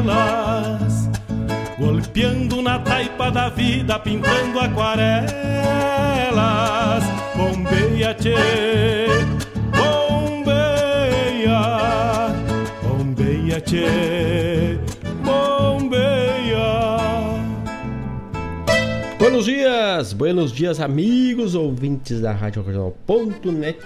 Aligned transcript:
Pampa 0.00 0.02
não 0.02 0.12
é 0.12 0.18
igual 0.18 0.18
a 0.18 0.60
elas? 0.60 1.10
Golpeando 1.78 2.62
na 2.62 2.78
taipa 2.78 3.30
da 3.30 3.48
vida 3.48 3.98
pintando 3.98 4.60
aquarelas. 4.60 5.30
Bombeia, 7.36 8.14
tchê, 8.14 8.34
bombeia, 9.76 10.78
bombeia, 12.82 13.60
tchê, 13.60 14.78
bombeia. 15.24 16.98
Buenos 19.18 19.44
dias, 19.44 20.12
buenos 20.12 20.52
dias, 20.52 20.80
amigos 20.80 21.54
ouvintes 21.54 22.20
da 22.20 22.32
Rádio 22.32 22.62
Regional.net. 22.62 23.78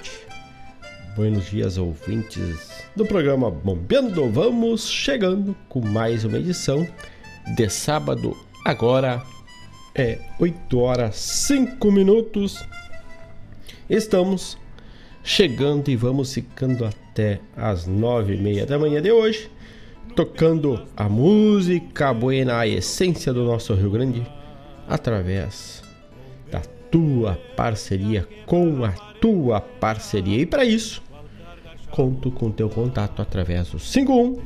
Buenos 1.17 1.49
dias, 1.49 1.79
ouvintes 1.79 2.84
do 2.97 3.05
programa 3.05 3.51
Bombeando. 3.51 4.31
Vamos 4.31 4.89
chegando 4.89 5.57
com 5.69 5.81
mais 5.81 6.25
uma 6.25 6.39
edição 6.39 6.87
de 7.57 7.69
sábado. 7.69 8.37
Agora 8.65 9.21
é 9.95 10.19
8 10.39 10.79
horas 10.79 11.17
5 11.17 11.91
minutos. 11.91 12.65
Estamos 13.91 14.57
chegando 15.25 15.89
e 15.89 15.97
vamos 15.97 16.33
ficando 16.33 16.85
até 16.85 17.41
as 17.57 17.87
9 17.87 18.35
e 18.35 18.37
meia 18.37 18.65
da 18.65 18.79
manhã 18.79 19.03
de 19.03 19.11
hoje, 19.11 19.51
tocando 20.15 20.87
a 20.97 21.09
música 21.09 22.15
buena, 22.15 22.61
a 22.61 22.69
essência 22.69 23.33
do 23.33 23.45
nosso 23.45 23.75
Rio 23.75 23.91
Grande, 23.91 24.25
através 24.89 25.83
da 26.49 26.61
tua 26.93 27.37
parceria 27.57 28.29
com 28.47 28.85
a 28.85 28.93
tua 29.21 29.61
parceria. 29.61 30.39
E 30.39 30.47
para 30.47 30.65
isso, 30.65 31.03
conto 31.95 32.31
com 32.33 32.51
teu 32.51 32.69
contato 32.69 33.23
através 33.23 33.71
do 33.71 33.79
51 33.79 34.41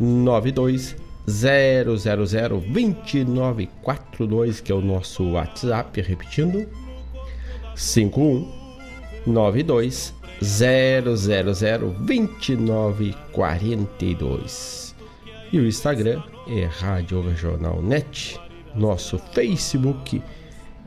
92 0.00 0.96
000 1.26 1.94
2942, 1.94 4.62
que 4.62 4.72
é 4.72 4.74
o 4.74 4.80
nosso 4.80 5.32
WhatsApp, 5.32 6.00
repetindo, 6.00 6.66
51 7.76 8.50
92 9.26 10.14
000 10.40 11.16
2942. 11.98 14.94
E 15.52 15.60
o 15.60 15.66
Instagram 15.66 16.22
é 16.48 16.64
Rádio 16.64 17.20
Regional 17.20 17.82
Net. 17.82 18.40
Nosso 18.74 19.18
Facebook 19.34 20.22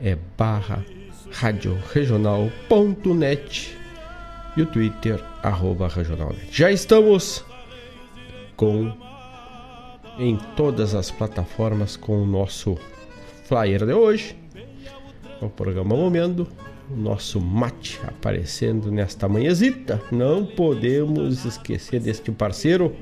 é 0.00 0.18
barra 0.36 0.84
radioregional.net 1.30 3.83
e 4.56 4.62
o 4.62 4.66
Twitter, 4.66 5.22
arroba 5.42 5.88
regionalnet. 5.88 6.48
Já 6.50 6.70
estamos 6.70 7.44
com 8.56 8.92
em 10.18 10.36
todas 10.56 10.94
as 10.94 11.10
plataformas 11.10 11.96
com 11.96 12.22
o 12.22 12.26
nosso 12.26 12.78
flyer 13.44 13.84
de 13.84 13.92
hoje. 13.92 14.36
O 15.40 15.48
programa 15.48 15.96
Momento, 15.96 16.46
o 16.90 16.96
nosso 16.96 17.40
mate 17.40 18.00
aparecendo 18.06 18.90
nesta 18.90 19.28
manhãzita. 19.28 20.00
Não 20.12 20.46
podemos 20.46 21.44
esquecer 21.44 22.00
deste 22.00 22.30
parceiro 22.30 22.94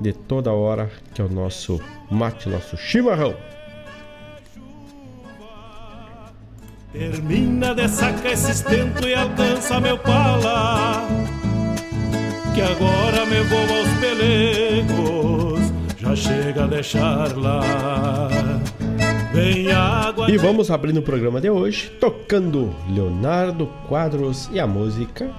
de 0.00 0.12
toda 0.12 0.52
hora, 0.52 0.90
que 1.14 1.20
é 1.20 1.24
o 1.24 1.28
nosso 1.28 1.80
mate, 2.10 2.48
nosso 2.48 2.76
chimarrão. 2.76 3.34
Termina 6.92 7.72
de 7.72 7.88
sacar 7.88 8.32
esse 8.32 8.50
estento 8.50 9.06
e 9.06 9.14
alcança 9.14 9.80
meu 9.80 9.96
pala 9.96 11.06
Que 12.52 12.62
agora 12.62 13.24
me 13.26 13.40
vou 13.42 13.60
aos 13.60 13.88
pelegos 14.00 15.60
Já 15.96 16.16
chega 16.16 16.64
a 16.64 16.66
deixar 16.66 17.36
lá 17.36 17.60
Vem 19.32 19.70
água 19.70 20.28
E 20.28 20.36
vamos 20.36 20.68
abrindo 20.68 20.98
o 20.98 21.02
programa 21.02 21.40
de 21.40 21.48
hoje 21.48 21.90
Tocando 22.00 22.74
Leonardo 22.92 23.68
Quadros 23.88 24.50
e 24.52 24.58
a 24.58 24.66
música 24.66 25.30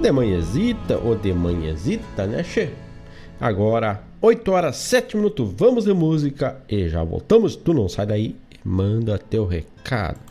De 0.00 0.12
manhãzita 0.12 0.96
ou 0.98 1.16
de 1.16 1.32
manhãzita, 1.34 2.24
né, 2.24 2.44
che? 2.44 2.70
Agora, 3.40 4.00
8 4.22 4.52
horas 4.52 4.76
7 4.76 5.16
minutos, 5.16 5.52
vamos 5.56 5.84
de 5.84 5.92
música 5.92 6.62
e 6.68 6.88
já 6.88 7.02
voltamos. 7.02 7.56
Tu 7.56 7.74
não 7.74 7.88
sai 7.88 8.06
daí, 8.06 8.36
manda 8.64 9.18
teu 9.18 9.44
recado. 9.44 10.23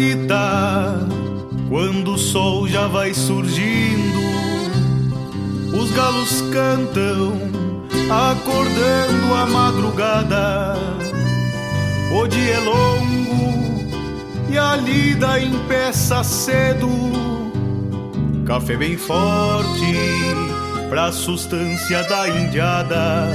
Manhãzita, 0.00 1.06
quando 1.68 2.14
o 2.14 2.18
sol 2.18 2.66
já 2.66 2.86
vai 2.86 3.12
surgindo, 3.12 4.20
os 5.74 5.90
galos 5.92 6.42
cantam, 6.52 7.34
acordando 8.10 9.34
a 9.34 9.46
madrugada. 9.46 10.76
O 12.12 12.26
dia 12.26 12.54
é 12.54 12.58
longo 12.60 13.90
e 14.50 14.58
a 14.58 14.76
lida 14.76 15.38
empeça 15.38 16.24
cedo. 16.24 16.88
Café 18.46 18.76
bem 18.76 18.96
forte 18.96 19.94
pra 20.88 21.12
sustância 21.12 22.02
da 22.04 22.28
indiada. 22.28 23.28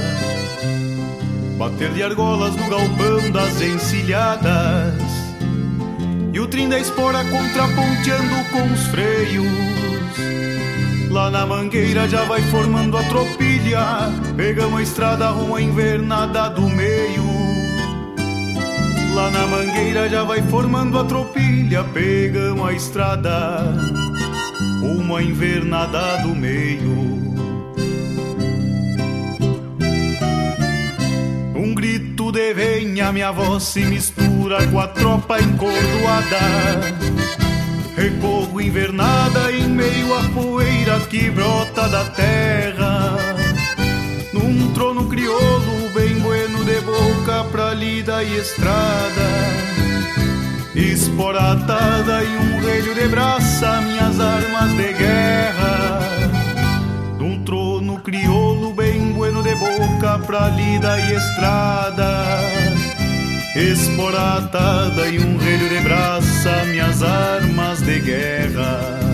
Bater 1.56 1.90
de 1.92 2.02
argolas 2.02 2.54
no 2.54 2.68
galpão 2.68 3.30
das 3.32 3.62
encilhadas. 3.62 5.25
E 6.36 6.38
o 6.38 6.46
trim 6.46 6.68
da 6.68 6.78
espora 6.78 7.24
contraponteando 7.24 8.34
com 8.52 8.70
os 8.70 8.86
freios. 8.88 9.46
Lá 11.10 11.30
na 11.30 11.46
mangueira 11.46 12.06
já 12.06 12.24
vai 12.24 12.42
formando 12.50 12.98
a 12.98 13.02
tropilha. 13.04 13.80
Pegamos 14.36 14.78
a 14.78 14.82
estrada 14.82 15.30
rumo 15.30 15.56
à 15.56 15.62
invernada 15.62 16.50
do 16.50 16.68
meio. 16.68 17.24
Lá 19.14 19.30
na 19.30 19.46
mangueira 19.46 20.10
já 20.10 20.24
vai 20.24 20.42
formando 20.42 20.98
a 20.98 21.04
tropilha. 21.04 21.82
Pegamos 21.84 22.68
a 22.68 22.72
estrada 22.74 23.72
rumo 24.82 25.16
à 25.16 25.22
invernada 25.22 26.18
do 26.18 26.34
meio. 26.34 27.16
Um 31.56 31.74
grito 31.74 32.15
de 32.32 32.54
venha, 32.54 33.12
minha 33.12 33.30
voz 33.30 33.62
se 33.62 33.80
mistura 33.80 34.66
com 34.68 34.80
a 34.80 34.88
tropa 34.88 35.40
encordoada. 35.40 36.40
Recorro 37.96 38.60
invernada 38.60 39.52
em 39.52 39.68
meio 39.68 40.14
à 40.14 40.22
poeira 40.30 41.00
que 41.00 41.30
brota 41.30 41.88
da 41.88 42.04
terra. 42.10 43.16
Num 44.32 44.72
trono 44.72 45.08
crioulo 45.08 45.90
bem 45.94 46.18
bueno 46.18 46.64
de 46.64 46.80
boca 46.80 47.44
pra 47.50 47.72
lida 47.72 48.22
e 48.22 48.36
estrada. 48.38 49.76
Esporatada 50.74 52.22
e 52.22 52.36
um 52.36 52.60
relho 52.60 52.94
de 52.94 53.08
braça, 53.08 53.80
minhas 53.80 54.20
armas 54.20 54.72
de 54.72 54.92
guerra. 54.92 55.65
Pra 60.26 60.48
lida 60.48 60.98
e 61.00 61.16
estrada. 61.16 62.40
Esporatada 63.56 65.08
e 65.08 65.18
um 65.18 65.36
relho 65.36 65.68
de 65.68 65.80
braça, 65.80 66.64
minhas 66.66 67.02
armas 67.02 67.80
de 67.82 68.00
guerra. 68.00 69.05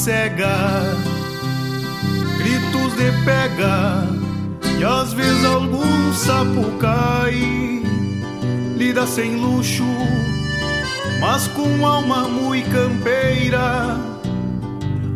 Da 0.00 0.12
macega, 0.12 0.96
gritos 2.38 2.94
de 2.94 3.24
pega 3.24 4.06
e 4.78 4.84
às 4.84 5.12
vezes 5.12 5.44
algum 5.44 6.12
sapo 6.14 6.70
cai, 6.78 7.82
lida 8.76 9.06
sem 9.06 9.36
luxo, 9.36 9.84
mas 11.20 11.48
com 11.48 11.86
alma 11.86 12.28
muito 12.28 12.70
campeira. 12.70 13.98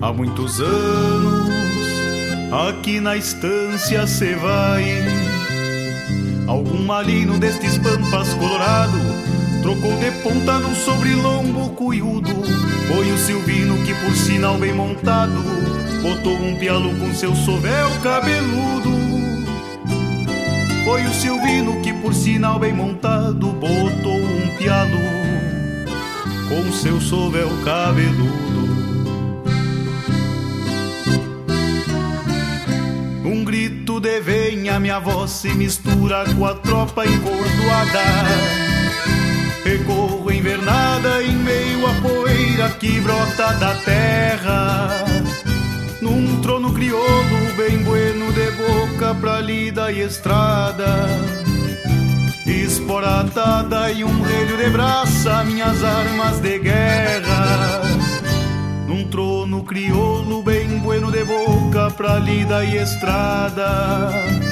Há 0.02 0.12
muitos 0.12 0.60
anos 0.60 1.54
aqui 2.68 3.00
na 3.00 3.16
estância 3.16 4.06
cê 4.06 4.34
vai. 4.34 4.84
Algum 6.46 6.84
malino 6.84 7.38
destes 7.38 7.78
pampas 7.78 8.34
colorado 8.34 9.13
trocou 9.64 9.96
de 9.96 10.10
ponta 10.22 10.58
num 10.58 10.74
sobrilombo 10.74 11.70
cuiudo. 11.70 12.28
Foi 12.86 13.10
o 13.10 13.16
Silvino 13.16 13.78
que, 13.86 13.94
por 13.94 14.14
sinal 14.14 14.58
bem 14.58 14.74
montado, 14.74 15.42
botou 16.02 16.34
um 16.34 16.54
pialo 16.56 16.94
com 16.96 17.14
seu 17.14 17.34
sovel 17.34 17.88
cabeludo. 18.02 18.90
Foi 20.84 21.02
o 21.06 21.14
Silvino 21.14 21.80
que, 21.80 21.94
por 21.94 22.12
sinal 22.12 22.58
bem 22.58 22.74
montado, 22.74 23.52
botou 23.52 24.20
um 24.20 24.54
pialo 24.58 24.98
com 26.46 26.70
seu 26.70 27.00
sovel 27.00 27.48
cabeludo. 27.64 28.68
Um 33.24 33.42
grito 33.42 33.98
de 33.98 34.20
venha, 34.20 34.78
minha 34.78 35.00
voz 35.00 35.30
se 35.30 35.48
mistura 35.54 36.26
com 36.34 36.44
a 36.44 36.52
tropa 36.52 37.06
encordoada. 37.06 38.73
Recorro 39.86 40.32
invernada 40.32 41.22
em 41.22 41.36
meio 41.36 41.86
à 41.86 41.92
poeira 42.00 42.70
que 42.80 42.98
brota 43.02 43.52
da 43.52 43.74
terra. 43.84 45.04
Num 46.00 46.40
trono 46.40 46.72
crioulo 46.72 47.52
bem 47.54 47.82
bueno 47.82 48.32
de 48.32 48.50
boca 48.52 49.14
pra 49.14 49.42
lida 49.42 49.92
e 49.92 50.00
estrada. 50.00 51.06
Esporatada 52.46 53.92
e 53.92 54.02
um 54.04 54.22
relho 54.22 54.56
de 54.56 54.70
braça 54.70 55.44
minhas 55.44 55.84
armas 55.84 56.40
de 56.40 56.60
guerra. 56.60 57.82
Num 58.88 59.04
trono 59.08 59.64
crioulo 59.64 60.42
bem 60.42 60.78
bueno 60.78 61.12
de 61.12 61.24
boca 61.24 61.90
pra 61.90 62.18
lida 62.18 62.64
e 62.64 62.78
estrada 62.78 64.43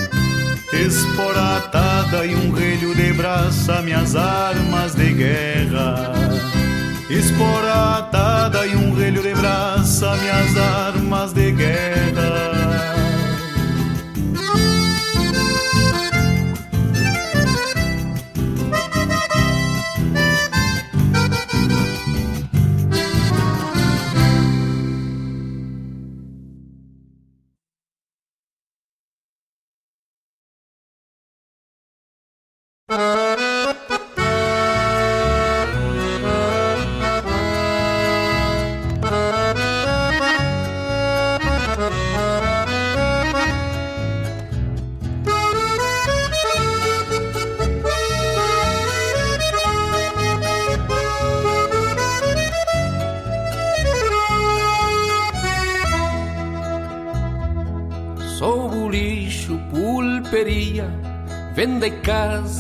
Esporatada 0.73 2.25
e 2.25 2.35
um 2.35 2.51
relho 2.51 2.95
de 2.95 3.13
braça 3.13 3.83
minhas 3.83 4.17
armas 4.17 4.95
de 4.95 5.13
guerra. 5.13 6.13
Esporatada 7.11 8.42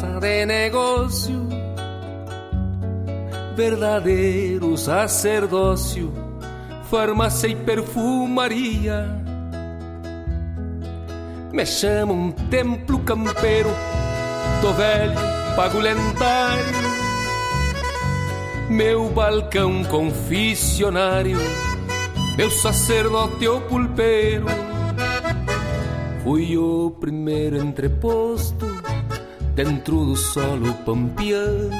casa 0.02 0.18
de 0.18 0.44
negocio, 0.44 1.48
verdadeiro 3.54 4.76
sacerdócio, 4.76 6.12
farmácia 6.90 7.46
e 7.46 7.54
perfumaria. 7.54 9.08
Me 11.52 11.64
chamo 11.64 12.14
um 12.14 12.32
templo 12.32 12.98
campeiro, 13.00 13.70
tô 14.60 14.72
velho, 14.72 15.14
pago 15.54 15.78
lendário. 15.78 16.82
Meu 18.68 19.08
balcão 19.10 19.84
confissionário, 19.84 21.38
meu 22.36 22.50
sacerdote 22.50 23.46
o 23.46 23.60
pulpeiro. 23.60 24.46
Fui 26.24 26.56
o 26.56 26.90
primeiro 26.98 27.56
entreposto 27.58 28.66
dentro 29.54 30.04
do 30.04 30.16
solo 30.16 30.72
pampiano. 30.84 31.70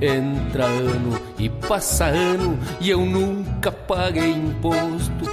Entra 0.00 0.66
ano 0.66 1.18
e 1.38 1.48
passa 1.48 2.06
ano 2.06 2.58
e 2.80 2.90
eu 2.90 3.00
nunca 3.00 3.72
paguei 3.72 4.32
imposto. 4.32 5.24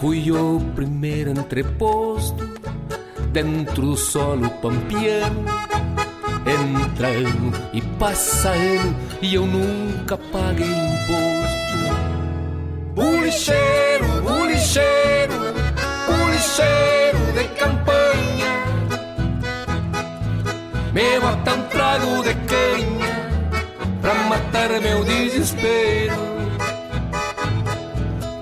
Fui 0.00 0.30
o 0.30 0.60
primeiro 0.74 1.30
entreposto 1.30 2.48
dentro 3.30 3.82
do 3.82 3.96
solo 3.96 4.50
pampiano. 4.50 5.44
Entra 6.44 7.08
ano 7.08 7.52
e 7.72 7.80
passa 7.98 8.50
ano 8.50 8.96
e 9.20 9.34
eu 9.34 9.46
nunca 9.46 10.18
paguei 10.18 10.66
imposto. 10.66 11.62
Bulicheiro, 12.94 14.06
bulicheiro, 14.22 15.54
bulicheiro 16.08 17.32
de 17.32 17.44
campanha 17.58 18.01
me 20.92 21.20
bota 21.20 21.54
um 21.54 21.62
trago 21.68 22.22
de 22.22 22.34
canha 22.46 23.12
pra 24.00 24.14
matar 24.14 24.80
meu 24.80 25.04
desespero. 25.04 26.32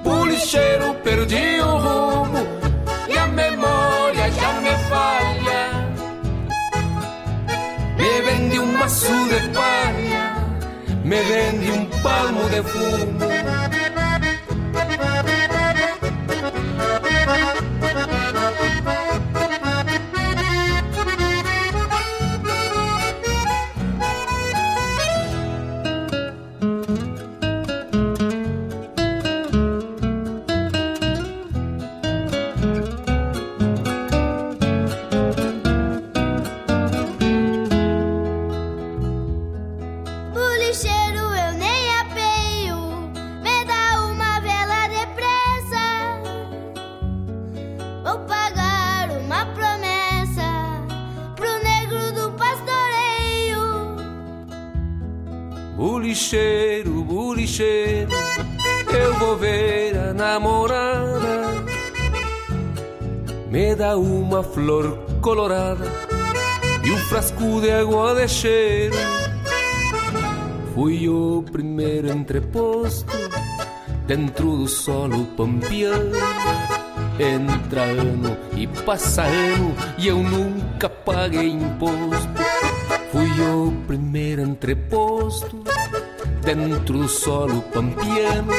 Pulicheiro, 0.02 0.94
perdi 1.04 1.60
o 1.60 1.76
rumo 1.76 2.46
e 3.08 3.18
a 3.18 3.26
memória 3.26 4.30
já 4.32 4.52
me 4.60 4.74
falha. 4.88 5.62
Me 7.96 8.22
vende 8.22 8.58
um 8.58 8.72
maço 8.78 9.28
de 9.28 9.48
palha, 9.54 10.36
me 11.04 11.22
vende 11.22 11.70
um 11.70 11.84
palmo 12.02 12.48
de 12.48 12.62
fumo. 12.62 13.39
Uma 63.96 64.42
flor 64.42 64.98
colorada 65.22 65.86
e 66.84 66.92
um 66.92 66.98
frasco 66.98 67.62
de 67.62 67.70
água 67.70 68.14
de 68.14 68.28
cheiro. 68.28 68.94
Fui 70.74 71.08
o 71.08 71.42
primeiro 71.50 72.12
entreposto 72.12 73.16
dentro 74.06 74.58
do 74.58 74.68
solo 74.68 75.24
pampiano. 75.34 76.14
Entra 77.18 77.84
ano 77.84 78.36
e 78.54 78.66
passa 78.66 79.22
ano 79.22 79.74
e 79.96 80.08
eu 80.08 80.18
nunca 80.18 80.90
paguei 80.90 81.48
imposto. 81.48 82.42
Fui 83.10 83.40
o 83.40 83.72
primeiro 83.86 84.42
entreposto 84.42 85.69
dentro 86.54 86.98
do 86.98 87.08
solo 87.08 87.62
pampiano 87.72 88.52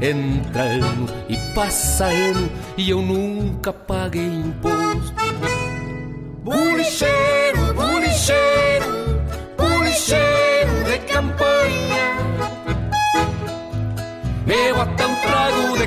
Entra 0.00 0.62
ano 0.62 1.06
e 1.28 1.36
passa 1.54 2.06
ano 2.06 2.50
e 2.76 2.90
eu 2.90 3.00
nunca 3.00 3.72
paguei 3.72 4.26
imposto. 4.26 5.14
Bulicheiro, 6.42 7.74
bulicheiro, 7.74 9.22
bulicheiro 9.56 10.84
de 10.84 10.98
campanha. 11.10 12.04
Meu 14.46 14.82
até 14.82 15.06
um 15.06 15.14
trago 15.16 15.78
de 15.78 15.86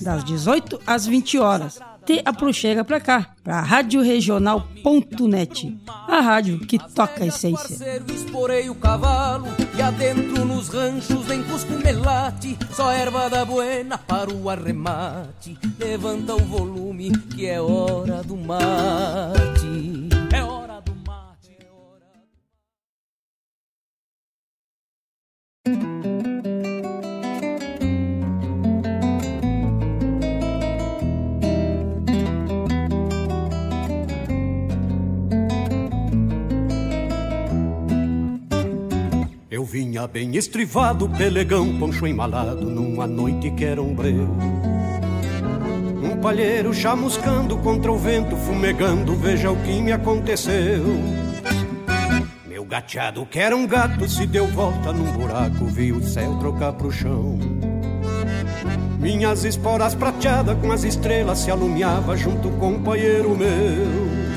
das 0.00 0.24
18 0.24 0.80
às 0.86 1.06
20 1.06 1.38
horas. 1.38 1.78
Te 2.04 2.20
aproxega 2.24 2.84
pra 2.84 3.00
cá, 3.00 3.34
pra 3.42 3.62
radioregional.net, 3.62 5.74
a 5.86 6.20
rádio 6.20 6.60
que 6.60 6.78
toca 6.78 7.24
a 7.24 7.26
essência. 7.26 8.02
Esporei 8.12 8.68
o 8.68 8.74
cavalo 8.74 9.46
e 9.74 9.80
adentro 9.80 10.44
nos 10.44 10.68
ranchos 10.68 11.30
em 11.30 11.42
Cusco 11.42 11.72
Melate, 11.82 12.58
só 12.72 12.92
erva 12.92 13.30
da 13.30 13.42
buena 13.44 13.96
para 13.96 14.30
o 14.30 14.50
arremate. 14.50 15.56
Levanta 15.78 16.34
o 16.34 16.44
volume 16.44 17.10
que 17.34 17.46
é 17.46 17.58
hora 17.58 18.22
do 18.22 18.36
mate. 18.36 20.04
Eu 39.54 39.64
vinha 39.64 40.04
bem 40.08 40.34
estrivado, 40.34 41.08
pelegão, 41.08 41.78
poncho 41.78 42.08
embalado, 42.08 42.68
numa 42.68 43.06
noite 43.06 43.52
que 43.52 43.64
era 43.64 43.80
um 43.80 43.94
breu. 43.94 44.26
Um 46.02 46.16
palheiro 46.20 46.74
chamuscando 46.74 47.56
contra 47.58 47.92
o 47.92 47.96
vento, 47.96 48.36
fumegando, 48.36 49.14
veja 49.14 49.52
o 49.52 49.56
que 49.62 49.80
me 49.80 49.92
aconteceu. 49.92 50.82
Meu 52.44 52.64
gateado, 52.64 53.24
que 53.26 53.38
era 53.38 53.56
um 53.56 53.64
gato, 53.64 54.08
se 54.08 54.26
deu 54.26 54.48
volta 54.48 54.92
num 54.92 55.12
buraco, 55.12 55.66
vi 55.66 55.92
o 55.92 56.02
céu 56.02 56.36
trocar 56.40 56.72
pro 56.72 56.90
chão. 56.90 57.38
Minhas 58.98 59.44
esporas 59.44 59.94
prateadas 59.94 60.58
com 60.58 60.72
as 60.72 60.82
estrelas 60.82 61.38
se 61.38 61.52
alumiava 61.52 62.16
junto 62.16 62.50
com 62.50 62.70
o 62.70 62.78
companheiro 62.78 63.36
meu. 63.36 64.34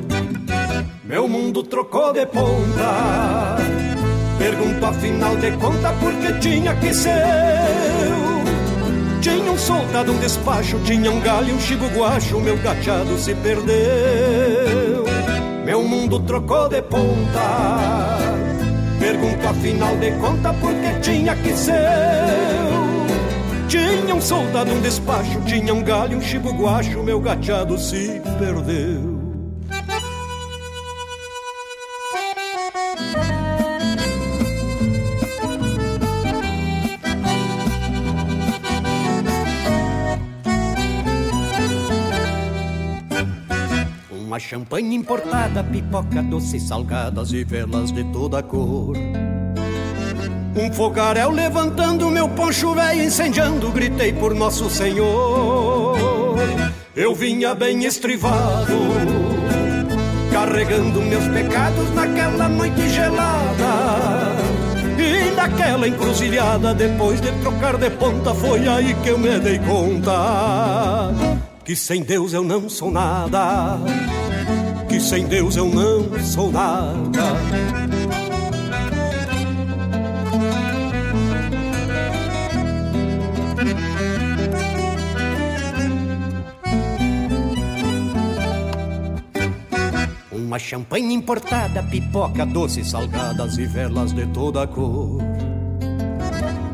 Meu 1.03 1.27
mundo 1.27 1.63
trocou 1.63 2.13
de 2.13 2.23
ponta. 2.27 3.76
Pergunto 4.38 4.86
afinal 4.86 5.36
de 5.38 5.52
conta 5.54 5.93
porque 6.00 6.34
tinha 6.39 6.76
que 6.76 6.93
ser 6.93 7.10
eu. 7.10 8.38
Tinha 9.19 9.52
um 9.52 9.58
soldado, 9.58 10.12
um 10.12 10.19
despacho, 10.19 10.80
tinha 10.86 11.12
um 11.12 11.19
galho, 11.19 11.56
um 11.56 11.60
chico 11.60 11.86
guacho, 11.88 12.39
meu 12.39 12.56
gateado 12.58 13.17
se 13.17 13.34
perdeu. 13.36 15.06
Meu 15.65 15.84
mundo 15.84 16.19
trocou 16.19 16.69
de 16.69 16.82
ponta. 16.84 18.17
Pergunto 19.00 19.47
afinal 19.47 19.95
de 19.97 20.12
conta 20.12 20.54
porque 20.54 21.00
tinha 21.02 21.36
que 21.36 21.54
ser. 21.54 21.73
Tinha 23.67 24.15
um 24.15 24.21
soldado, 24.21 24.71
um 24.71 24.80
despacho, 24.80 25.41
tinha 25.45 25.73
um 25.73 25.84
galho, 25.84 26.17
um 26.17 26.21
chibo 26.21 26.52
guacho, 26.54 27.04
meu 27.04 27.19
gateado 27.19 27.78
se 27.78 28.21
perdeu. 28.39 29.06
Uma 44.38 44.39
champanhe 44.39 44.95
importada, 44.95 45.63
pipoca 45.63 46.21
doce 46.21 46.60
salgadas 46.60 47.32
e 47.32 47.43
velas 47.43 47.91
de 47.91 48.04
toda 48.13 48.43
cor. 48.43 48.95
Um 50.56 50.71
fogaréu 50.71 51.32
levantando, 51.32 52.08
meu 52.12 52.30
poncho 52.30 52.76
velho 52.76 53.04
incendiando, 53.04 53.71
gritei 53.71 54.13
por 54.13 54.36
Nosso 54.36 54.69
Senhor. 54.69 55.97
Eu 56.95 57.15
vinha 57.15 57.56
bem 57.56 57.84
estrivado, 57.86 58.78
carregando 60.32 61.02
meus 61.02 61.28
pecados 61.30 61.89
naquela 61.95 62.47
noite 62.47 62.89
gelada. 62.89 64.36
E 65.00 65.32
naquela 65.36 65.88
encruzilhada, 65.88 66.76
depois 66.76 67.19
de 67.19 67.32
trocar 67.41 67.76
de 67.76 67.89
ponta, 67.89 68.36
foi 68.36 68.67
aí 68.67 68.93
que 69.02 69.10
eu 69.10 69.17
me 69.17 69.39
dei 69.39 69.58
conta. 69.58 71.12
Que 71.65 71.76
sem 71.76 72.04
Deus 72.04 72.34
eu 72.34 72.43
não 72.43 72.69
sou 72.69 72.91
nada 72.91 73.80
que 74.97 75.03
sem 75.03 75.27
Deus 75.27 75.55
eu 75.55 75.69
não 75.69 76.19
sou 76.19 76.51
nada. 76.51 77.21
Uma 90.31 90.57
champanhe 90.57 91.13
importada, 91.13 91.83
pipoca 91.83 92.43
doce, 92.43 92.83
salgadas 92.83 93.60
e 93.60 93.67
velas 93.67 94.12
de 94.12 94.25
toda 94.27 94.65
cor. 94.65 95.21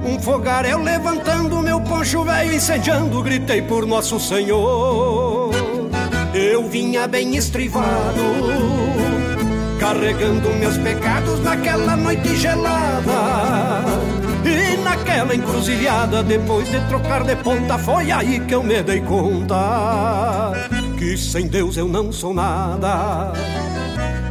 Um 0.06 0.18
fogaréu 0.20 0.82
levantando, 0.82 1.62
meu 1.62 1.82
poncho 1.82 2.24
velho 2.24 2.54
incendiando, 2.54 3.22
gritei 3.22 3.62
por 3.62 3.86
Nosso 3.86 4.18
Senhor. 4.18 5.43
Eu 6.44 6.68
vinha 6.68 7.08
bem 7.08 7.38
estrivado, 7.38 8.22
carregando 9.80 10.50
meus 10.60 10.78
pecados 10.78 11.40
naquela 11.40 11.96
noite 11.96 12.36
gelada. 12.36 13.86
E 14.44 14.78
naquela 14.84 15.34
encruzilhada, 15.34 16.22
depois 16.22 16.70
de 16.70 16.80
trocar 16.90 17.24
de 17.24 17.38
ponta, 17.38 17.78
foi 17.78 18.12
aí 18.12 18.42
que 18.42 18.54
eu 18.54 18.62
me 18.62 18.84
dei 18.84 19.00
conta 19.00 20.52
que 21.04 21.18
sem 21.18 21.48
Deus 21.48 21.76
eu 21.76 21.88
não 21.88 22.12
sou 22.12 22.34
nada. 22.34 23.34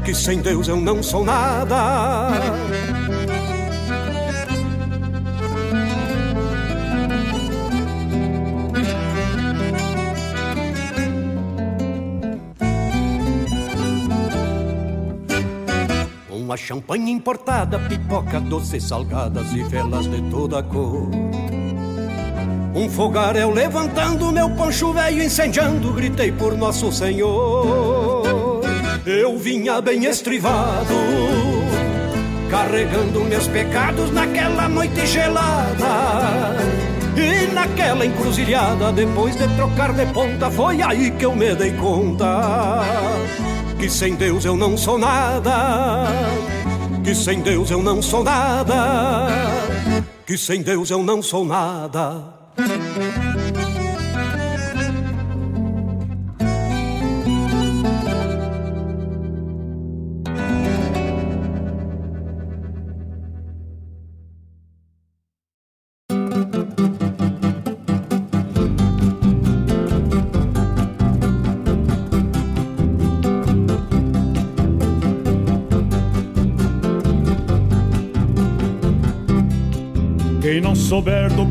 Que 0.04 0.14
sem 0.14 0.38
Deus 0.38 0.68
eu 0.68 0.76
não 0.76 1.02
sou 1.02 1.22
nada. 1.24 2.40
Uma 16.52 16.56
champanhe 16.58 17.10
importada, 17.10 17.78
pipoca 17.78 18.38
doce, 18.38 18.78
salgadas 18.78 19.54
e 19.54 19.62
velas 19.62 20.06
de 20.06 20.20
toda 20.30 20.62
cor. 20.62 21.08
Um 22.74 22.90
fogaréu 22.90 23.48
levantando, 23.48 24.30
meu 24.30 24.50
poncho 24.50 24.92
velho 24.92 25.22
incendiando, 25.22 25.94
gritei 25.94 26.30
por 26.30 26.54
Nosso 26.54 26.92
Senhor. 26.92 28.60
Eu 29.06 29.38
vinha 29.38 29.80
bem 29.80 30.04
estrivado, 30.04 30.92
carregando 32.50 33.24
meus 33.24 33.48
pecados 33.48 34.12
naquela 34.12 34.68
noite 34.68 35.06
gelada. 35.06 36.58
E 37.16 37.50
naquela 37.54 38.04
encruzilhada, 38.04 38.92
depois 38.92 39.34
de 39.36 39.48
trocar 39.56 39.94
de 39.94 40.04
ponta, 40.12 40.50
foi 40.50 40.82
aí 40.82 41.12
que 41.12 41.24
eu 41.24 41.34
me 41.34 41.54
dei 41.54 41.72
conta 41.72 42.42
que 43.82 43.90
sem 43.90 44.14
Deus 44.14 44.44
eu 44.44 44.56
não 44.56 44.78
sou 44.78 44.96
nada, 44.96 46.06
que 47.02 47.12
sem 47.12 47.40
Deus 47.40 47.68
eu 47.68 47.82
não 47.82 48.00
sou 48.00 48.22
nada, 48.22 49.26
que 50.24 50.38
sem 50.38 50.62
Deus 50.62 50.88
eu 50.88 51.02
não 51.02 51.20
sou 51.20 51.44
nada. 51.44 52.32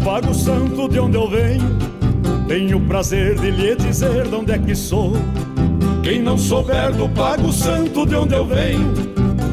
Pago 0.03 0.33
Santo 0.33 0.89
de 0.89 0.99
onde 0.99 1.15
eu 1.15 1.29
venho, 1.29 1.91
Tenho 2.51 2.81
prazer 2.81 3.39
de 3.39 3.49
lhe 3.49 3.75
dizer 3.77 4.27
de 4.27 4.35
onde 4.35 4.51
é 4.51 4.59
que 4.59 4.75
sou. 4.75 5.13
Quem 6.03 6.21
não 6.21 6.37
souber 6.37 6.91
do 6.91 7.07
Pago 7.07 7.49
Santo 7.49 8.05
de 8.05 8.13
onde 8.13 8.33
eu 8.33 8.45
venho, 8.45 8.91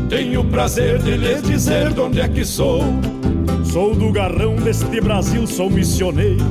tenho 0.09 0.43
prazer 0.43 1.01
de 1.01 1.17
lhe 1.17 1.41
dizer 1.43 1.93
de 1.93 2.01
onde 2.01 2.21
é 2.21 2.27
que 2.27 2.45
sou. 2.45 2.83
Sou 3.63 3.95
do 3.95 4.11
garrão 4.11 4.57
deste 4.57 5.01
Brasil, 5.01 5.47
sou 5.47 5.71
missioneiro, 5.71 6.45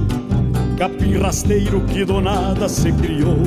capim 0.77 1.17
rasteiro 1.17 1.81
que 1.81 2.05
do 2.05 2.21
nada 2.21 2.69
se 2.69 2.93
criou. 2.93 3.39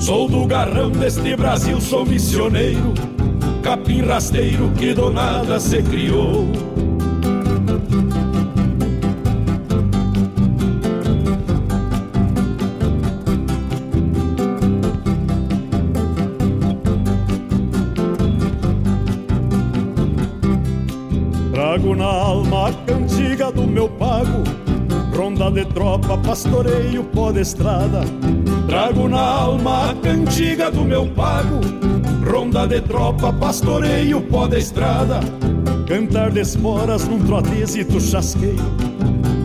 Sou 0.00 0.28
do 0.28 0.44
garrão 0.44 0.90
deste 0.90 1.36
Brasil, 1.36 1.80
sou 1.80 2.04
missioneiro, 2.04 2.94
capim 3.62 4.02
rasteiro 4.02 4.72
que 4.76 4.92
do 4.92 5.08
nada 5.08 5.60
se 5.60 5.80
criou. 5.84 6.48
Tropa, 25.78 26.18
pastoreio, 26.18 27.04
pó 27.04 27.30
de 27.30 27.40
estrada. 27.40 28.00
Trago 28.66 29.08
na 29.08 29.20
alma 29.20 29.90
a 29.90 29.94
cantiga 29.94 30.72
do 30.72 30.84
meu 30.84 31.06
pago, 31.06 31.60
ronda 32.28 32.66
de 32.66 32.80
tropa, 32.80 33.32
pastoreio, 33.32 34.20
pó 34.22 34.48
de 34.48 34.58
estrada. 34.58 35.20
Cantar 35.86 36.32
de 36.32 36.40
esporas 36.40 37.06
num 37.06 37.20
trotezito 37.20 38.00
chasqueiro, 38.00 38.64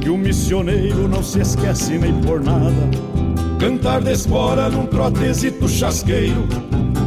que 0.02 0.10
o 0.10 0.18
missioneiro 0.18 1.08
não 1.08 1.22
se 1.22 1.40
esquece 1.42 2.00
nem 2.00 2.20
por 2.22 2.44
nada. 2.44 2.90
Cantar 3.60 4.02
de 4.02 4.12
espora 4.12 4.70
num 4.70 4.88
trotezito 4.88 5.70
chasqueiro, 5.70 6.48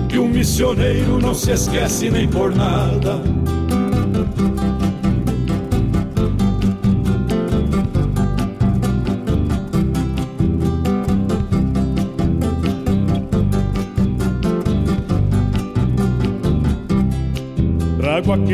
que 0.08 0.20
o 0.20 0.28
missioneiro 0.28 1.18
não 1.18 1.34
se 1.34 1.50
esquece 1.50 2.10
nem 2.10 2.28
por 2.28 2.54
nada. 2.54 3.20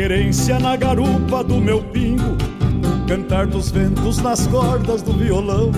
Querência 0.03 0.59
na 0.59 0.75
garupa 0.75 1.41
do 1.45 1.61
meu 1.61 1.81
pingo, 1.81 2.35
cantar 3.07 3.47
dos 3.47 3.71
ventos 3.71 4.17
nas 4.17 4.45
cordas 4.47 5.01
do 5.01 5.13
violão. 5.13 5.71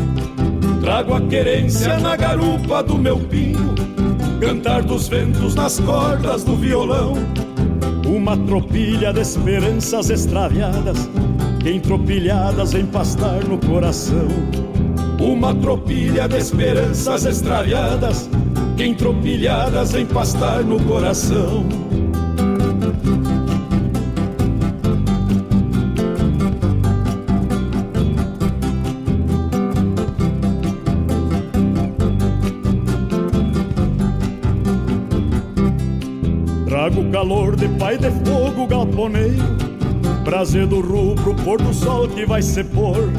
Trago 0.82 1.14
a 1.14 1.22
querência 1.22 2.00
na 2.00 2.16
garupa 2.16 2.82
do 2.82 2.98
meu 2.98 3.20
pingo, 3.20 3.76
cantar 4.42 4.82
dos 4.82 5.08
ventos 5.08 5.54
nas 5.54 5.80
cordas 5.80 6.44
do 6.44 6.56
violão. 6.56 7.14
Uma 8.04 8.36
tropilha 8.36 9.14
de 9.14 9.22
esperanças 9.22 10.10
extraviadas, 10.10 11.08
que 11.60 11.70
entropilhadas 11.70 12.74
vem 12.74 12.88
pastar 12.88 13.44
no 13.44 13.60
coração. 13.60 14.28
Uma 15.20 15.54
tropilha 15.54 16.28
de 16.28 16.38
esperanças 16.38 17.26
extraviadas, 17.26 18.28
que 18.76 18.88
entropilhadas 18.88 19.92
vem 19.92 20.08
pastar 20.08 20.64
no 20.64 20.84
coração. 20.84 21.64
Calor 37.16 37.56
de 37.56 37.70
pai 37.80 37.98
de 37.98 38.12
fogo 38.12 38.68
galponeiro 38.68 39.56
Prazer 40.26 40.68
do 40.68 40.82
rubro, 40.82 41.34
pôr 41.46 41.62
do 41.62 41.74
sol 41.74 42.10
que 42.10 42.26
vai 42.26 42.42
se 42.42 42.62
pôr. 42.62 43.10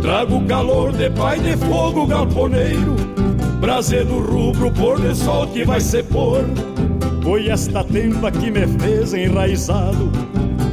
Trago 0.00 0.42
calor 0.46 0.90
de 0.92 1.10
pai 1.10 1.38
de 1.40 1.54
fogo 1.54 2.06
galponeiro 2.06 2.96
Prazer 3.60 4.06
do 4.06 4.20
rubro, 4.20 4.70
pôr 4.70 4.98
do 4.98 5.14
sol 5.14 5.46
que 5.48 5.66
vai 5.66 5.82
se 5.82 6.02
pôr. 6.04 6.46
Foi 7.22 7.50
esta 7.50 7.84
tempa 7.84 8.30
que 8.30 8.50
me 8.50 8.66
fez 8.66 9.12
enraizado 9.12 10.10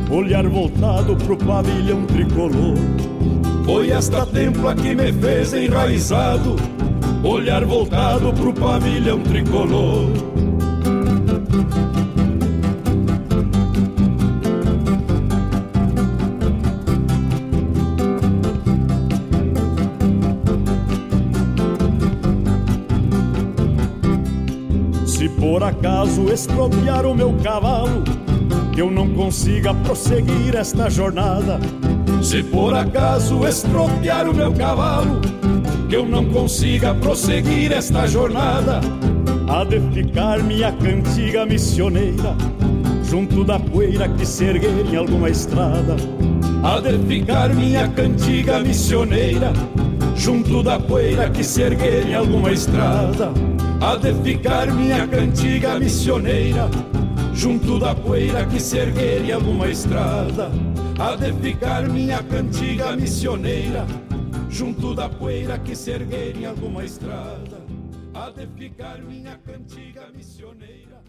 Olhar 0.09 0.47
voltado 0.47 1.17
pro 1.17 1.35
pavilhão 1.35 2.05
tricolor. 2.05 2.77
Foi 3.65 3.89
esta 3.89 4.25
templa 4.25 4.73
que 4.73 4.95
me 4.95 5.11
fez 5.11 5.53
enraizado 5.53 6.55
Olhar 7.25 7.65
voltado 7.65 8.31
pro 8.31 8.53
pavilhão 8.53 9.19
tricolor 9.19 10.07
por 26.13 26.21
acaso 26.21 26.31
estropiar 26.31 27.05
o 27.07 27.15
meu 27.15 27.33
cavalo, 27.43 28.03
que 28.71 28.81
eu 28.81 28.91
não 28.91 29.09
consiga 29.15 29.73
prosseguir 29.73 30.55
esta 30.55 30.87
jornada. 30.87 31.59
Se 32.21 32.43
por 32.43 32.75
acaso 32.75 33.47
estropiar 33.47 34.29
o 34.29 34.33
meu 34.33 34.53
cavalo, 34.53 35.21
que 35.89 35.95
eu 35.95 36.05
não 36.05 36.25
consiga 36.25 36.93
prosseguir 36.93 37.71
esta 37.71 38.05
jornada, 38.05 38.79
há 39.49 39.63
de 39.63 39.79
ficar 39.91 40.43
minha 40.43 40.71
cantiga 40.71 41.47
missioneira, 41.47 42.35
junto 43.03 43.43
da 43.43 43.59
poeira 43.59 44.07
que 44.07 44.25
se 44.25 44.45
erguer 44.45 44.85
em 44.85 44.95
alguma 44.95 45.29
estrada. 45.29 45.95
Há 46.63 46.79
de 46.79 46.97
ficar 47.07 47.53
minha 47.55 47.87
cantiga 47.87 48.59
missioneira, 48.59 49.51
junto 50.15 50.61
da 50.61 50.79
poeira 50.79 51.29
que 51.29 51.43
se 51.43 51.61
erguer 51.63 52.07
em 52.07 52.13
alguma 52.13 52.51
estrada. 52.51 53.31
Há 53.83 53.97
de 53.97 54.13
ficar 54.13 54.73
minha 54.73 55.05
cantiga 55.05 55.77
missioneira, 55.77 56.69
junto 57.33 57.77
da 57.77 57.93
poeira 57.93 58.45
que 58.45 58.57
se 58.57 58.77
erguer 58.77 59.29
alguma 59.33 59.67
estrada. 59.67 60.49
Há 60.97 61.17
de 61.17 61.33
ficar 61.33 61.89
minha 61.89 62.23
cantiga 62.23 62.95
missioneira, 62.95 63.85
junto 64.49 64.95
da 64.95 65.09
poeira 65.09 65.59
que 65.59 65.75
se 65.75 65.91
erguer 65.91 66.37
em 66.37 66.45
alguma 66.45 66.85
estrada. 66.85 67.61
Há 68.13 68.29
de 68.29 68.47
ficar 68.57 68.99
minha 68.99 69.37
cantiga 69.39 70.07
missioneira, 70.15 71.03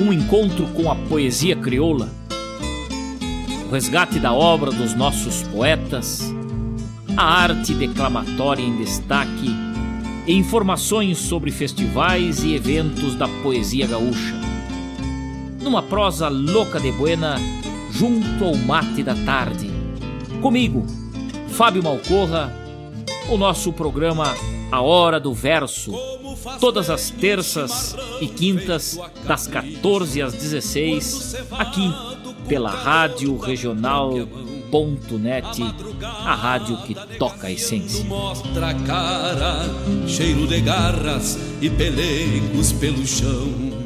um 0.00 0.12
encontro 0.12 0.64
com 0.74 0.88
a 0.88 0.94
poesia 0.94 1.56
crioula, 1.56 2.08
o 3.66 3.70
resgate 3.70 4.20
da 4.20 4.32
obra 4.32 4.70
dos 4.70 4.94
nossos 4.94 5.42
poetas, 5.42 6.32
a 7.16 7.24
arte 7.24 7.74
declamatória 7.74 8.62
em 8.62 8.76
destaque 8.76 9.50
e 10.24 10.32
informações 10.32 11.18
sobre 11.18 11.50
festivais 11.50 12.44
e 12.44 12.54
eventos 12.54 13.16
da 13.16 13.26
poesia 13.42 13.88
gaúcha. 13.88 14.34
Numa 15.60 15.82
prosa 15.82 16.28
louca 16.28 16.78
de 16.78 16.92
buena, 16.92 17.36
junto 17.90 18.44
ao 18.44 18.54
mate 18.54 19.02
da 19.02 19.16
tarde. 19.24 19.68
Comigo, 20.40 20.86
Fábio 21.48 21.82
Malcorra, 21.82 22.52
o 23.28 23.36
nosso 23.36 23.72
programa 23.72 24.32
A 24.70 24.80
Hora 24.80 25.18
do 25.18 25.34
Verso, 25.34 25.92
todas 26.60 26.88
as 26.88 27.10
terças 27.10 27.96
e 28.20 28.28
quintas, 28.28 28.96
das 29.26 29.48
14 29.48 30.22
às 30.22 30.34
16, 30.34 31.34
aqui 31.50 32.15
pela 32.48 32.70
Rádio 32.70 33.36
Regional.net, 33.36 34.32
a 36.02 36.34
rádio 36.34 36.76
que 36.78 36.94
toca 37.18 37.48
a 37.48 37.52
essência. 37.52 38.04
Mostra 38.04 38.70
a 38.70 38.74
cara, 38.74 39.64
cheiro 40.06 40.46
de 40.46 40.60
garras 40.60 41.38
e 41.60 41.68
pelegos 41.70 42.72
pelo 42.72 43.06
chão. 43.06 43.85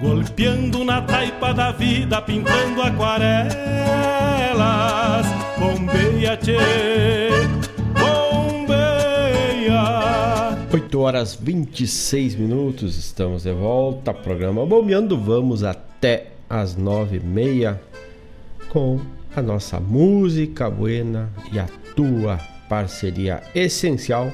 Golpeando 0.00 0.84
na 0.84 1.00
taipa 1.02 1.52
da 1.54 1.72
vida, 1.72 2.20
pintando 2.22 2.82
aquarelas. 2.82 3.56
Bombeia, 5.58 6.36
tchê, 6.36 6.56
8 10.72 11.00
horas 11.00 11.34
26 11.34 12.34
minutos, 12.34 12.98
estamos 12.98 13.44
de 13.44 13.52
volta. 13.52 14.12
Programa 14.12 14.66
Bombeando, 14.66 15.18
vamos 15.18 15.64
até 15.64 16.32
as 16.50 16.76
9h30 16.76 17.78
com 18.68 19.00
a 19.34 19.40
nossa 19.40 19.80
música 19.80 20.68
buena 20.68 21.30
e 21.50 21.58
a 21.58 21.66
tua 21.94 22.38
parceria 22.68 23.42
essencial 23.54 24.30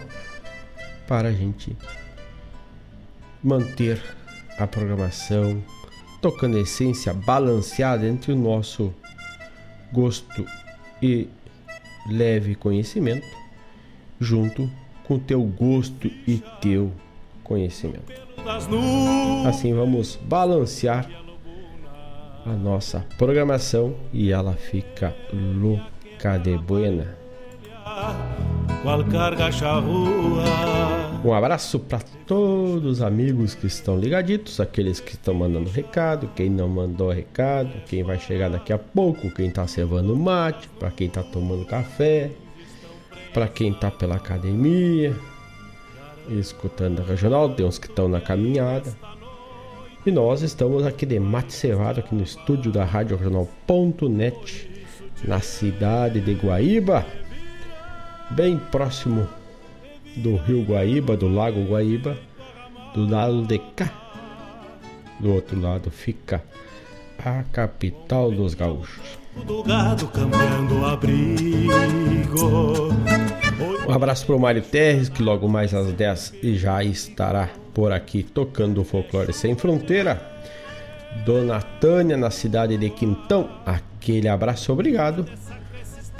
para 1.07 1.29
a 1.29 1.33
gente 1.33 1.77
manter 3.43 4.01
a 4.59 4.67
programação 4.67 5.63
tocando 6.21 6.59
essência 6.59 7.13
balanceada 7.13 8.07
entre 8.07 8.33
o 8.33 8.37
nosso 8.37 8.95
gosto 9.93 10.47
e 11.03 11.29
leve 12.09 12.55
conhecimento 12.55 13.27
junto 14.21 14.71
com 15.05 15.19
teu 15.19 15.43
gosto 15.43 16.07
e 16.07 16.43
teu 16.61 16.93
conhecimento. 17.43 18.13
Assim 19.47 19.75
vamos 19.75 20.17
balancear 20.17 21.09
a 22.47 22.53
nossa 22.53 23.07
programação 23.19 23.95
e 24.13 24.33
ela 24.33 24.55
fica 24.55 25.15
louca 25.33 26.39
de 26.39 26.57
buena. 26.57 27.22
Um 31.25 31.33
abraço 31.33 31.79
para 31.79 32.01
todos 32.27 32.99
os 32.99 33.03
amigos 33.03 33.55
que 33.55 33.67
estão 33.67 33.97
ligaditos, 33.97 34.59
aqueles 34.59 34.99
que 34.99 35.13
estão 35.13 35.33
mandando 35.35 35.71
recado, 35.71 36.29
quem 36.35 36.51
não 36.51 36.69
mandou 36.69 37.11
recado, 37.11 37.71
quem 37.87 38.03
vai 38.03 38.19
chegar 38.19 38.51
daqui 38.51 38.73
a 38.73 38.79
pouco, 38.79 39.31
quem 39.31 39.49
está 39.49 39.67
cevando 39.69 40.17
mate, 40.17 40.69
para 40.81 40.91
quem 40.91 41.07
está 41.07 41.23
tomando 41.23 41.65
café, 41.65 42.33
para 43.33 43.47
quem 43.47 43.73
tá 43.73 43.89
pela 43.89 44.17
academia, 44.17 45.15
escutando 46.29 47.01
a 47.01 47.05
regional, 47.05 47.51
tem 47.51 47.65
uns 47.65 47.79
que 47.79 47.87
estão 47.87 48.09
na 48.09 48.21
caminhada. 48.21 48.93
E 50.05 50.11
nós 50.11 50.43
estamos 50.43 50.85
aqui 50.85 51.07
de 51.07 51.21
mate 51.21 51.53
cevado 51.53 52.01
aqui 52.01 52.15
no 52.15 52.25
estúdio 52.25 52.73
da 52.73 52.85
Rádio 52.85 53.17
Regional.net, 53.17 54.69
na 55.25 55.39
cidade 55.39 56.21
de 56.21 56.35
Guaíba, 56.35 57.07
bem 58.35 58.57
próximo 58.57 59.29
do 60.17 60.37
Rio 60.37 60.63
Guaíba, 60.63 61.17
do 61.17 61.29
Lago 61.29 61.65
Guaíba, 61.65 62.17
do 62.95 63.09
lado 63.09 63.43
de 63.43 63.59
cá. 63.59 63.93
Do 65.21 65.35
outro 65.35 65.61
lado 65.61 65.91
fica 65.91 66.43
a 67.19 67.43
capital 67.53 68.31
dos 68.31 68.55
gaúchos. 68.55 69.01
Um 73.87 73.93
abraço 73.93 74.27
para 74.27 74.37
o 74.37 74.41
Mário 74.41 74.63
Terres, 74.63 75.09
que 75.09 75.23
logo 75.23 75.49
mais 75.49 75.75
às 75.75 75.93
10 75.93 76.35
já 76.43 76.83
estará 76.83 77.51
por 77.75 77.93
aqui 77.93 78.23
tocando 78.23 78.81
o 78.81 78.85
Folclore 78.85 79.33
Sem 79.33 79.55
Fronteira. 79.55 80.31
Dona 81.27 81.61
Tânia, 81.61 82.17
na 82.17 82.31
cidade 82.31 82.77
de 82.79 82.89
Quintão, 82.89 83.49
aquele 83.67 84.29
abraço, 84.29 84.73
obrigado 84.73 85.27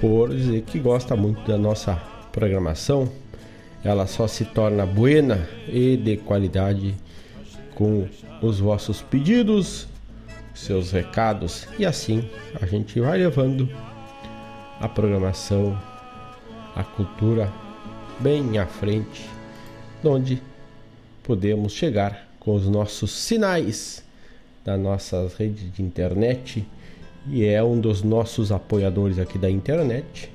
por 0.03 0.31
dizer 0.31 0.63
que 0.63 0.81
gosta 0.81 1.15
muito 1.15 1.47
da 1.47 1.57
nossa 1.57 1.95
programação. 2.33 3.09
Ela 3.85 4.09
só 4.09 4.27
se 4.27 4.45
torna 4.45 4.85
buena 4.85 5.49
e 5.69 5.97
de 5.97 6.17
qualidade 6.17 6.97
com 7.73 8.09
os 8.43 8.59
vossos 8.59 9.01
pedidos 9.01 9.87
seus 10.53 10.91
recados 10.91 11.69
e 11.79 11.87
assim 11.87 12.29
a 12.61 12.67
gente 12.67 12.99
vai 12.99 13.17
levando 13.17 13.69
a 14.81 14.89
programação, 14.89 15.81
a 16.75 16.83
cultura 16.83 17.51
bem 18.19 18.59
à 18.59 18.67
frente, 18.67 19.31
onde 20.05 20.43
podemos 21.23 21.73
chegar 21.73 22.29
com 22.41 22.57
os 22.57 22.69
nossos 22.69 23.13
sinais 23.13 24.05
das 24.65 24.81
nossas 24.81 25.35
redes 25.35 25.73
de 25.73 25.81
internet 25.81 26.67
e 27.29 27.45
é 27.45 27.63
um 27.63 27.79
dos 27.79 28.03
nossos 28.03 28.51
apoiadores 28.51 29.19
aqui 29.19 29.39
da 29.39 29.51
internet. 29.51 30.31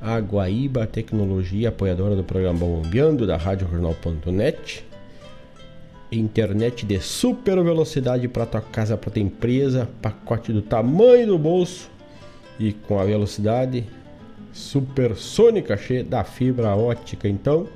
A 0.00 0.18
Guaíba 0.18 0.86
Tecnologia, 0.86 1.68
apoiadora 1.68 2.16
do 2.16 2.24
programa 2.24 2.58
Bombeando 2.58 3.26
da 3.26 3.36
Rádio 3.36 3.68
Jornal.net 3.70 4.84
internet 6.12 6.84
de 6.84 7.00
super 7.00 7.62
velocidade 7.62 8.26
para 8.26 8.46
tua 8.46 8.60
casa, 8.60 8.96
para 8.96 9.10
tua 9.10 9.22
empresa, 9.22 9.88
pacote 10.02 10.52
do 10.52 10.62
tamanho 10.62 11.28
do 11.28 11.38
bolso 11.38 11.88
e 12.58 12.72
com 12.72 12.98
a 12.98 13.04
velocidade 13.04 13.86
supersônica 14.52 15.76
cheia 15.76 16.02
da 16.02 16.24
fibra 16.24 16.74
ótica. 16.74 17.28
Então, 17.28 17.68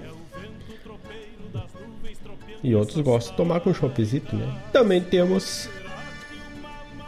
e 2.64 2.76
outros 2.76 3.00
gostam 3.02 3.32
de 3.32 3.38
tomar 3.38 3.60
com 3.62 3.74
choppzito, 3.74 4.36
né? 4.36 4.62
Também 4.72 5.02
temos 5.02 5.70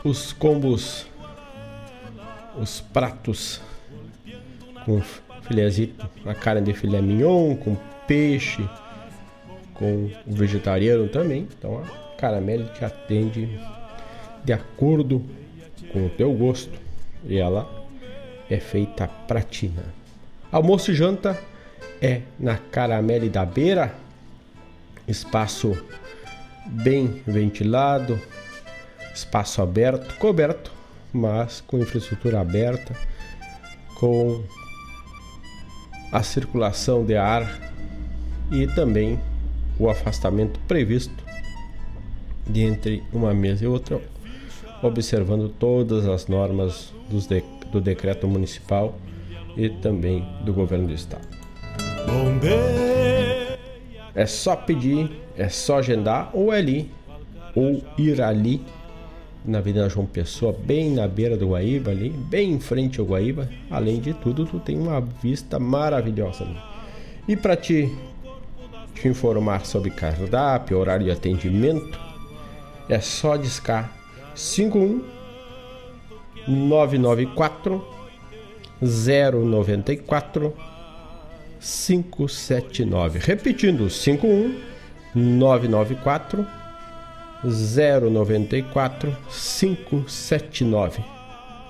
os 0.03 0.33
combos, 0.33 1.05
os 2.57 2.81
pratos 2.81 3.61
com 4.85 5.01
filézito, 5.43 6.09
a 6.25 6.33
carne 6.33 6.61
de 6.61 6.73
filé 6.73 7.01
mignon, 7.01 7.55
com 7.55 7.77
peixe, 8.07 8.67
com 9.73 10.09
o 10.25 10.33
vegetariano 10.33 11.07
também. 11.07 11.47
Então 11.57 11.79
a 11.79 12.15
Caramelle 12.17 12.65
te 12.73 12.83
atende 12.83 13.59
de 14.43 14.53
acordo 14.53 15.23
com 15.91 16.05
o 16.05 16.09
teu 16.09 16.33
gosto 16.33 16.77
e 17.25 17.37
ela 17.37 17.69
é 18.49 18.59
feita 18.59 19.07
pratina. 19.07 19.83
Almoço 20.51 20.91
e 20.91 20.95
janta 20.95 21.39
é 22.01 22.21
na 22.39 22.57
Caramelle 22.57 23.29
da 23.29 23.45
Beira, 23.45 23.95
espaço 25.07 25.77
bem 26.65 27.21
ventilado, 27.27 28.19
espaço 29.13 29.61
aberto, 29.61 30.15
coberto, 30.17 30.71
mas 31.11 31.61
com 31.61 31.77
infraestrutura 31.77 32.39
aberta, 32.39 32.95
com 33.95 34.43
a 36.11 36.23
circulação 36.23 37.05
de 37.05 37.15
ar 37.15 37.59
e 38.51 38.67
também 38.67 39.19
o 39.79 39.89
afastamento 39.89 40.59
previsto 40.67 41.23
de 42.47 42.61
entre 42.61 43.03
uma 43.11 43.33
mesa 43.33 43.63
e 43.63 43.67
outra, 43.67 44.01
observando 44.81 45.49
todas 45.49 46.05
as 46.07 46.27
normas 46.27 46.93
de, 47.09 47.43
do 47.71 47.79
decreto 47.79 48.27
municipal 48.27 48.97
e 49.55 49.69
também 49.69 50.27
do 50.43 50.53
governo 50.53 50.87
do 50.87 50.93
estado. 50.93 51.27
É 54.15 54.25
só 54.25 54.55
pedir, 54.55 55.11
é 55.37 55.49
só 55.49 55.79
agendar 55.79 56.29
ou 56.33 56.53
é 56.53 56.59
ali, 56.59 56.91
ou 57.55 57.83
ir 57.97 58.21
ali 58.21 58.61
na 59.45 59.57
Avenida 59.57 59.89
João 59.89 60.05
Pessoa, 60.05 60.53
bem 60.53 60.91
na 60.91 61.07
beira 61.07 61.35
do 61.35 61.49
Guaíba 61.49 61.91
ali, 61.91 62.09
bem 62.09 62.51
em 62.51 62.59
frente 62.59 62.99
ao 62.99 63.05
Guaíba. 63.05 63.49
Além 63.69 63.99
de 63.99 64.13
tudo, 64.13 64.45
tu 64.45 64.59
tem 64.59 64.77
uma 64.77 65.01
vista 65.01 65.59
maravilhosa 65.59 66.43
ali. 66.43 66.57
E 67.27 67.35
para 67.35 67.55
te, 67.55 67.89
te 68.93 69.07
informar 69.07 69.65
sobre 69.65 69.89
cardápio, 69.89 70.77
horário 70.77 71.05
de 71.05 71.11
atendimento, 71.11 71.99
é 72.87 72.99
só 72.99 73.35
discar 73.35 73.91
51 74.35 75.03
994 76.47 77.93
094 78.81 80.53
579. 81.63 83.19
Repetindo, 83.19 83.89
51 83.89 84.59
994 85.15 86.45
094 87.43 89.15
579. 89.29 91.01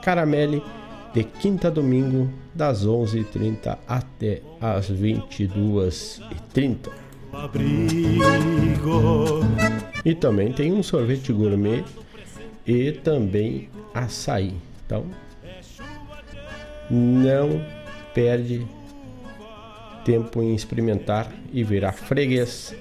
Caramelle 0.02 0.64
de 1.14 1.24
quinta 1.24 1.68
a 1.68 1.72
domingo 1.72 2.28
das 2.56 2.86
11h30 2.86 3.78
até 3.88 4.42
as 4.60 4.92
22h30. 4.92 6.90
E 10.04 10.16
também 10.16 10.52
tem 10.52 10.74
um 10.74 10.82
sorvete 10.84 11.32
gourmet 11.32 11.84
e 12.66 12.92
também 12.92 13.70
açaí. 13.94 14.56
Então, 14.86 15.06
não 16.90 17.64
perde 18.14 18.68
tempo 20.06 20.42
em 20.42 20.54
experimentar 20.54 21.32
e 21.52 21.64
virar 21.64 21.94
freguês 21.94 22.76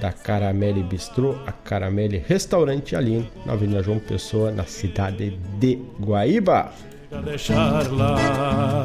da 0.00 0.12
Caramelle 0.12 0.82
Bistrô, 0.82 1.36
a 1.46 1.52
Caramelle 1.52 2.18
Restaurante 2.18 2.94
ali 2.94 3.28
na 3.44 3.54
Avenida 3.54 3.82
João 3.82 3.98
Pessoa, 3.98 4.50
na 4.50 4.64
cidade 4.64 5.30
de 5.58 5.78
Guaíba. 6.00 6.72
Deixar 7.24 7.90
lá, 7.90 8.84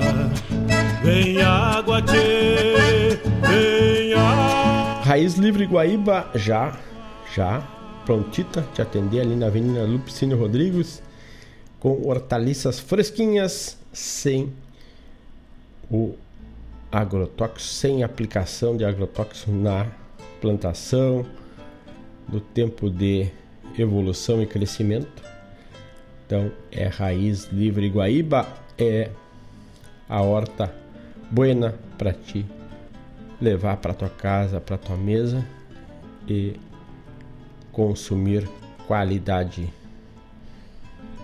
vem 1.03 1.41
água, 1.41 2.01
tchê, 2.01 3.19
vem 3.47 4.13
água. 4.13 5.03
Raiz 5.03 5.35
Livre 5.35 5.65
Guaíba 5.65 6.29
já, 6.33 6.79
já 7.35 7.61
prontita 8.05 8.65
te 8.73 8.81
atender 8.81 9.19
ali 9.19 9.35
na 9.35 9.47
Avenida 9.47 9.83
Lupicínio 9.83 10.37
Rodrigues 10.37 11.01
com 11.79 12.07
hortaliças 12.07 12.79
fresquinhas 12.79 13.77
sem 13.91 14.53
o 15.91 16.15
agrotóxico, 16.93 17.59
sem 17.59 18.03
aplicação 18.03 18.77
de 18.77 18.85
agrotóxico 18.85 19.51
na 19.51 19.87
plantação, 20.39 21.25
do 22.27 22.39
tempo 22.39 22.89
de 22.89 23.29
evolução 23.77 24.41
e 24.43 24.45
crescimento. 24.45 25.23
Então 26.25 26.51
é 26.71 26.87
raiz 26.87 27.45
livre 27.51 27.89
Guaíba, 27.89 28.47
é 28.77 29.09
a 30.07 30.21
horta 30.21 30.73
buena 31.31 31.73
para 31.97 32.13
ti 32.13 32.45
levar 33.41 33.77
para 33.77 33.93
tua 33.93 34.09
casa, 34.09 34.61
para 34.61 34.77
tua 34.77 34.95
mesa 34.95 35.45
e 36.27 36.55
consumir 37.71 38.47
qualidade. 38.87 39.73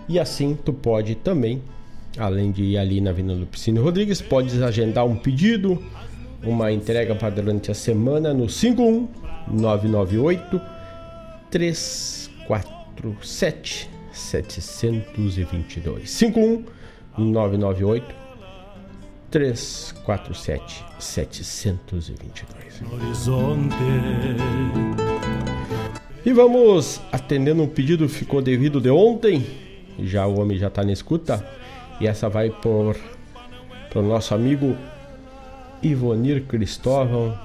E 0.08 0.18
assim 0.18 0.54
tu 0.56 0.72
pode 0.72 1.14
também, 1.14 1.62
além 2.18 2.50
de 2.50 2.62
ir 2.62 2.78
ali 2.78 3.00
na 3.00 3.10
Avenida 3.10 3.34
Lupicínio 3.34 3.82
Rodrigues, 3.82 4.20
podes 4.20 4.60
agendar 4.60 5.06
um 5.06 5.16
pedido 5.16 5.82
uma 6.42 6.72
entrega 6.72 7.14
para 7.14 7.30
durante 7.30 7.70
a 7.70 7.74
semana 7.74 8.32
no 8.32 8.48
51 8.48 9.06
998 9.48 10.60
347 11.50 13.90
722 14.12 16.10
51 16.10 16.64
998 17.18 18.14
347 19.30 20.84
722 20.98 22.82
Horizonte 22.92 23.76
E 26.24 26.32
vamos 26.32 27.00
atendendo 27.12 27.62
um 27.62 27.68
pedido 27.68 28.06
que 28.06 28.14
ficou 28.14 28.42
devido 28.42 28.80
de 28.80 28.90
ontem. 28.90 29.46
Já 30.00 30.26
o 30.26 30.40
homem 30.40 30.58
já 30.58 30.68
está 30.68 30.82
na 30.82 30.92
escuta. 30.92 31.46
E 32.00 32.06
essa 32.06 32.28
vai 32.28 32.50
por 32.50 32.96
para 33.88 33.98
o 33.98 34.02
nosso 34.02 34.34
amigo 34.34 34.76
Ivonir 35.82 36.44
Cristóvão 36.44 37.36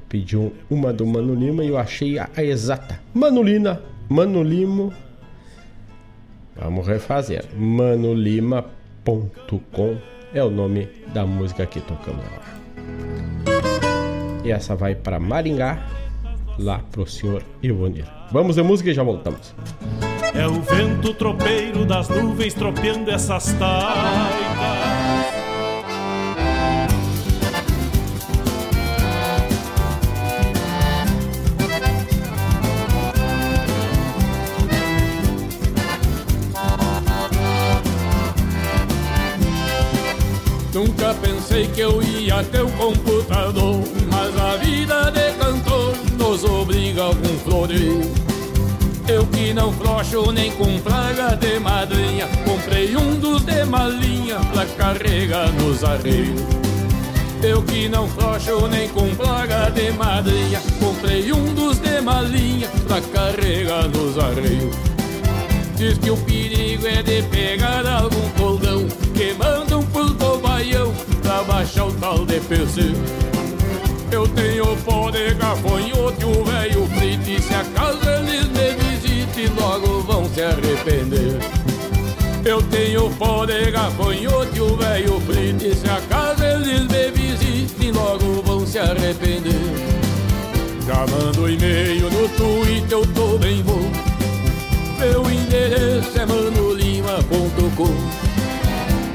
pediu 0.00 0.52
uma 0.70 0.92
do 0.92 1.06
Mano 1.06 1.34
Lima 1.34 1.64
e 1.64 1.68
eu 1.68 1.78
achei 1.78 2.18
a, 2.18 2.28
a 2.36 2.42
exata. 2.42 3.00
Manolina, 3.14 3.80
Mano 4.08 4.42
Limo. 4.42 4.92
Vamos 6.54 6.86
refazer. 6.86 7.44
manolima.com 7.54 8.66
é 10.32 10.42
o 10.42 10.50
nome 10.50 10.88
da 11.12 11.26
música 11.26 11.66
que 11.66 11.80
tocamos 11.80 12.24
lá. 12.24 12.42
E 14.44 14.50
essa 14.50 14.74
vai 14.74 14.94
para 14.94 15.18
Maringá, 15.18 15.86
lá 16.58 16.78
pro 16.90 17.06
senhor 17.06 17.42
Ivonir. 17.62 18.06
Vamos 18.32 18.56
de 18.56 18.62
música 18.62 18.90
e 18.90 18.94
já 18.94 19.02
voltamos. 19.02 19.54
É 20.38 20.46
o 20.46 20.60
vento 20.60 21.14
tropeiro 21.14 21.86
das 21.86 22.08
nuvens 22.08 22.52
tropeando 22.54 23.10
essas 23.10 23.46
taitas 23.54 24.96
Nunca 40.76 41.14
pensei 41.14 41.66
que 41.68 41.80
eu 41.80 42.02
ia 42.02 42.44
ter 42.44 42.62
um 42.62 42.70
computador, 42.72 43.82
mas 44.12 44.38
a 44.38 44.56
vida 44.58 45.10
de 45.10 45.32
cantor 45.38 45.94
nos 46.18 46.44
obriga 46.44 47.00
a 47.00 47.06
algum 47.06 47.38
floreio. 47.38 48.25
Eu 49.08 49.24
que 49.26 49.54
não 49.54 49.72
frouxo 49.72 50.32
nem 50.32 50.50
com 50.52 50.80
praga 50.80 51.36
de 51.36 51.60
madrinha, 51.60 52.26
comprei 52.44 52.96
um 52.96 53.14
dos 53.20 53.42
de 53.44 53.64
malinha 53.64 54.40
pra 54.52 54.66
carregar 54.66 55.52
nos 55.52 55.84
arreios. 55.84 56.42
Eu 57.40 57.62
que 57.62 57.88
não 57.88 58.08
frouxo 58.08 58.66
nem 58.66 58.88
com 58.88 59.14
praga 59.14 59.70
de 59.70 59.92
madrinha, 59.92 60.60
comprei 60.80 61.32
um 61.32 61.54
dos 61.54 61.78
de 61.78 62.00
malinha 62.00 62.68
pra 62.88 63.00
carregar 63.00 63.86
nos 63.88 64.18
arreios. 64.18 64.74
Diz 65.76 65.98
que 65.98 66.10
o 66.10 66.16
perigo 66.16 66.84
é 66.86 67.00
de 67.00 67.22
pegar 67.28 67.86
algum 67.86 68.28
coldão 68.30 68.88
que 69.14 69.34
mandam 69.34 69.84
pros 69.84 70.12
bobaião 70.12 70.92
pra 71.22 71.44
baixar 71.44 71.86
o 71.86 71.92
tal 71.92 72.26
de 72.26 72.40
PC. 72.40 72.92
Eu 74.10 74.26
tenho 74.28 74.76
pó 74.84 75.10
de 75.10 75.34
gafanhoto 75.34 76.20
e 76.20 76.24
o 76.24 76.44
velho 76.44 76.86
frito 76.96 77.30
e 77.30 77.42
se 77.42 77.54
acaso 77.54 78.08
eles 78.08 78.25
visitem 79.36 79.48
logo 79.60 80.00
vão 80.00 80.24
se 80.32 80.42
arrepender. 80.42 81.38
Eu 82.44 82.62
tenho 82.62 83.10
pó 83.10 83.44
de 83.44 83.70
gafanhoto 83.70 84.56
e 84.56 84.60
o 84.60 84.76
velho 84.76 85.20
frito 85.20 85.74
se 85.74 85.88
acaso 85.88 86.42
eles 86.42 86.86
visitem 87.12 87.92
logo 87.92 88.42
vão 88.42 88.66
se 88.66 88.78
arrepender. 88.78 89.52
Já 90.86 91.06
mando 91.06 91.50
e-mail 91.50 92.10
no 92.10 92.28
Twitter, 92.30 92.92
eu 92.92 93.06
tô 93.14 93.38
bem 93.38 93.62
bom 93.62 94.16
meu 94.98 95.30
endereço 95.30 96.18
é 96.18 96.24
manolima.com 96.24 97.92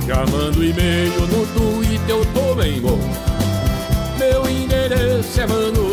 Já 0.05 0.17
mando 0.29 0.63
e-mail 0.63 1.21
no 1.21 1.45
Twitter, 1.47 2.09
eu 2.09 2.25
tô 2.33 2.53
bem 2.53 2.79
bom 2.79 2.99
Meu 4.19 4.47
endereço 4.47 5.41
é 5.41 5.47
manolima.com 5.47 5.90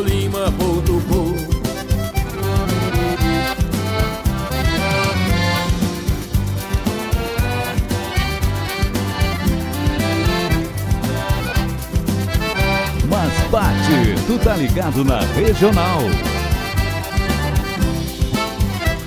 Tu 14.28 14.38
tá 14.40 14.54
ligado 14.56 15.02
na 15.06 15.20
regional. 15.20 16.00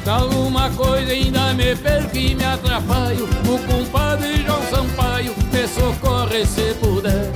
Alguma 0.04 0.68
coisa 0.72 1.12
ainda 1.12 1.54
me 1.54 1.76
perco 1.76 2.18
e 2.18 2.34
me 2.34 2.44
atrapalho. 2.44 3.30
O 3.46 3.60
compadre 3.72 4.44
João 4.44 4.64
Sampaio 4.64 5.36
me 5.54 5.68
socorre 5.68 6.44
se 6.44 6.74
puder. 6.74 7.32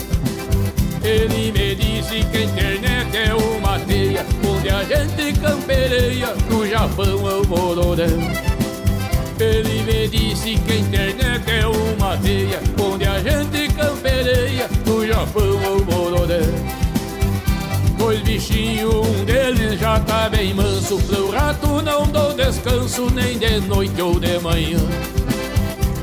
Ele 1.03 1.51
me 1.51 1.75
disse 1.75 2.25
que 2.25 2.38
a 2.38 2.43
internet 2.45 3.17
é 3.17 3.36
uma 3.36 3.77
teia 3.81 4.25
Onde 4.43 4.69
a 4.69 4.83
gente 4.83 5.39
campereia 5.39 6.33
no 6.49 6.67
Japão 6.67 7.29
é 7.29 7.33
o 7.36 7.45
Bororé 7.45 8.07
Ele 9.39 9.83
me 9.83 10.07
disse 10.07 10.55
que 10.55 10.71
a 10.71 10.75
internet 10.77 11.51
é 11.51 11.67
uma 11.67 12.17
teia 12.17 12.59
Onde 12.83 13.05
a 13.05 13.19
gente 13.19 13.71
campereia 13.75 14.67
no 14.88 15.05
Japão 15.05 15.61
é 15.63 15.69
o 15.69 15.86
Bororé 15.86 16.74
Pois 18.16 18.24
bichinho, 18.24 19.01
um 19.01 19.26
deles 19.26 19.78
já 19.78 19.99
tá 19.99 20.30
bem 20.30 20.53
manso. 20.53 20.97
Pro 20.99 21.32
rato 21.32 21.82
não 21.82 22.07
dou 22.07 22.34
descanso 22.34 23.11
nem 23.11 23.38
de 23.38 23.59
noite 23.59 24.01
ou 24.01 24.18
de 24.18 24.39
manhã. 24.39 24.80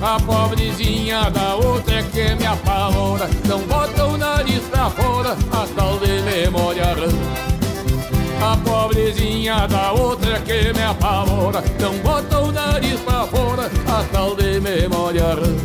A 0.02 0.20
pobrezinha 0.20 1.30
da 1.30 1.54
outra 1.54 2.00
é 2.00 2.02
que 2.02 2.34
me 2.34 2.44
apavora. 2.44 3.30
Não 3.48 3.60
bota 3.60 4.04
o 4.04 4.18
nariz 4.18 4.60
pra 4.70 4.90
fora 4.90 5.36
A 5.52 5.66
tal 5.74 5.98
de 6.00 6.20
memória 6.22 6.84
rã 6.84 7.08
A 8.42 8.56
pobrezinha 8.58 9.66
da 9.66 9.92
outra 9.92 10.36
é 10.36 10.40
que 10.40 10.72
me 10.74 10.82
apavora. 10.82 11.64
Não 11.80 11.96
bota 12.00 12.40
o 12.40 12.52
nariz 12.52 13.00
pra 13.00 13.26
fora 13.26 13.70
A 13.88 14.04
tal 14.12 14.36
de 14.36 14.60
memória 14.60 15.28
rã 15.28 15.56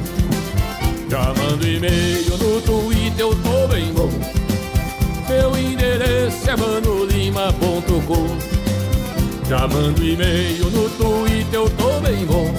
Já 1.09 1.33
mando 1.33 1.67
e-mail 1.67 2.37
no 2.37 2.61
Twitter 2.61 3.19
Eu 3.19 3.35
tô 3.35 3.67
bem 3.67 3.91
bom. 3.91 4.09
Meu 5.27 5.57
endereço 6.07 6.49
é 6.49 6.55
manolima.com 6.55 8.37
Já 9.47 9.67
mando 9.67 10.03
e-mail 10.03 10.69
no 10.69 10.89
Twitter 10.91 11.53
Eu 11.53 11.69
tô 11.71 11.99
bem 11.99 12.25
bom. 12.25 12.53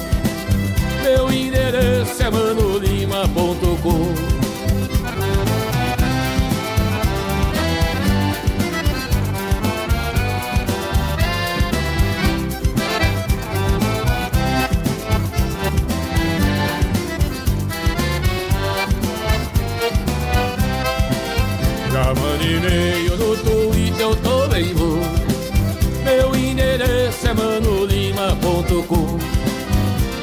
Meu 1.03 1.33
endereço 1.33 2.23
é 2.23 2.31
manolima.com 2.31 4.38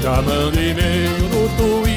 já 0.05 0.21
mando 0.21 0.61
e-mail 0.61 1.17
no 1.29 1.49
Twitter, 1.57 1.94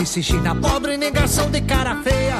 existe 0.00 0.22
China 0.22 0.54
pobre, 0.54 0.96
negação 0.96 1.50
de 1.50 1.60
cara 1.60 1.96
feia. 2.02 2.36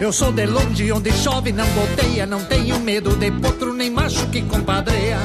Eu 0.00 0.12
sou 0.12 0.32
de 0.32 0.44
longe, 0.46 0.90
onde 0.90 1.12
chove, 1.12 1.52
não 1.52 1.66
goteia, 1.68 2.26
não 2.26 2.44
tenho 2.44 2.78
medo 2.80 3.10
de 3.16 3.30
potro, 3.30 3.72
nem 3.72 3.90
macho 3.90 4.26
que 4.28 4.42
compadreia. 4.42 5.18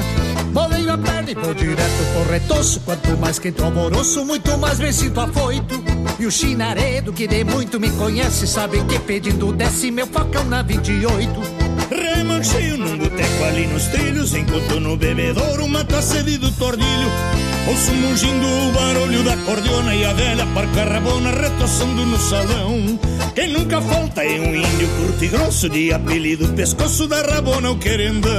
Boleio 0.52 0.92
a 0.92 0.98
perna 0.98 1.30
e 1.30 1.34
vou 1.34 1.54
direto 1.54 2.04
pro 2.12 2.32
retoço, 2.32 2.80
quanto 2.80 3.16
mais 3.18 3.38
quente 3.38 3.60
o 3.60 3.64
alvoroço, 3.64 4.24
muito 4.24 4.56
mais 4.58 4.78
me 4.78 4.92
sinto 4.92 5.20
afoito. 5.20 5.82
E 6.18 6.26
o 6.26 6.30
chinaredo, 6.30 7.12
que 7.12 7.26
de 7.26 7.42
muito 7.44 7.80
me 7.80 7.90
conhece, 7.90 8.46
sabe 8.46 8.82
que 8.84 8.98
pedindo 9.00 9.52
desce 9.52 9.90
meu 9.90 10.06
facão 10.06 10.44
na 10.44 10.62
28. 10.62 11.30
Remancheio 11.90 12.78
num 12.78 12.96
boteco 12.96 13.44
ali 13.44 13.66
nos 13.66 13.84
trilhos 13.88 14.34
Enquanto 14.34 14.80
no 14.80 14.96
bebedouro 14.96 15.68
mata 15.68 15.98
a 15.98 16.02
sede 16.02 16.38
do 16.38 16.50
tordilho 16.52 17.41
Ouço 17.68 17.94
mungindo 17.94 18.46
o 18.46 18.72
barulho 18.72 19.22
da 19.22 19.36
cordiona 19.36 19.94
E 19.94 20.04
a 20.04 20.12
velha 20.12 20.46
parca 20.46 20.84
rabona 20.84 21.30
retoçando 21.30 22.04
no 22.04 22.18
salão. 22.18 22.98
Quem 23.34 23.52
nunca 23.52 23.80
falta 23.80 24.22
é 24.22 24.40
um 24.40 24.54
índio 24.54 24.88
curto 24.98 25.24
e 25.24 25.28
grosso 25.28 25.68
De 25.68 25.92
apelido 25.92 26.48
pescoço 26.54 27.06
da 27.06 27.22
rabona 27.22 27.70
o 27.70 27.78
querendão. 27.78 28.32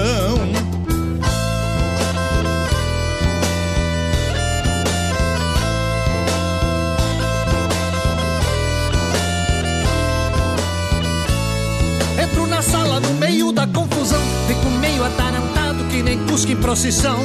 Entro 12.22 12.48
na 12.48 12.62
sala 12.62 13.00
no 13.00 13.14
meio 13.16 13.52
da 13.52 13.66
confusão, 13.68 14.22
fico 14.48 14.70
meio 14.80 15.04
atarantado 15.04 15.84
que 15.86 16.04
nem 16.04 16.18
cusco 16.26 16.52
em 16.52 16.56
procissão. 16.56 17.20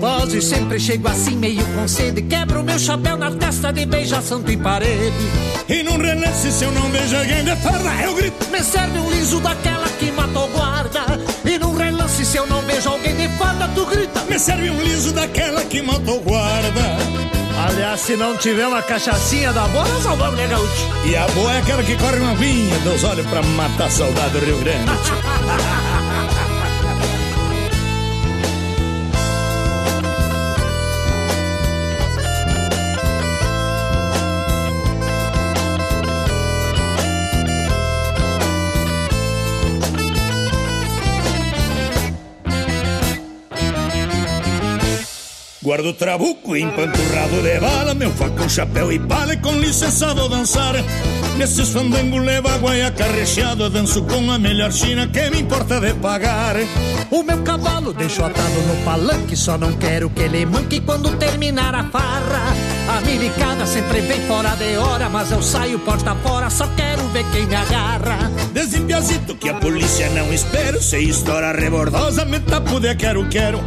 Quase 0.00 0.42
sempre 0.42 0.78
chego 0.78 1.08
assim 1.08 1.36
meio 1.36 1.64
com 1.74 1.88
sede, 1.88 2.22
quebro 2.22 2.62
meu 2.62 2.78
chapéu 2.78 3.16
na 3.16 3.30
testa 3.30 3.72
de 3.72 3.86
beija 3.86 4.20
santo 4.20 4.50
em 4.50 4.58
parede. 4.58 5.14
E 5.68 5.82
num 5.82 5.96
relance 5.96 6.52
se 6.52 6.64
eu 6.64 6.72
não 6.72 6.90
vejo 6.90 7.16
alguém 7.16 7.44
de 7.44 7.56
farda, 7.56 8.02
eu 8.02 8.14
grito. 8.14 8.50
Me 8.50 8.62
serve 8.62 8.98
um 8.98 9.10
liso 9.10 9.40
daquela 9.40 9.88
que 9.98 10.12
matou 10.12 10.48
guarda. 10.48 11.00
E 11.44 11.58
num 11.58 11.74
relance 11.74 12.24
se 12.24 12.36
eu 12.36 12.46
não 12.46 12.60
vejo 12.62 12.88
alguém 12.88 13.16
de 13.16 13.28
farda, 13.36 13.68
tu 13.74 13.86
grita. 13.86 14.20
Me 14.28 14.38
serve 14.38 14.70
um 14.70 14.82
liso 14.82 15.12
daquela 15.12 15.62
que 15.62 15.80
matou 15.80 16.20
guarda. 16.20 16.96
Aliás, 17.68 18.00
se 18.00 18.16
não 18.16 18.36
tiver 18.36 18.66
uma 18.66 18.82
cachaçinha 18.82 19.52
da 19.52 19.66
boa, 19.68 19.88
nós 19.88 20.02
salvamos, 20.02 20.36
né, 20.36 20.46
gaúcho? 20.46 20.90
E 21.06 21.16
a 21.16 21.26
boa 21.28 21.52
é 21.54 21.58
aquela 21.58 21.82
que 21.82 21.96
corre 21.96 22.18
uma 22.18 22.34
vinha 22.34 22.78
dos 22.80 23.02
olhos 23.02 23.26
pra 23.26 23.42
matar 23.42 23.86
a 23.86 23.90
saudade 23.90 24.30
do 24.30 24.44
Rio 24.44 24.58
Grande. 24.58 24.90
Guardo 45.66 45.92
trabuco 45.94 46.56
empanturrado 46.56 47.42
de 47.42 47.58
bala 47.58 47.92
Meu 47.92 48.12
facão, 48.12 48.48
chapéu 48.48 48.92
e 48.92 49.00
palha 49.00 49.36
Com 49.36 49.50
licença 49.58 50.14
vou 50.14 50.28
dançar 50.28 50.74
Nesses 51.36 51.70
fandangos 51.70 52.24
levo 52.24 52.72
e 52.72 52.82
acarrecheado 52.82 53.68
Danço 53.68 54.04
com 54.04 54.30
a 54.30 54.38
melhor 54.38 54.70
china 54.70 55.08
Que 55.08 55.28
me 55.28 55.40
importa 55.40 55.80
de 55.80 55.92
pagar. 55.94 56.54
O 57.10 57.24
meu 57.24 57.42
cavalo 57.42 57.92
deixo 57.92 58.22
atado 58.22 58.60
no 58.68 58.84
palanque 58.84 59.34
Só 59.34 59.58
não 59.58 59.72
quero 59.72 60.08
que 60.08 60.22
ele 60.22 60.46
manque 60.46 60.80
Quando 60.80 61.16
terminar 61.16 61.74
a 61.74 61.82
farra. 61.82 62.54
A 62.88 63.00
milicada 63.00 63.66
sempre 63.66 64.02
vem 64.02 64.20
fora 64.28 64.50
de 64.50 64.76
hora 64.76 65.08
Mas 65.08 65.32
eu 65.32 65.42
saio 65.42 65.80
porta 65.80 66.14
fora 66.14 66.48
Só 66.48 66.68
quero 66.76 67.02
ver 67.08 67.24
quem 67.32 67.44
me 67.44 67.56
agarra. 67.56 68.30
Desde 68.52 68.82
piazito 68.82 69.34
que 69.34 69.48
a 69.48 69.54
polícia 69.54 70.08
não 70.10 70.32
espero 70.32 70.80
Se 70.80 70.96
história 71.00 71.50
rebordosa 71.50 72.24
Me 72.24 72.38
tapo 72.38 72.78
de 72.78 72.94
quero, 72.94 73.28
quero 73.28 73.60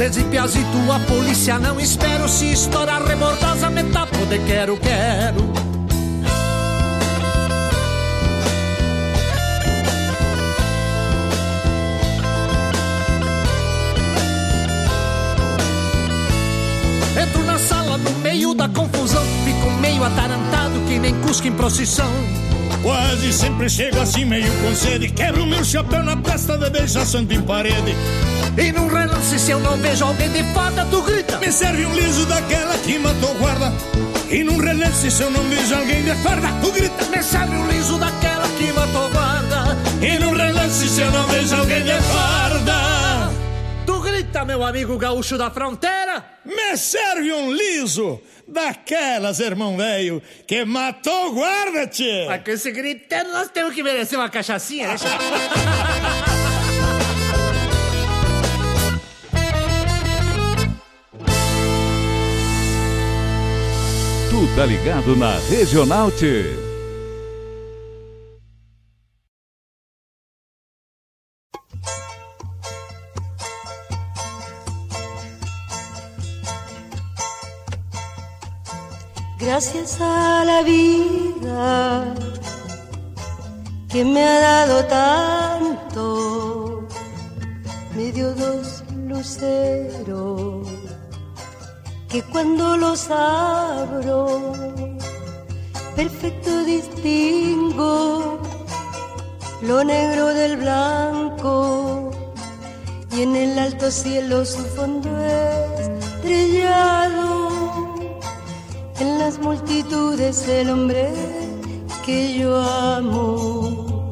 Desde 0.00 0.24
piazito 0.24 0.90
a 0.90 0.98
polícia 1.00 1.58
não 1.58 1.78
espero 1.78 2.26
Se 2.26 2.50
estourar 2.52 3.04
rebordosa 3.04 3.68
me 3.68 3.82
de 3.82 4.38
quero, 4.46 4.78
quero. 4.78 5.52
Entro 17.22 17.44
na 17.44 17.58
sala 17.58 17.98
no 17.98 18.10
meio 18.20 18.54
da 18.54 18.70
confusão 18.70 19.22
Fico 19.44 19.70
meio 19.82 20.02
atarantado 20.02 20.80
que 20.88 20.98
nem 20.98 21.14
cusca 21.20 21.46
em 21.46 21.52
procissão. 21.52 22.10
Quase 22.82 23.34
sempre 23.34 23.68
chego 23.68 24.00
assim 24.00 24.24
meio 24.24 24.50
com 24.62 24.74
sede 24.74 25.10
Quebro 25.10 25.44
meu 25.44 25.62
chapéu 25.62 26.02
na 26.02 26.16
testa 26.16 26.56
de 26.56 26.70
beijar 26.70 27.04
santo 27.04 27.34
em 27.34 27.42
parede 27.42 27.94
e 28.60 28.72
num 28.72 28.86
relance 28.86 29.38
se 29.38 29.50
eu 29.50 29.58
não 29.58 29.76
vejo 29.78 30.04
alguém 30.04 30.28
de 30.28 30.44
fada, 30.52 30.84
tu 30.90 31.00
grita. 31.02 31.38
Me 31.38 31.50
serve 31.50 31.86
um 31.86 31.94
liso 31.94 32.26
daquela 32.26 32.76
que 32.78 32.98
matou 32.98 33.34
guarda. 33.36 33.72
E 34.30 34.44
num 34.44 34.58
relance 34.58 35.10
se 35.10 35.22
eu 35.22 35.30
não 35.30 35.42
vejo 35.44 35.74
alguém 35.74 36.04
de 36.04 36.14
farda, 36.16 36.48
tu 36.60 36.70
grita. 36.70 37.04
Me 37.06 37.22
serve 37.22 37.56
um 37.56 37.66
liso 37.68 37.98
daquela 37.98 38.46
que 38.58 38.70
matou 38.72 39.08
guarda. 39.10 39.76
E 40.02 40.18
num 40.18 40.34
relance 40.34 40.88
se 40.88 41.00
eu 41.00 41.10
não 41.10 41.26
vejo 41.28 41.56
alguém 41.56 41.82
de 41.82 42.00
farda. 42.02 42.72
Tu 43.86 44.00
grita, 44.00 44.44
meu 44.44 44.62
amigo 44.62 44.98
gaúcho 44.98 45.38
da 45.38 45.50
fronteira. 45.50 46.22
Me 46.44 46.76
serve 46.76 47.32
um 47.32 47.50
liso 47.50 48.20
daquelas, 48.46 49.40
irmão 49.40 49.76
velho, 49.76 50.22
que 50.46 50.64
matou 50.64 51.32
guarda, 51.32 51.86
tchê 51.86 52.26
Mas 52.26 52.42
com 52.42 52.50
esse 52.50 52.70
gritando 52.72 53.30
nós 53.32 53.48
temos 53.48 53.74
que 53.74 53.82
merecer 53.82 54.18
uma 54.18 54.28
cachaçinha, 54.28 54.88
deixa... 54.88 55.06
Tá 64.56 64.64
ligado 64.64 65.14
na 65.14 65.38
Regional 65.50 66.10
T. 66.10 66.46
Gracias 79.38 80.00
a 80.00 80.44
la 80.46 80.62
vida 80.62 82.14
que 83.90 84.04
me 84.04 84.24
ha 84.24 84.40
dado 84.40 84.84
tanto, 84.86 86.88
me 87.94 88.10
dio 88.10 88.34
dos 88.34 88.82
luceros 89.06 90.79
que 92.10 92.22
cuando 92.24 92.76
los 92.76 93.08
abro, 93.08 94.52
perfecto 95.94 96.64
distingo 96.64 98.40
lo 99.62 99.84
negro 99.84 100.34
del 100.34 100.56
blanco. 100.56 102.10
Y 103.12 103.22
en 103.22 103.36
el 103.36 103.58
alto 103.58 103.90
cielo 103.90 104.44
su 104.44 104.62
fondo 104.76 105.10
estrellado, 105.90 107.48
en 108.98 109.18
las 109.18 109.38
multitudes 109.38 110.48
el 110.48 110.70
hombre 110.70 111.12
que 112.04 112.38
yo 112.38 112.60
amo. 112.60 114.10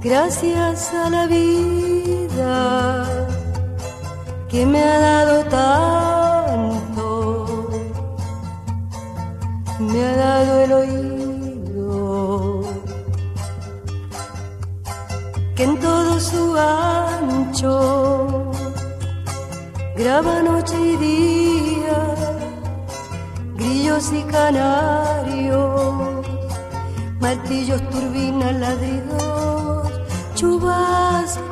Gracias 0.00 0.92
a 0.92 1.10
la 1.10 1.26
vida 1.26 3.31
que 4.52 4.64
me 4.66 4.82
ha 4.82 4.98
dado 4.98 5.44
tanto, 5.44 7.70
me 9.78 10.04
ha 10.04 10.16
dado 10.16 10.64
el 10.64 10.72
oído, 10.72 12.60
que 15.56 15.64
en 15.64 15.80
todo 15.80 16.20
su 16.20 16.54
ancho 16.54 18.50
graba 19.96 20.42
noche 20.42 20.78
y 20.78 20.96
día, 20.98 22.14
grillos 23.54 24.12
y 24.12 24.22
canarios, 24.24 26.26
martillos, 27.20 27.80
turbinas, 27.88 28.54
ladridos, 28.56 29.90
chubascos 30.34 31.51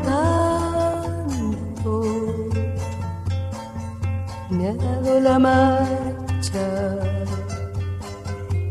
la 5.19 5.37
marcha 5.37 6.67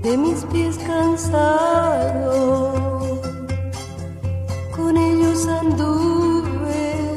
de 0.02 0.16
mis 0.16 0.44
pies 0.46 0.78
cansados, 0.78 2.74
con 4.74 4.96
ellos 4.96 5.46
anduve 5.46 7.16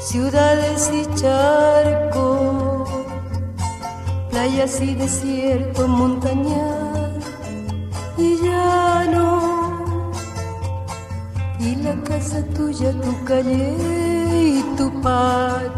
ciudades 0.00 0.90
y 0.92 1.06
charcos, 1.14 2.90
playas 4.30 4.80
y 4.80 4.94
desierto, 4.94 5.86
montañas 5.86 7.24
y 8.16 8.36
llano, 8.42 9.84
y 11.60 11.76
la 11.76 11.94
casa 12.02 12.42
tuya, 12.56 12.92
tu 13.00 13.24
calle 13.24 13.76
y 14.56 14.62
tu 14.76 14.90
patio. 15.00 15.77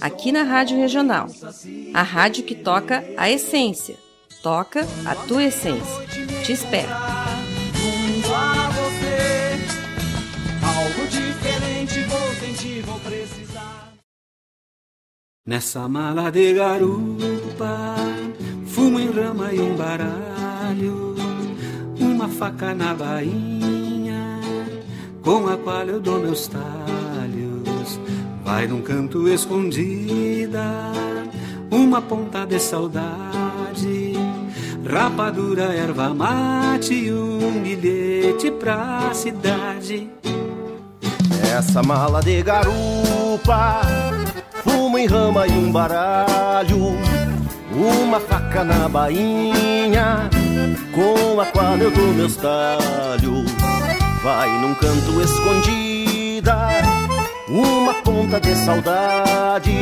aqui 0.00 0.32
na 0.32 0.42
Rádio 0.42 0.76
Regional. 0.76 1.26
A 1.92 2.02
rádio 2.02 2.44
que 2.44 2.54
toca 2.54 3.04
a 3.16 3.30
essência. 3.30 3.96
Toca 4.42 4.86
a 5.04 5.14
tua 5.14 5.44
essência. 5.44 6.06
Te 6.44 6.52
espero. 6.52 6.90
Nessa 15.44 15.88
mala 15.88 16.30
de 16.30 16.52
garupa, 16.54 17.96
fumo 18.66 19.00
em 19.00 19.10
rama 19.10 19.52
e 19.52 19.60
um 19.60 19.74
baralho, 19.76 21.16
uma 21.98 22.28
faca 22.28 22.72
na 22.72 22.94
bainha, 22.94 24.40
com 25.20 25.48
a 25.48 25.56
qual 25.56 25.84
eu 25.88 26.00
dou 26.00 26.20
meus 26.20 26.46
talhos. 26.46 27.21
Vai 28.44 28.66
num 28.66 28.82
canto 28.82 29.28
escondida, 29.28 30.92
uma 31.70 32.02
ponta 32.02 32.44
de 32.44 32.58
saudade, 32.58 34.14
rapadura, 34.84 35.74
erva 35.74 36.12
mate 36.12 36.94
e 36.94 37.12
um 37.12 37.62
bilhete 37.62 38.50
pra 38.50 39.10
cidade. 39.12 40.10
Essa 41.56 41.82
mala 41.82 42.20
de 42.20 42.42
garupa 42.42 43.82
fumo 44.64 44.98
em 44.98 45.06
rama 45.06 45.46
e 45.46 45.52
um 45.52 45.70
baralho, 45.70 46.96
uma 47.74 48.18
faca 48.20 48.64
na 48.64 48.88
bainha, 48.88 50.28
com 50.92 51.40
a 51.40 51.46
qual 51.46 51.76
eu 51.76 51.90
dou 51.90 52.08
meus 52.08 52.36
talhos. 52.36 53.50
Vai 54.22 54.48
num 54.60 54.74
canto 54.74 55.20
escondida, 55.20 56.68
uma 57.52 57.94
ponta 57.94 58.40
de 58.40 58.54
saudade, 58.54 59.76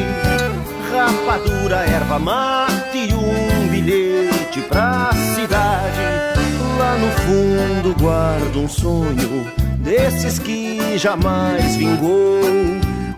rapadura, 0.93 1.77
erva 1.87 2.19
mate 2.19 2.99
e 2.99 3.15
um 3.15 3.69
bilhete 3.69 4.61
pra 4.63 5.11
cidade. 5.35 6.01
Lá 6.79 6.99
no 6.99 7.11
fundo 7.21 7.95
guardo 8.01 8.57
um 8.61 8.69
sonho 8.69 9.47
desses 9.79 10.39
que 10.39 10.99
jamais 10.99 11.77
vingou 11.77 12.41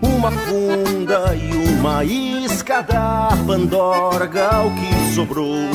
uma 0.02 0.30
funda 0.30 1.34
e 1.34 1.78
uma 1.78 2.04
isca 2.04 2.82
da 2.82 3.30
pandorga, 3.46 4.50
o 4.60 4.70
que 4.74 5.14
sobrou. 5.14 5.70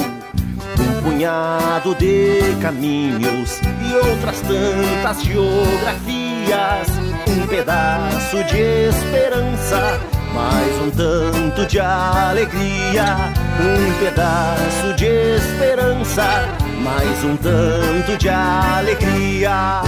Um 0.80 1.02
punhado 1.02 1.96
de 1.96 2.56
caminhos 2.62 3.60
e 3.62 3.94
outras 3.96 4.40
tantas 4.42 5.24
geografias. 5.24 7.07
Um 7.30 7.46
pedaço 7.46 8.42
de 8.46 8.88
esperança, 8.88 10.00
mais 10.34 10.82
um 10.82 10.90
tanto 10.92 11.66
de 11.66 11.80
alegria. 11.80 13.18
Um 13.60 14.00
pedaço 14.00 14.94
de 14.96 15.06
esperança, 15.06 16.48
mais 16.82 17.24
um 17.26 17.36
tanto 17.36 18.18
de 18.18 18.30
alegria. 18.30 19.82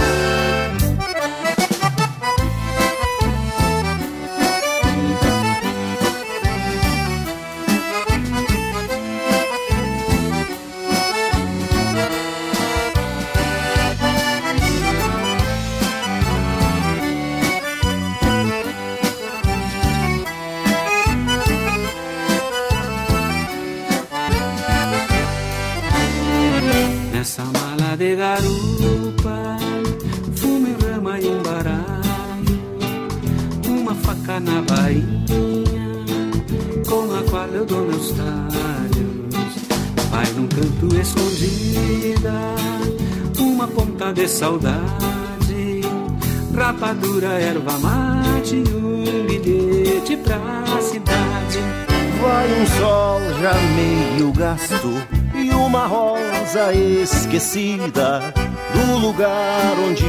Esquecida 57.50 58.32
do 58.72 58.98
lugar 58.98 59.74
onde 59.84 60.04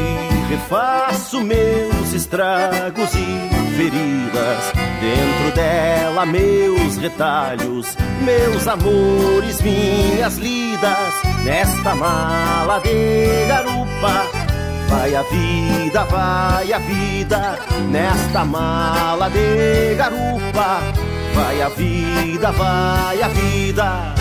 refaço 0.48 1.42
meus 1.42 2.14
estragos 2.14 3.10
e 3.16 3.76
feridas. 3.76 4.72
Dentro 5.02 5.56
dela, 5.56 6.26
meus 6.26 6.98
retalhos, 6.98 7.98
meus 8.22 8.68
amores, 8.68 9.60
minhas 9.62 10.38
lidas. 10.38 11.14
Nesta 11.44 11.96
mala 11.96 12.80
de 12.80 13.48
garupa, 13.48 14.28
vai 14.88 15.16
a 15.16 15.24
vida, 15.24 16.04
vai 16.06 16.74
a 16.74 16.78
vida. 16.78 17.60
Nesta 17.90 18.46
mala 18.46 19.30
de 19.30 19.96
garupa, 19.96 20.80
vai 21.34 21.62
a 21.62 21.70
vida, 21.70 22.52
vai 22.52 23.22
a 23.22 23.28
vida. 23.30 24.21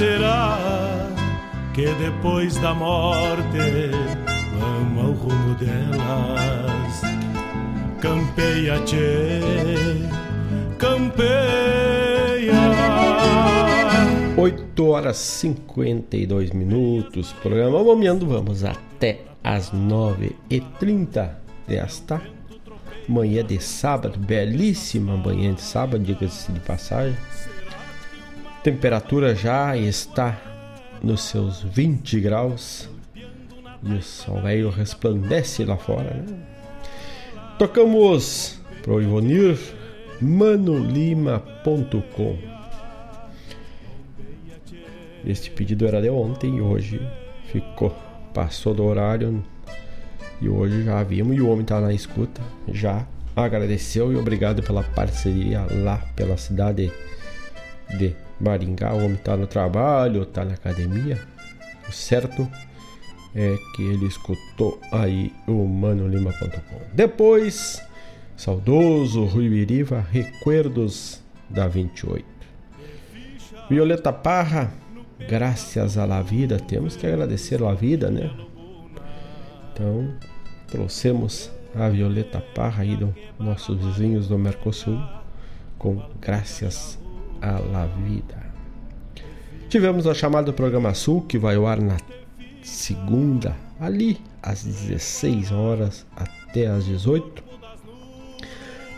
Será 0.00 0.56
que 1.74 1.84
depois 1.96 2.56
da 2.56 2.72
morte 2.72 3.90
vamos 4.58 5.04
ao 5.04 5.12
rumo 5.12 5.54
delas? 5.56 7.02
Campeia, 8.00 8.80
tchê, 8.86 9.40
campeia. 10.78 12.54
8 14.38 14.86
horas 14.86 15.18
52 15.18 16.52
minutos, 16.52 17.34
programa 17.42 17.84
Momeando, 17.84 18.26
vamos 18.26 18.64
até 18.64 19.20
as 19.44 19.70
9h30 19.70 21.30
desta 21.68 22.22
manhã 23.06 23.44
de 23.44 23.60
sábado, 23.62 24.18
belíssima 24.18 25.14
manhã 25.18 25.52
de 25.52 25.60
sábado, 25.60 26.02
diga-se 26.02 26.50
de 26.50 26.60
passagem 26.60 27.18
temperatura 28.62 29.34
já 29.34 29.76
está 29.76 30.38
nos 31.02 31.22
seus 31.22 31.62
20 31.62 32.20
graus 32.20 32.88
e 33.82 33.94
o 33.94 34.02
sol 34.02 34.42
velho 34.42 34.68
resplandece 34.68 35.64
lá 35.64 35.76
fora. 35.76 36.14
Né? 36.14 36.38
Tocamos 37.58 38.60
pro 38.82 39.00
Ivonir 39.00 39.58
manolima.com. 40.20 41.38
Este 45.24 45.50
pedido 45.50 45.86
era 45.86 46.00
de 46.00 46.10
ontem 46.10 46.58
e 46.58 46.60
hoje 46.60 47.00
ficou, 47.50 47.94
passou 48.34 48.74
do 48.74 48.84
horário 48.84 49.42
e 50.40 50.48
hoje 50.48 50.84
já 50.84 51.02
vimos 51.02 51.36
e 51.36 51.40
o 51.40 51.48
homem 51.48 51.62
está 51.62 51.80
na 51.80 51.92
escuta. 51.92 52.42
Já 52.72 53.06
agradeceu 53.34 54.12
e 54.12 54.16
obrigado 54.16 54.62
pela 54.62 54.82
parceria 54.82 55.66
lá 55.82 55.98
pela 56.14 56.36
cidade 56.36 56.92
de 57.98 58.14
Maringá, 58.40 58.92
o 58.92 58.98
homem 58.98 59.14
está 59.14 59.36
no 59.36 59.46
trabalho, 59.46 60.22
está 60.22 60.44
na 60.44 60.54
academia. 60.54 61.20
Certo 61.90 62.48
é 63.34 63.56
que 63.74 63.82
ele 63.82 64.06
escutou 64.06 64.80
aí 64.92 65.32
o 65.46 65.66
manolima.com. 65.66 66.80
Depois, 66.92 67.82
saudoso 68.36 69.24
Rui 69.24 69.48
Biriva, 69.48 70.04
Recuerdos 70.10 71.20
da 71.48 71.68
28. 71.68 72.24
Violeta 73.68 74.12
Parra, 74.12 74.72
graças 75.28 75.96
à 75.96 76.04
la 76.04 76.22
vida, 76.22 76.58
temos 76.58 76.96
que 76.96 77.06
agradecer 77.06 77.62
a 77.62 77.74
vida, 77.74 78.10
né? 78.10 78.30
Então, 79.72 80.12
trouxemos 80.66 81.50
a 81.74 81.88
Violeta 81.88 82.40
Parra 82.54 82.82
aí 82.82 82.96
dos 82.96 83.14
nossos 83.38 83.78
vizinhos 83.78 84.28
do 84.28 84.38
Mercosul 84.38 84.98
com 85.78 86.02
graças 86.20 86.98
a 87.04 87.09
la 87.48 87.86
vida. 87.86 88.50
Tivemos 89.68 90.06
a 90.06 90.14
chamada 90.14 90.52
Programa 90.52 90.94
Sul, 90.94 91.22
que 91.22 91.38
vai 91.38 91.54
ao 91.54 91.66
ar 91.66 91.80
na 91.80 91.96
segunda, 92.62 93.56
ali 93.78 94.20
às 94.42 94.64
16 94.64 95.52
horas 95.52 96.06
até 96.16 96.66
às 96.66 96.84
18, 96.84 97.42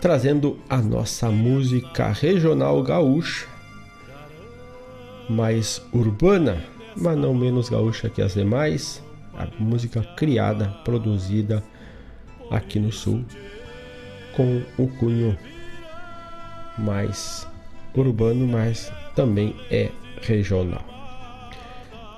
trazendo 0.00 0.58
a 0.68 0.78
nossa 0.78 1.30
música 1.30 2.10
regional 2.10 2.82
gaúcha, 2.82 3.46
mais 5.28 5.82
urbana, 5.92 6.62
mas 6.96 7.16
não 7.16 7.34
menos 7.34 7.68
gaúcha 7.68 8.08
que 8.08 8.22
as 8.22 8.34
demais, 8.34 9.02
a 9.34 9.46
música 9.62 10.02
criada, 10.16 10.68
produzida 10.84 11.62
aqui 12.50 12.78
no 12.78 12.90
Sul, 12.90 13.24
com 14.34 14.62
o 14.78 14.88
cunho 14.88 15.36
mais 16.78 17.46
urbano, 18.00 18.46
mas 18.46 18.92
também 19.14 19.54
é 19.70 19.90
regional. 20.22 20.84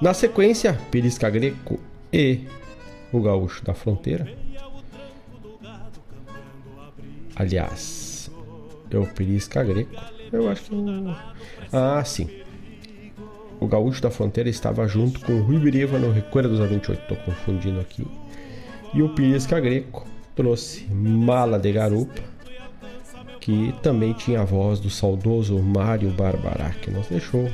Na 0.00 0.12
sequência, 0.12 0.78
Pirisca 0.90 1.30
Greco 1.30 1.80
e 2.12 2.40
o 3.12 3.20
Gaúcho 3.20 3.64
da 3.64 3.74
Fronteira. 3.74 4.28
Aliás, 7.36 8.30
é 8.90 8.96
o 8.96 9.06
Pirisca 9.06 9.62
Greco. 9.64 10.00
Eu 10.32 10.48
acho 10.48 10.64
que. 10.64 10.74
Eu... 10.74 11.16
Ah, 11.72 12.04
sim. 12.04 12.28
O 13.60 13.66
Gaúcho 13.66 14.02
da 14.02 14.10
Fronteira 14.10 14.50
estava 14.50 14.86
junto 14.86 15.20
com 15.20 15.32
o 15.32 15.42
Rui 15.42 15.58
Biriva 15.58 15.98
no 15.98 16.12
Recuerdos 16.12 16.60
a 16.60 16.66
28. 16.66 17.00
Estou 17.00 17.16
confundindo 17.18 17.80
aqui. 17.80 18.06
E 18.92 19.02
o 19.02 19.14
Pirisca 19.14 19.58
Greco 19.58 20.06
trouxe 20.36 20.86
Mala 20.92 21.58
de 21.58 21.72
Garupa 21.72 22.33
que 23.44 23.74
também 23.82 24.14
tinha 24.14 24.40
a 24.40 24.44
voz 24.44 24.80
do 24.80 24.88
saudoso 24.88 25.58
Mário 25.58 26.08
Barbará, 26.12 26.70
que 26.80 26.90
nos 26.90 27.08
deixou 27.08 27.46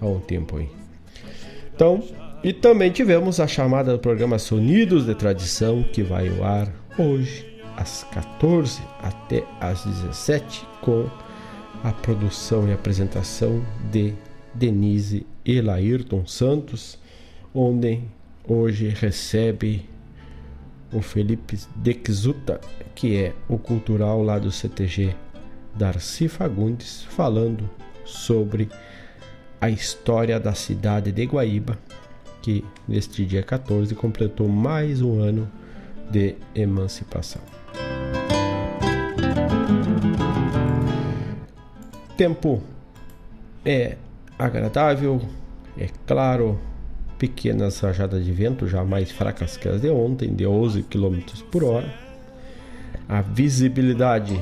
há 0.00 0.06
um 0.06 0.20
tempo 0.20 0.58
aí. 0.58 0.68
Então, 1.74 2.00
e 2.44 2.52
também 2.52 2.92
tivemos 2.92 3.40
a 3.40 3.46
chamada 3.48 3.90
do 3.90 3.98
programa 3.98 4.38
Sonidos 4.38 5.06
de 5.06 5.16
Tradição, 5.16 5.82
que 5.82 6.04
vai 6.04 6.28
ao 6.28 6.44
ar 6.44 6.72
hoje, 6.96 7.44
às 7.76 8.04
14 8.12 8.80
até 9.02 9.42
às 9.60 9.84
17, 9.84 10.64
com 10.82 11.10
a 11.82 11.90
produção 11.90 12.68
e 12.68 12.72
apresentação 12.72 13.60
de 13.90 14.14
Denise 14.54 15.26
e 15.44 15.60
Laírton 15.60 16.28
Santos, 16.28 16.96
onde 17.52 18.02
hoje 18.46 18.86
recebe 18.90 19.84
o 20.92 21.02
Felipe 21.02 21.58
Dexuta, 21.74 22.60
que 22.98 23.16
é 23.16 23.32
o 23.48 23.56
cultural 23.56 24.24
lá 24.24 24.40
do 24.40 24.50
CTG 24.50 25.14
Darcy 25.72 26.26
Fagundes, 26.26 27.04
falando 27.04 27.70
sobre 28.04 28.68
a 29.60 29.70
história 29.70 30.40
da 30.40 30.52
cidade 30.52 31.12
de 31.12 31.24
Guaíba, 31.24 31.78
que 32.42 32.64
neste 32.88 33.24
dia 33.24 33.40
14 33.40 33.94
completou 33.94 34.48
mais 34.48 35.00
um 35.00 35.20
ano 35.20 35.48
de 36.10 36.34
emancipação. 36.56 37.40
Tempo 42.16 42.60
é 43.64 43.96
agradável, 44.36 45.22
é 45.78 45.88
claro, 46.04 46.58
pequenas 47.16 47.78
rajadas 47.78 48.24
de 48.24 48.32
vento, 48.32 48.66
já 48.66 48.84
mais 48.84 49.12
fracas 49.12 49.56
que 49.56 49.68
as 49.68 49.80
de 49.80 49.88
ontem, 49.88 50.34
de 50.34 50.44
11 50.44 50.82
km 50.82 51.20
por 51.48 51.62
hora. 51.62 52.07
A 53.08 53.22
visibilidade 53.22 54.38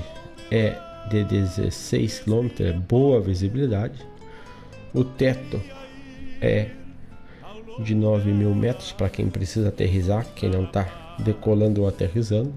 é 0.50 0.76
de 1.08 1.22
16 1.22 2.20
km, 2.20 2.48
é 2.58 2.72
boa 2.72 3.20
visibilidade. 3.20 4.04
O 4.92 5.04
teto 5.04 5.62
é 6.40 6.70
de 7.78 7.94
9 7.94 8.32
mil 8.32 8.52
metros 8.56 8.90
para 8.90 9.08
quem 9.08 9.28
precisa 9.28 9.68
aterrizar, 9.68 10.26
quem 10.34 10.50
não 10.50 10.64
está 10.64 11.14
decolando 11.20 11.82
ou 11.82 11.88
aterrizando. 11.88 12.54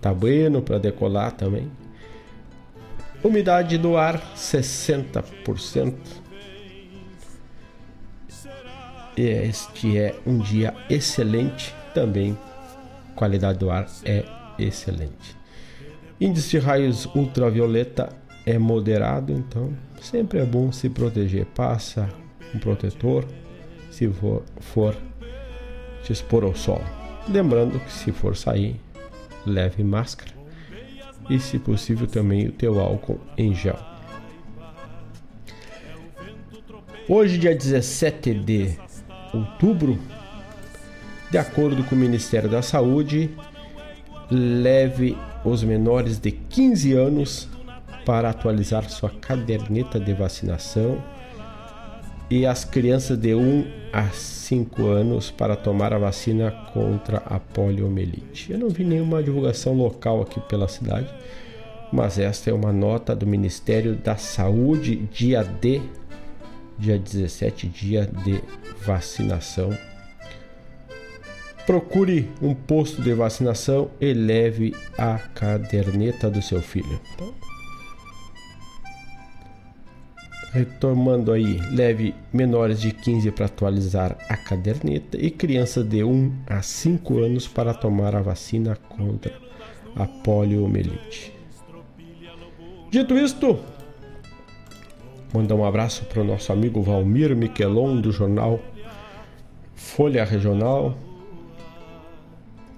Tá 0.00 0.14
bueno 0.14 0.62
para 0.62 0.78
decolar 0.78 1.32
também. 1.32 1.68
Umidade 3.24 3.76
do 3.78 3.96
ar 3.96 4.20
60%. 4.36 5.94
E 9.16 9.22
este 9.22 9.98
é 9.98 10.14
um 10.24 10.38
dia 10.38 10.72
excelente 10.88 11.74
também. 11.92 12.38
Qualidade 13.16 13.58
do 13.58 13.70
ar 13.70 13.86
é 14.04 14.24
excelente. 14.62 15.36
Índice 16.20 16.50
de 16.50 16.58
raios 16.58 17.06
ultravioleta 17.14 18.10
é 18.46 18.58
moderado, 18.58 19.32
então 19.32 19.72
sempre 20.00 20.38
é 20.38 20.44
bom 20.44 20.70
se 20.70 20.88
proteger. 20.88 21.46
Passa 21.46 22.08
um 22.54 22.58
protetor 22.58 23.24
se 23.90 24.08
for, 24.08 24.42
for 24.60 24.96
expor 26.10 26.44
ao 26.44 26.54
sol. 26.54 26.80
Lembrando 27.28 27.78
que 27.80 27.92
se 27.92 28.12
for 28.12 28.36
sair, 28.36 28.80
leve 29.46 29.82
máscara 29.82 30.32
e, 31.30 31.38
se 31.38 31.58
possível, 31.58 32.06
também 32.06 32.48
o 32.48 32.52
teu 32.52 32.80
álcool 32.80 33.20
em 33.36 33.54
gel. 33.54 33.78
Hoje, 37.08 37.38
dia 37.38 37.54
17 37.54 38.34
de 38.34 38.78
outubro, 39.32 39.98
de 41.30 41.38
acordo 41.38 41.82
com 41.84 41.94
o 41.94 41.98
Ministério 41.98 42.48
da 42.48 42.62
Saúde, 42.62 43.30
leve 44.32 45.16
os 45.44 45.62
menores 45.62 46.18
de 46.18 46.30
15 46.30 46.92
anos 46.94 47.48
para 48.04 48.30
atualizar 48.30 48.88
sua 48.90 49.10
caderneta 49.10 50.00
de 50.00 50.12
vacinação 50.12 51.02
e 52.30 52.46
as 52.46 52.64
crianças 52.64 53.18
de 53.18 53.34
1 53.34 53.66
a 53.92 54.08
5 54.08 54.86
anos 54.86 55.30
para 55.30 55.54
tomar 55.54 55.92
a 55.92 55.98
vacina 55.98 56.50
contra 56.72 57.18
a 57.18 57.38
poliomielite. 57.38 58.50
Eu 58.50 58.58
não 58.58 58.70
vi 58.70 58.84
nenhuma 58.84 59.22
divulgação 59.22 59.74
local 59.74 60.22
aqui 60.22 60.40
pela 60.40 60.66
cidade, 60.66 61.12
mas 61.92 62.18
esta 62.18 62.48
é 62.48 62.52
uma 62.52 62.72
nota 62.72 63.14
do 63.14 63.26
Ministério 63.26 63.94
da 63.94 64.16
Saúde, 64.16 64.96
dia 65.12 65.44
D, 65.44 65.82
dia 66.78 66.98
17, 66.98 67.68
dia 67.68 68.10
de 68.24 68.42
vacinação. 68.82 69.70
Procure 71.66 72.28
um 72.42 72.54
posto 72.54 73.00
de 73.00 73.14
vacinação 73.14 73.90
e 74.00 74.12
leve 74.12 74.74
a 74.98 75.16
caderneta 75.16 76.28
do 76.28 76.42
seu 76.42 76.60
filho. 76.60 77.00
Retomando 80.52 81.32
aí, 81.32 81.60
leve 81.70 82.14
menores 82.32 82.80
de 82.80 82.90
15 82.90 83.30
para 83.30 83.46
atualizar 83.46 84.18
a 84.28 84.36
caderneta 84.36 85.16
e 85.16 85.30
crianças 85.30 85.88
de 85.88 86.02
1 86.02 86.42
a 86.46 86.60
5 86.60 87.20
anos 87.20 87.46
para 87.46 87.72
tomar 87.72 88.16
a 88.16 88.20
vacina 88.20 88.76
contra 88.76 89.32
a 89.94 90.06
poliomielite. 90.06 91.32
Dito 92.90 93.16
isto, 93.16 93.58
mandar 95.32 95.54
um 95.54 95.64
abraço 95.64 96.04
para 96.06 96.20
o 96.20 96.24
nosso 96.24 96.52
amigo 96.52 96.82
Valmir 96.82 97.34
Miquelon 97.36 98.00
do 98.00 98.10
jornal 98.10 98.60
Folha 99.74 100.24
Regional, 100.24 100.94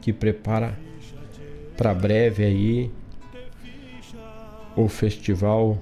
que 0.04 0.12
prepara 0.12 0.78
para 1.78 1.94
breve 1.94 2.44
aí 2.44 2.90
o 4.76 4.86
festival 4.86 5.78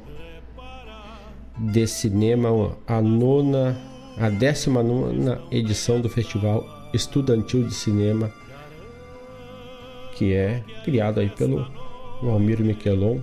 de 1.59 1.89
cinema, 1.89 2.79
a 2.87 3.03
nona, 3.03 3.77
a 4.17 4.31
décima 4.31 4.81
nona 4.81 5.43
edição 5.51 6.01
do 6.01 6.09
Festival 6.09 6.65
Estudantil 6.95 7.67
de 7.67 7.75
Cinema, 7.75 8.33
que 10.15 10.33
é 10.33 10.63
criado 10.85 11.19
aí 11.19 11.29
pelo 11.29 11.67
Valmir 12.23 12.61
Miquelon. 12.61 13.19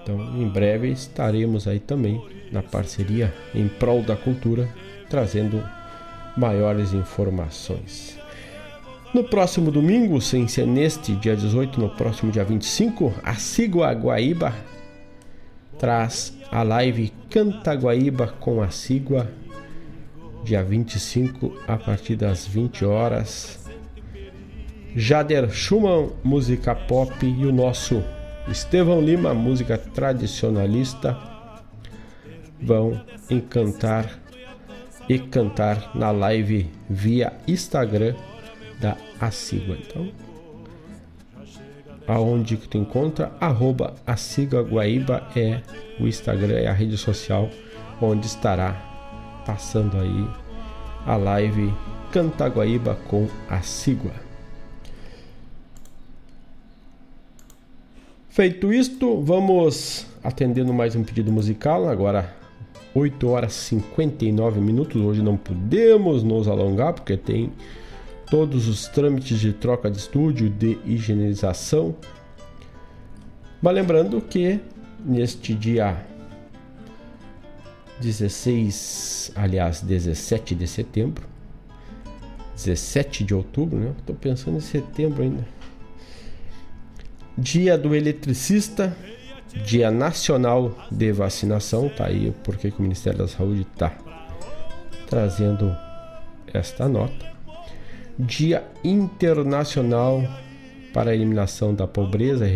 Então, 0.00 0.40
em 0.40 0.48
breve 0.48 0.92
estaremos 0.92 1.66
aí 1.66 1.80
também 1.80 2.24
na 2.52 2.62
parceria 2.62 3.34
em 3.52 3.66
prol 3.66 4.00
da 4.00 4.14
cultura, 4.14 4.68
trazendo 5.08 5.60
maiores 6.36 6.92
informações. 6.92 8.19
No 9.12 9.24
próximo 9.24 9.72
domingo, 9.72 10.20
sem 10.20 10.46
ser 10.46 10.68
neste 10.68 11.16
dia 11.16 11.34
18, 11.34 11.80
no 11.80 11.88
próximo 11.88 12.30
dia 12.30 12.44
25, 12.44 13.12
a 13.24 13.34
Sigua 13.34 13.92
Guaíba 13.92 14.54
traz 15.80 16.32
a 16.48 16.62
live 16.62 17.12
Canta 17.28 17.74
Guaíba 17.74 18.28
com 18.38 18.62
a 18.62 18.70
Sigua, 18.70 19.28
dia 20.44 20.62
25, 20.62 21.60
a 21.66 21.76
partir 21.76 22.14
das 22.14 22.46
20 22.46 22.84
horas. 22.84 23.58
Jader 24.94 25.50
Schumann, 25.50 26.10
música 26.22 26.72
pop, 26.76 27.12
e 27.26 27.46
o 27.46 27.52
nosso 27.52 28.04
Estevão 28.46 29.00
Lima, 29.00 29.34
música 29.34 29.76
tradicionalista, 29.76 31.18
vão 32.62 33.00
encantar 33.28 34.20
e 35.08 35.18
cantar 35.18 35.90
na 35.96 36.12
live 36.12 36.70
via 36.88 37.32
Instagram 37.48 38.14
da 38.80 38.96
Asigua. 39.20 39.76
Então, 39.76 40.10
aonde 42.06 42.56
que 42.56 42.68
tu 42.68 42.78
encontra? 42.78 43.32
Arroba 43.40 43.94
Guaíba 44.68 45.28
é 45.36 45.60
o 46.00 46.06
Instagram, 46.06 46.54
é 46.54 46.66
a 46.66 46.72
rede 46.72 46.96
social 46.96 47.48
onde 48.00 48.26
estará 48.26 48.72
passando 49.46 49.98
aí 49.98 50.28
a 51.06 51.16
live 51.16 51.72
Cantaguaíba 52.10 52.96
com 53.08 53.28
a 53.48 53.60
Sigua. 53.60 54.12
Feito 58.28 58.72
isto, 58.72 59.20
vamos 59.22 60.06
atendendo 60.22 60.72
mais 60.72 60.94
um 60.96 61.04
pedido 61.04 61.30
musical. 61.30 61.88
Agora 61.88 62.34
8 62.94 63.28
horas 63.28 63.52
59 63.54 64.60
minutos. 64.60 65.00
Hoje 65.00 65.22
não 65.22 65.36
podemos 65.36 66.22
nos 66.22 66.48
alongar 66.48 66.92
porque 66.92 67.16
tem 67.16 67.52
todos 68.30 68.68
os 68.68 68.86
trâmites 68.86 69.38
de 69.38 69.52
troca 69.52 69.90
de 69.90 69.98
estúdio, 69.98 70.48
de 70.48 70.78
higienização. 70.86 71.96
Mas 73.60 73.74
lembrando 73.74 74.20
que 74.20 74.60
neste 75.04 75.52
dia 75.52 76.06
16, 78.00 79.32
aliás, 79.34 79.82
17 79.82 80.54
de 80.54 80.66
setembro, 80.66 81.28
17 82.54 83.24
de 83.24 83.34
outubro, 83.34 83.78
né? 83.78 83.92
Tô 84.06 84.14
pensando 84.14 84.56
em 84.56 84.60
setembro 84.60 85.22
ainda. 85.22 85.46
Dia 87.36 87.76
do 87.76 87.94
eletricista, 87.94 88.96
Dia 89.64 89.90
Nacional 89.90 90.76
de 90.90 91.10
Vacinação, 91.12 91.88
tá 91.88 92.06
aí 92.06 92.32
porque 92.44 92.68
o 92.68 92.82
Ministério 92.82 93.18
da 93.18 93.28
Saúde 93.28 93.66
tá 93.76 93.96
trazendo 95.08 95.74
esta 96.52 96.88
nota. 96.88 97.29
Dia 98.20 98.62
Internacional 98.84 100.22
para 100.92 101.10
a 101.10 101.14
Eliminação 101.14 101.74
da 101.74 101.86
Pobreza 101.86 102.46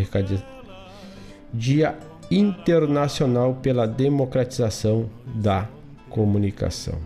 Dia 1.53 1.97
Internacional 2.31 3.55
pela 3.63 3.87
Democratização 3.87 5.09
da 5.35 5.67
Comunicação. 6.11 6.99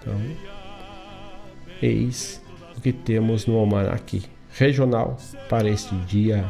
Então, 0.00 0.14
eis 1.80 2.42
o 2.76 2.80
que 2.80 2.92
temos 2.92 3.46
no 3.46 3.58
almanac 3.58 4.22
regional 4.52 5.16
para 5.48 5.68
este 5.68 5.94
dia 6.06 6.44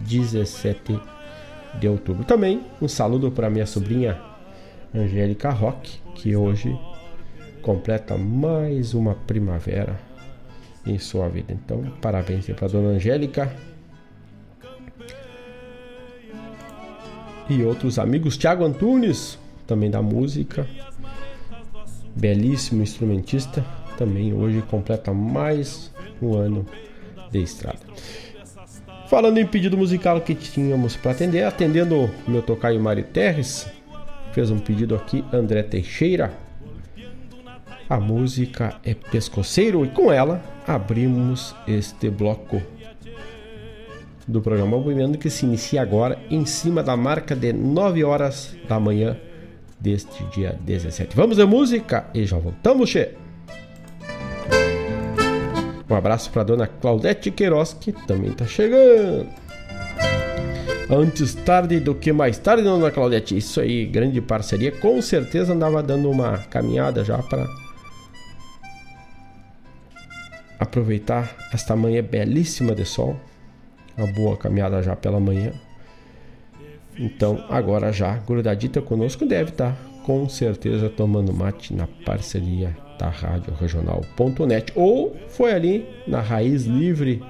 17 0.00 1.00
de 1.78 1.88
outubro. 1.88 2.24
Também 2.24 2.62
um 2.82 2.88
saludo 2.88 3.30
para 3.30 3.48
minha 3.48 3.66
sobrinha 3.66 4.20
Angélica 4.94 5.50
Roque, 5.50 5.98
que 6.14 6.36
hoje 6.36 6.78
completa 7.62 8.18
mais 8.18 8.92
uma 8.92 9.14
primavera 9.14 10.09
em 10.86 10.98
sua 10.98 11.28
vida. 11.28 11.52
Então, 11.52 11.82
parabéns 12.00 12.46
para 12.46 12.68
dona 12.68 12.90
Angélica 12.90 13.54
e 17.48 17.62
outros 17.62 17.98
amigos. 17.98 18.36
Tiago 18.36 18.64
Antunes, 18.64 19.38
também 19.66 19.90
da 19.90 20.00
música, 20.00 20.66
belíssimo 22.14 22.82
instrumentista, 22.82 23.64
também 23.98 24.32
hoje 24.32 24.62
completa 24.62 25.12
mais 25.12 25.92
um 26.22 26.34
ano 26.34 26.66
de 27.30 27.42
estrada. 27.42 27.80
Falando 29.08 29.38
em 29.38 29.46
pedido 29.46 29.76
musical 29.76 30.20
que 30.20 30.34
tínhamos 30.34 30.96
para 30.96 31.10
atender, 31.10 31.42
atendendo 31.42 32.04
o 32.04 32.30
meu 32.30 32.42
tocaio 32.42 32.80
Mari 32.80 33.02
Terres, 33.02 33.68
fez 34.32 34.50
um 34.50 34.58
pedido 34.58 34.94
aqui, 34.94 35.24
André 35.32 35.64
Teixeira. 35.64 36.32
A 37.88 37.98
música 37.98 38.76
é 38.84 38.94
Pescoceiro 38.94 39.84
e 39.84 39.88
com 39.88 40.12
ela 40.12 40.40
abrimos 40.74 41.54
este 41.66 42.08
bloco 42.08 42.62
do 44.26 44.40
programa 44.40 44.76
Movimento 44.76 45.18
que 45.18 45.28
se 45.28 45.44
inicia 45.44 45.82
agora 45.82 46.16
em 46.30 46.46
cima 46.46 46.80
da 46.82 46.96
marca 46.96 47.34
de 47.34 47.52
9 47.52 48.04
horas 48.04 48.56
da 48.68 48.78
manhã 48.78 49.16
deste 49.80 50.22
dia 50.26 50.56
17. 50.60 51.16
Vamos 51.16 51.38
de 51.38 51.44
música 51.44 52.08
e 52.14 52.24
já 52.24 52.38
voltamos, 52.38 52.88
che. 52.88 53.14
Um 55.88 55.94
abraço 55.96 56.30
para 56.30 56.44
dona 56.44 56.68
Claudete 56.68 57.32
Queiroz 57.32 57.74
que 57.74 57.92
também 57.92 58.30
está 58.30 58.46
chegando. 58.46 59.26
Antes 60.88 61.34
tarde 61.34 61.80
do 61.80 61.96
que 61.96 62.12
mais 62.12 62.38
tarde, 62.38 62.62
dona 62.62 62.92
Claudete. 62.92 63.36
Isso 63.36 63.60
aí, 63.60 63.86
grande 63.86 64.20
parceria. 64.20 64.70
Com 64.70 65.02
certeza 65.02 65.52
andava 65.52 65.82
dando 65.82 66.08
uma 66.08 66.38
caminhada 66.48 67.04
já 67.04 67.18
para 67.18 67.48
aproveitar 70.70 71.36
esta 71.52 71.74
manhã 71.74 72.00
belíssima 72.00 72.74
de 72.74 72.84
sol. 72.84 73.16
Uma 73.98 74.06
boa 74.06 74.36
caminhada 74.36 74.80
já 74.82 74.94
pela 74.94 75.18
manhã. 75.18 75.52
Então, 76.96 77.44
agora 77.48 77.92
já, 77.92 78.16
grudadita 78.18 78.80
conosco, 78.80 79.26
deve 79.26 79.50
estar 79.50 79.76
com 80.04 80.28
certeza 80.28 80.88
tomando 80.88 81.32
mate 81.32 81.74
na 81.74 81.86
parceria 82.06 82.76
da 82.98 83.08
Rádio 83.08 83.52
Regional.net 83.54 84.72
ou 84.76 85.16
foi 85.28 85.52
ali 85.52 85.86
na 86.06 86.20
Raiz 86.20 86.64
Livre 86.64 87.22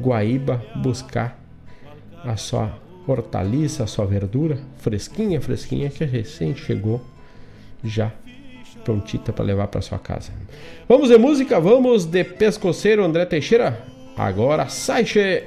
Guaíba 0.00 0.62
buscar 0.76 1.40
a 2.24 2.36
sua 2.36 2.78
hortaliça, 3.06 3.84
a 3.84 3.86
sua 3.86 4.04
verdura 4.04 4.58
fresquinha, 4.78 5.40
fresquinha 5.40 5.88
que 5.88 6.04
recém 6.04 6.54
chegou 6.54 7.00
já 7.82 8.12
prontita 8.86 9.32
para 9.32 9.44
levar 9.44 9.66
para 9.66 9.82
sua 9.82 9.98
casa. 9.98 10.30
Vamos 10.88 11.08
de 11.08 11.18
música, 11.18 11.58
vamos 11.58 12.06
de 12.06 12.22
pescoceiro 12.22 13.04
André 13.04 13.26
Teixeira. 13.26 13.82
Agora 14.16 14.68
sai 14.68 15.04
che. 15.04 15.44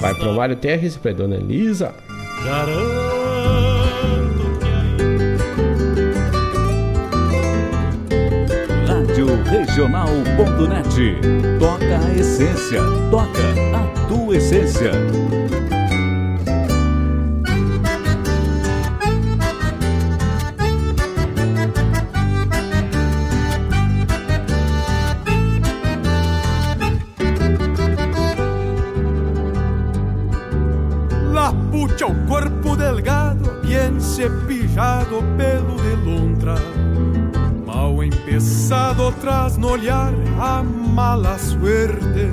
Vai 0.00 0.14
pro 0.14 0.32
Mário 0.32 0.56
Terres 0.56 0.96
para 0.96 1.12
Dona 1.12 1.34
Elisa. 1.34 1.92
Rádio 8.86 9.42
Regional.net. 9.42 11.18
Toca 11.58 11.98
a 11.98 12.14
essência, 12.14 12.80
toca 13.10 13.42
a 13.74 14.06
tua 14.06 14.36
essência. 14.36 14.92
Bien 34.18 34.30
cepillado, 34.30 35.22
pelo 35.36 35.76
de 35.76 35.96
lontra. 36.04 36.56
Mal 37.64 38.02
empezado 38.02 39.12
tras 39.20 39.56
no 39.56 39.68
olhar 39.68 40.12
a 40.40 40.62
mala 40.62 41.38
suerte. 41.38 42.32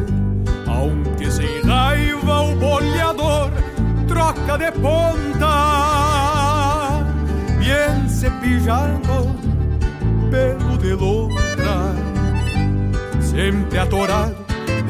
Aunque 0.67 1.29
sem 1.29 1.61
raiva 1.61 2.41
o 2.41 2.55
boleador 2.55 3.51
troca 4.07 4.57
de 4.57 4.71
ponta. 4.71 5.53
Bien 7.59 8.09
cepillado, 8.09 9.35
pelo 10.31 10.77
de 10.77 10.95
lontra. 10.95 11.93
Sempre 13.21 13.79
atorado, 13.79 14.44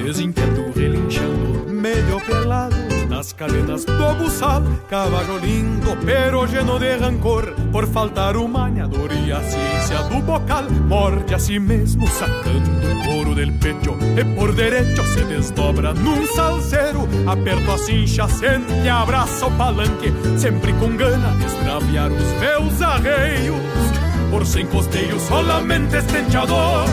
desinquieto 0.06 0.72
relinchando, 0.76 1.66
meio 1.68 2.22
pelado 2.22 2.76
nas 3.10 3.34
cadenas 3.34 3.86
do 3.86 4.16
buçal, 4.16 4.62
cavalo 4.88 5.40
lindo, 5.40 5.98
pero 6.06 6.46
lleno 6.46 6.78
de 6.78 6.96
rancor, 6.96 7.56
por 7.72 7.88
faltar 7.88 8.38
o 8.38 8.48
maniador 8.48 9.12
e 9.12 9.32
a 9.32 9.42
ciência 9.42 10.04
do 10.10 10.22
bocal, 10.22 10.64
morde 10.88 11.34
a 11.34 11.40
si 11.40 11.60
mesmo, 11.60 12.08
sacando 12.08 12.70
o 12.70 13.04
couro 13.04 13.34
del 13.34 13.52
pecho, 13.54 13.98
e 14.16 14.24
por 14.36 14.54
derecho 14.54 15.04
se 15.06 15.24
desdobra 15.24 15.92
num 15.94 16.28
salseiro, 16.28 17.08
aperto 17.26 17.72
a 17.72 17.78
cincha, 17.80 18.28
sente, 18.28 18.88
abraça 18.88 19.48
o 19.48 19.52
palanque, 19.58 20.14
sempre 20.38 20.72
com 20.74 20.96
gana 20.96 21.32
de 21.38 21.46
extraviar 21.46 22.12
os 22.12 22.32
meus 22.40 22.82
arreios, 22.82 23.58
por 24.30 24.46
sem 24.46 24.68
costeio, 24.68 25.20
solamente 25.20 25.96
estenteador, 25.96 26.86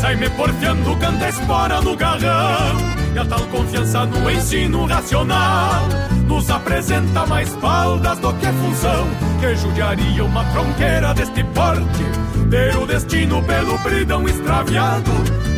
sai-me 0.00 0.28
porfiando, 0.30 0.96
canta 0.96 1.28
espora 1.28 1.80
no 1.80 1.96
garrão, 1.96 2.76
e 3.14 3.18
a 3.18 3.24
tal 3.24 3.40
confiança 3.46 4.06
no 4.06 4.30
ensino 4.30 4.86
racional 4.86 5.88
nos 6.26 6.50
apresenta 6.50 7.26
mais 7.26 7.48
faldas 7.56 8.18
do 8.18 8.32
que 8.34 8.46
função 8.46 9.06
que 9.40 9.56
judiaria 9.56 10.24
uma 10.24 10.44
tronqueira 10.46 11.14
deste 11.14 11.44
porte 11.44 12.04
ter 12.50 12.76
o 12.76 12.86
destino 12.86 13.42
pelo 13.42 13.78
bridão 13.78 14.26
extraviado. 14.28 15.10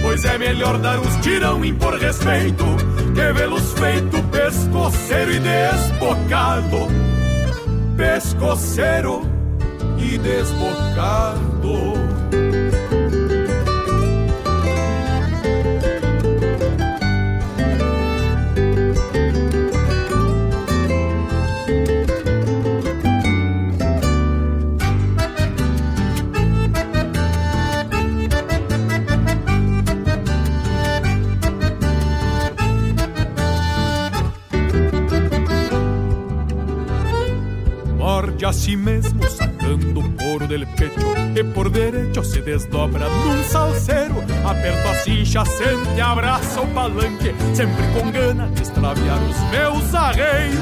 Pois 0.03 0.25
é 0.25 0.39
melhor 0.39 0.79
dar 0.79 1.01
os 1.01 1.17
tirão 1.17 1.65
e 1.65 1.71
impor 1.71 1.99
respeito 1.99 2.65
que 3.15 3.33
vê-los 3.33 3.73
feito 3.73 4.23
pescoceiro 4.25 5.33
e 5.33 5.41
desbocado. 5.41 6.89
Pescoceiro 7.97 9.23
e 9.99 10.19
desbocado 10.19 12.18
si 38.69 38.77
mesmo, 38.77 39.23
sacando 39.31 40.03
couro 40.19 40.47
del 40.47 40.67
pecho, 40.67 41.15
e 41.35 41.43
por 41.43 41.71
derecho 41.71 42.23
se 42.23 42.43
desdobra 42.43 43.09
num 43.09 43.43
salseiro, 43.45 44.23
aperta 44.45 44.91
a 44.91 44.95
cincha, 44.97 45.43
sente, 45.47 45.99
abraça 45.99 46.61
o 46.61 46.67
palanque, 46.67 47.35
sempre 47.55 47.83
com 47.95 48.11
gana 48.11 48.47
de 48.49 48.61
extraviar 48.61 49.19
os 49.23 49.41
meus 49.51 49.95
arreios. 49.95 50.59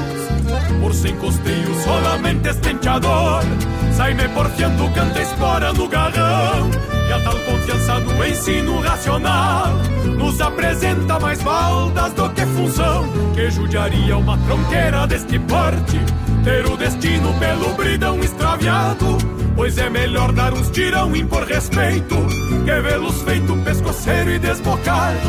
Por 0.81 0.93
sem 0.93 1.17
costeio, 1.17 1.83
solamente 1.83 2.47
estenteador, 2.47 3.43
sai-me 3.91 4.29
porfiando, 4.29 4.89
canta 4.93 5.21
espora 5.21 5.73
no 5.73 5.89
garrão, 5.89 6.71
e 7.09 7.11
a 7.11 7.19
tal 7.21 7.37
confiança 7.39 7.99
no 7.99 8.25
ensino 8.25 8.79
racional, 8.79 9.73
nos 10.17 10.39
apresenta 10.39 11.19
mais 11.19 11.43
baldas 11.43 12.13
do 12.13 12.29
que 12.29 12.45
função, 12.45 13.03
que 13.35 13.51
judiaria 13.51 14.15
uma 14.15 14.37
tronqueira 14.37 15.05
deste 15.05 15.37
porte, 15.39 15.99
ter 16.47 16.65
o 16.65 16.77
destino 16.77 17.37
pelo 17.39 17.73
bridão 17.73 18.17
extraviado, 18.21 19.17
pois 19.53 19.77
é 19.77 19.89
melhor 19.89 20.31
dar 20.31 20.53
uns 20.53 20.69
tirão 20.69 21.13
e 21.13 21.19
impor 21.19 21.43
respeito, 21.43 22.15
que 22.63 22.81
vê-los 22.81 23.21
feito 23.23 23.53
pescoceiro 23.65 24.29
e 24.29 24.39
desbocado, 24.39 25.27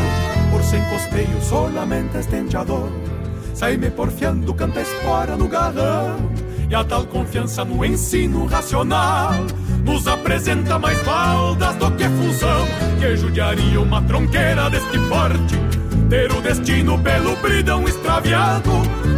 por 0.52 0.62
sem 0.62 0.80
costeio, 0.84 1.42
solamente 1.42 2.18
estenteador, 2.18 2.88
sai-me 3.52 3.90
porfiando, 3.90 4.54
canta 4.54 4.80
espora 4.80 5.36
no 5.36 5.48
garrão, 5.48 6.30
e 6.70 6.74
a 6.76 6.84
tal 6.84 7.04
confiança 7.04 7.64
no 7.64 7.84
ensino 7.84 8.46
racional, 8.46 9.32
nos 9.84 10.06
apresenta 10.06 10.78
mais 10.78 11.02
baldas 11.02 11.74
do 11.74 11.90
que 11.96 12.04
função, 12.04 12.64
que 13.00 13.16
judiaria 13.16 13.80
uma 13.80 14.00
tronqueira 14.02 14.70
deste 14.70 14.96
porte, 15.08 15.56
ter 16.08 16.30
o 16.30 16.40
destino 16.40 16.96
pelo 16.96 17.34
bridão 17.38 17.82
extraviado, 17.88 18.70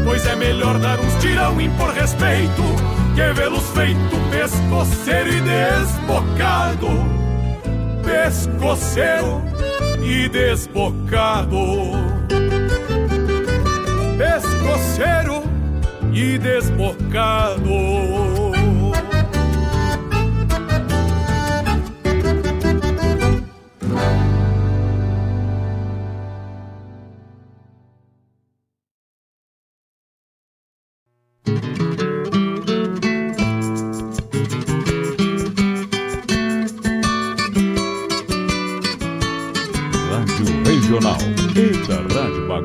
pois 0.05 0.27
é 0.27 0.37
melhor 0.37 0.79
dar 0.79 0.99
uns 1.01 1.15
tirão 1.17 1.61
e 1.61 1.67
impor 1.67 1.91
respeito, 1.91 2.63
que 3.15 3.33
vê-los 3.33 3.69
feito 3.71 4.17
pescoceiro 4.31 5.29
e 5.29 5.41
desbocado, 5.41 6.89
pescoceiro 8.05 9.43
e 10.03 10.29
desbocado, 10.29 11.59
pescoceiro 14.19 15.43
e 16.13 16.39
desbocado. 16.39 17.71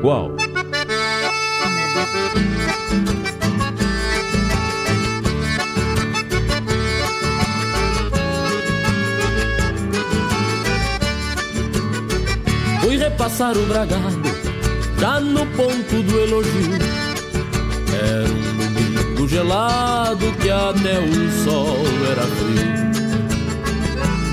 Bagual. 0.06 0.30
Fui 12.80 12.96
repassar 12.96 13.56
o 13.58 13.66
bragado, 13.66 14.22
já 15.00 15.18
no 15.18 15.44
ponto 15.46 16.02
do 16.04 16.20
elogio. 16.20 16.78
Era 17.92 18.30
um 18.30 19.14
tão 19.16 19.28
gelado 19.28 20.32
que 20.40 20.48
até 20.48 21.00
o 21.00 21.44
sol 21.44 21.78
era 22.08 22.22
frio. 22.22 22.95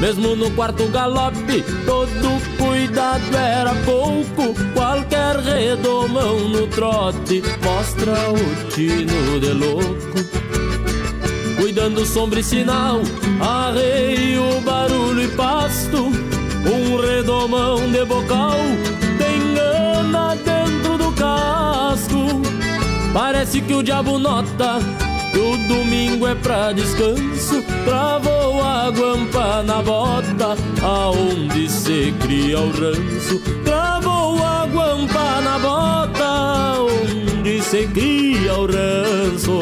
Mesmo 0.04 0.36
no 0.36 0.52
quarto 0.52 0.86
galope, 0.90 1.64
todo 1.86 2.58
cuidado 2.58 3.38
era 3.38 3.74
pouco. 3.86 4.54
Qualquer 4.74 5.38
redomão 5.38 6.40
no 6.50 6.68
trote 6.68 7.42
mostra 7.64 8.12
o 8.30 8.70
tino 8.70 9.40
de 9.40 9.54
louco. 9.54 10.20
Cuidando 11.56 12.06
sombra 12.06 12.42
e 12.42 12.44
sinal, 12.44 13.00
arreio, 13.40 14.60
barulho 14.66 15.24
e 15.24 15.28
pasto. 15.30 16.08
Um 16.08 16.98
redomão 17.00 17.90
de 17.90 18.04
bocal 18.04 18.58
tem 19.18 19.54
gana 19.54 20.36
dentro 20.36 20.98
do 20.98 21.14
casco. 21.14 22.42
Parece 23.14 23.62
que 23.62 23.74
o 23.74 23.82
diabo 23.82 24.20
nota 24.20 24.80
o 25.40 25.58
domingo 25.68 26.28
é 26.28 26.36
pra 26.36 26.72
descanso 26.72 27.64
Travou 27.86 28.62
a 28.64 28.90
guampa 28.90 29.64
na 29.64 29.82
bota 29.82 30.56
Aonde 30.82 31.70
se 31.70 32.14
cria 32.22 32.60
o 32.60 32.72
ranço. 32.72 33.40
Travou 33.64 34.44
a 34.44 34.66
guampa 34.66 35.42
na 35.42 35.60
bota 35.60 36.82
Onde 36.82 37.62
se 37.62 37.88
cria 37.88 38.54
o 38.54 38.66
ranço. 38.66 39.60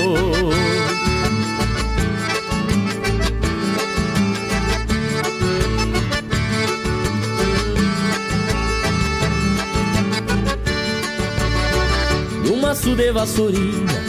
No 12.46 12.58
maço 12.58 12.96
de 12.96 13.12
vassourinha 13.12 14.02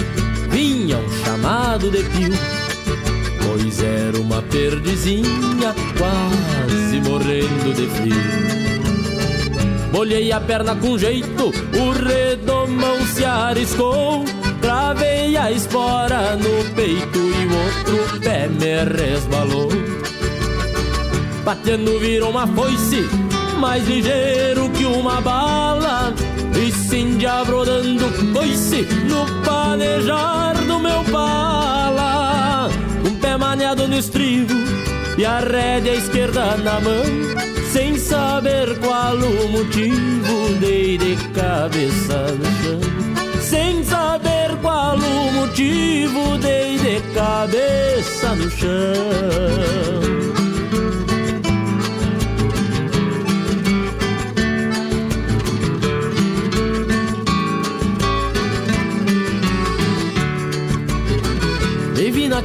vinha 0.50 0.98
um 0.98 1.21
chamado 1.42 1.90
de 1.90 2.04
pio 2.04 2.32
Pois 3.44 3.82
era 3.82 4.18
uma 4.18 4.40
perdizinha 4.42 5.74
quase 5.98 7.00
morrendo 7.00 7.74
de 7.74 7.86
frio. 7.88 8.72
Bolhei 9.90 10.32
a 10.32 10.40
perna 10.40 10.74
com 10.76 10.96
jeito, 10.96 11.46
o 11.46 11.90
redomão 11.90 13.04
se 13.06 13.24
ariscou 13.24 14.24
Travei 14.60 15.36
a 15.36 15.50
espora 15.50 16.36
no 16.36 16.74
peito 16.74 17.18
e 17.18 17.46
o 17.46 17.98
outro 17.98 18.20
pé 18.20 18.48
me 18.48 18.84
resbalou. 18.84 19.68
Batendo 21.44 21.98
virou 21.98 22.30
uma 22.30 22.46
foice, 22.46 23.04
mais 23.58 23.86
ligeiro 23.86 24.70
que 24.70 24.84
uma 24.84 25.20
bala 25.20 26.14
e 26.56 26.70
cindia 26.70 27.44
brodando 27.44 28.04
coice 28.32 28.82
no 29.08 29.26
panejar 29.44 30.61
pala 31.12 32.68
Um 33.06 33.14
pé 33.16 33.36
maneado 33.36 33.86
no 33.86 33.96
estribo 33.96 34.54
e 35.16 35.24
a 35.24 35.38
rédea 35.40 35.94
esquerda 35.94 36.56
na 36.56 36.80
mão 36.80 37.04
Sem 37.72 37.96
saber 37.98 38.78
qual 38.80 39.14
o 39.14 39.48
motivo 39.48 40.54
dei 40.60 40.98
de 40.98 41.16
cabeça 41.32 42.18
no 42.32 42.44
chão. 42.44 43.40
Sem 43.40 43.82
saber 43.84 44.56
qual 44.60 44.96
o 44.96 45.32
motivo 45.32 46.36
dei 46.38 46.76
de 46.78 47.00
cabeça 47.14 48.34
no 48.34 48.50
chão 48.50 50.31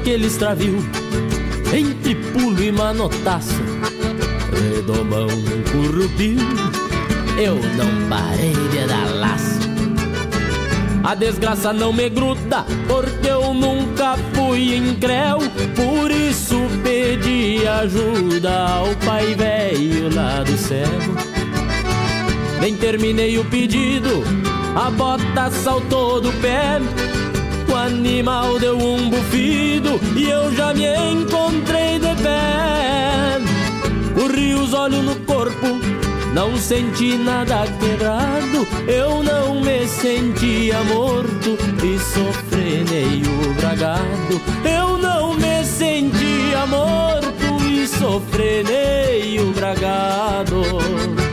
naquele 0.07 0.27
extravio, 0.27 0.77
entre 1.75 2.15
pulo 2.15 2.63
e 2.63 2.71
manotaço, 2.71 3.61
redomão 4.73 5.27
currupio, 5.69 6.39
eu 7.37 7.55
não 7.55 8.07
parei 8.07 8.53
de 8.53 8.87
dar 8.87 9.13
laço. 9.15 9.59
A 11.03 11.13
desgraça 11.13 11.73
não 11.73 11.91
me 11.91 12.09
gruda, 12.09 12.65
porque 12.87 13.27
eu 13.27 13.53
nunca 13.53 14.15
fui 14.33 14.77
incréu, 14.77 15.39
por 15.75 16.09
isso 16.09 16.55
pedi 16.83 17.67
ajuda 17.67 18.65
ao 18.65 18.95
pai 19.05 19.35
velho 19.35 20.15
lá 20.15 20.41
do 20.41 20.57
céu. 20.57 20.87
Nem 22.61 22.77
terminei 22.77 23.37
o 23.37 23.43
pedido, 23.43 24.23
a 24.73 24.89
bota 24.89 25.51
saltou 25.51 26.21
do 26.21 26.31
pé 26.41 26.79
animal 27.87 28.59
deu 28.59 28.77
um 28.77 29.09
bufido 29.09 29.99
e 30.15 30.29
eu 30.29 30.53
já 30.53 30.73
me 30.73 30.85
encontrei 30.85 31.97
de 31.99 32.21
pé. 32.21 33.39
Corri 34.13 34.53
os 34.53 34.73
olhos 34.73 35.03
no 35.03 35.15
corpo, 35.21 35.67
não 36.33 36.55
senti 36.57 37.15
nada 37.15 37.65
quebrado. 37.79 38.67
Eu 38.87 39.23
não 39.23 39.61
me 39.61 39.87
sentia 39.87 40.83
morto 40.83 41.57
e 41.83 41.97
sofrenei 41.99 43.21
o 43.23 43.53
bragado. 43.53 44.41
Eu 44.65 44.97
não 44.97 45.33
me 45.35 45.63
sentia 45.63 46.65
morto 46.65 47.63
e 47.65 47.87
sofrenei 47.87 49.39
o 49.39 49.53
bragado. 49.53 51.26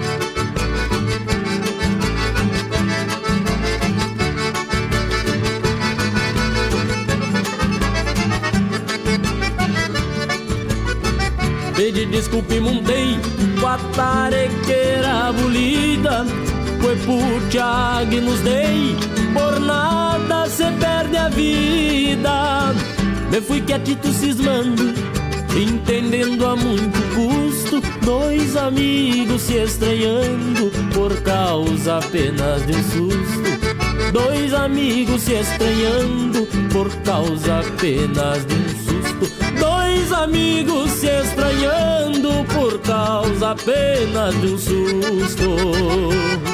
Pedi 12.04 12.16
desculpa 12.16 12.54
e 12.54 12.60
montei 12.60 13.18
com 13.58 13.66
a 13.66 13.78
tarequeira 13.94 15.32
bolida 15.32 16.26
Foi 16.78 16.96
por 16.96 18.20
nos 18.20 18.40
dei, 18.40 18.94
por 19.32 19.58
nada 19.58 20.46
se 20.46 20.64
perde 20.72 21.16
a 21.16 21.28
vida. 21.30 22.74
Me 23.30 23.40
fui 23.40 23.62
quietito 23.62 24.12
cismando, 24.12 24.92
entendendo 25.56 26.46
a 26.46 26.54
muito 26.54 27.00
custo 27.14 27.80
Dois 28.04 28.54
amigos 28.54 29.40
se 29.40 29.54
estranhando 29.54 30.70
por 30.92 31.22
causa 31.22 31.98
apenas 31.98 32.66
de 32.66 32.74
um 32.74 32.82
susto. 32.82 34.12
Dois 34.12 34.52
amigos 34.52 35.22
se 35.22 35.32
estranhando 35.32 36.46
por 36.70 36.90
causa 37.02 37.60
apenas 37.60 38.44
de 38.44 38.54
um 38.54 38.73
Dois 39.58 40.12
amigos 40.12 40.90
se 40.90 41.08
estranhando 41.20 42.44
por 42.54 42.80
causa 42.80 43.50
apenas 43.50 44.34
de 44.40 44.46
um 44.52 44.58
susto. 44.58 46.53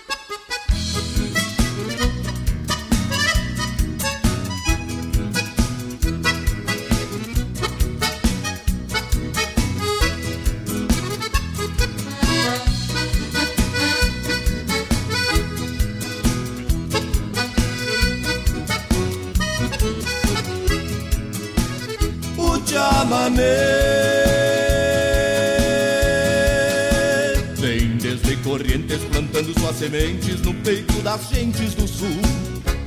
Vem 27.57 27.97
desde 27.97 28.37
Corrientes 28.37 28.99
plantando 29.11 29.53
suas 29.59 29.75
sementes 29.75 30.39
no 30.41 30.53
peito 30.53 30.93
das 31.01 31.27
gentes 31.27 31.75
do 31.75 31.85
sul. 31.85 32.07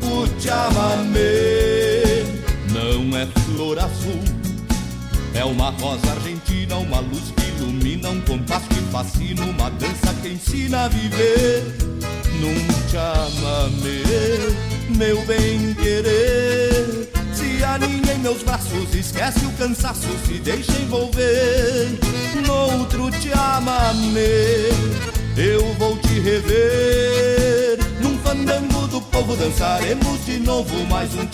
O 0.02 0.26
chamamé 0.40 2.24
não 2.72 3.14
é 3.18 3.26
flor 3.44 3.78
azul, 3.78 4.22
é 5.34 5.44
uma 5.44 5.68
rosa 5.70 6.10
argentina, 6.12 6.76
uma 6.76 7.00
luz 7.00 7.30
que 7.36 7.62
ilumina, 7.62 8.08
um 8.08 8.20
compasso 8.22 8.66
que 8.68 8.80
fascina, 8.90 9.42
uma 9.44 9.68
dança 9.72 10.14
que 10.22 10.28
ensina 10.28 10.86
a 10.86 10.88
viver 10.88 11.64
num 12.40 12.66
chamamé, 12.90 14.02
meu 14.96 15.20
bem 15.26 15.74
querer. 15.74 16.73
Aninha 17.64 18.14
em 18.14 18.18
meus 18.18 18.42
braços, 18.42 18.94
esquece 18.94 19.44
o 19.46 19.52
cansaço, 19.52 20.08
se 20.26 20.34
deixa 20.34 20.72
envolver. 20.72 21.98
Noutro 22.46 23.10
chamamé, 23.20 24.68
eu 25.36 25.74
vou 25.74 25.96
te 25.98 26.20
rever. 26.20 27.78
Num 28.00 28.18
fandango 28.18 28.86
do 28.88 29.00
povo 29.00 29.34
dançaremos 29.36 30.24
de 30.24 30.38
novo 30.38 30.74
mais 30.86 31.14
um. 31.14 31.24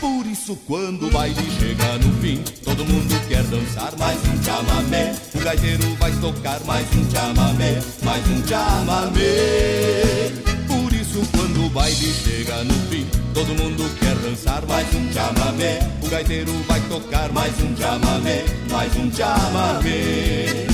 Por 0.00 0.26
isso 0.26 0.56
quando 0.66 1.06
o 1.06 1.10
baile 1.10 1.50
chega 1.58 1.98
no 1.98 2.12
fim 2.20 2.42
Todo 2.64 2.84
mundo 2.84 3.28
quer 3.28 3.42
dançar 3.44 3.92
mais 3.98 4.18
um 4.26 4.42
chamamé 4.42 5.14
O 5.34 5.38
gaiteiro 5.38 5.94
vai 5.96 6.12
tocar 6.12 6.58
mais 6.64 6.86
um 6.94 7.10
chamamé 7.10 7.82
Mais 8.02 8.26
um 8.28 8.46
chamamé 8.46 9.20
Por 10.66 10.92
isso 10.94 11.20
quando 11.36 11.59
baile 11.72 12.12
chega 12.24 12.64
no 12.64 12.74
fim. 12.90 13.06
Todo 13.32 13.54
mundo 13.54 13.84
quer 13.98 14.16
dançar 14.16 14.62
mais 14.66 14.88
um 14.92 15.12
chamamé 15.12 15.78
O 16.02 16.08
gaiteiro 16.08 16.52
vai 16.66 16.80
tocar 16.88 17.32
mais 17.32 17.54
um 17.60 17.76
chamamé 17.76 18.44
Mais 18.70 18.96
um 18.96 19.10
chamamé 19.12 20.69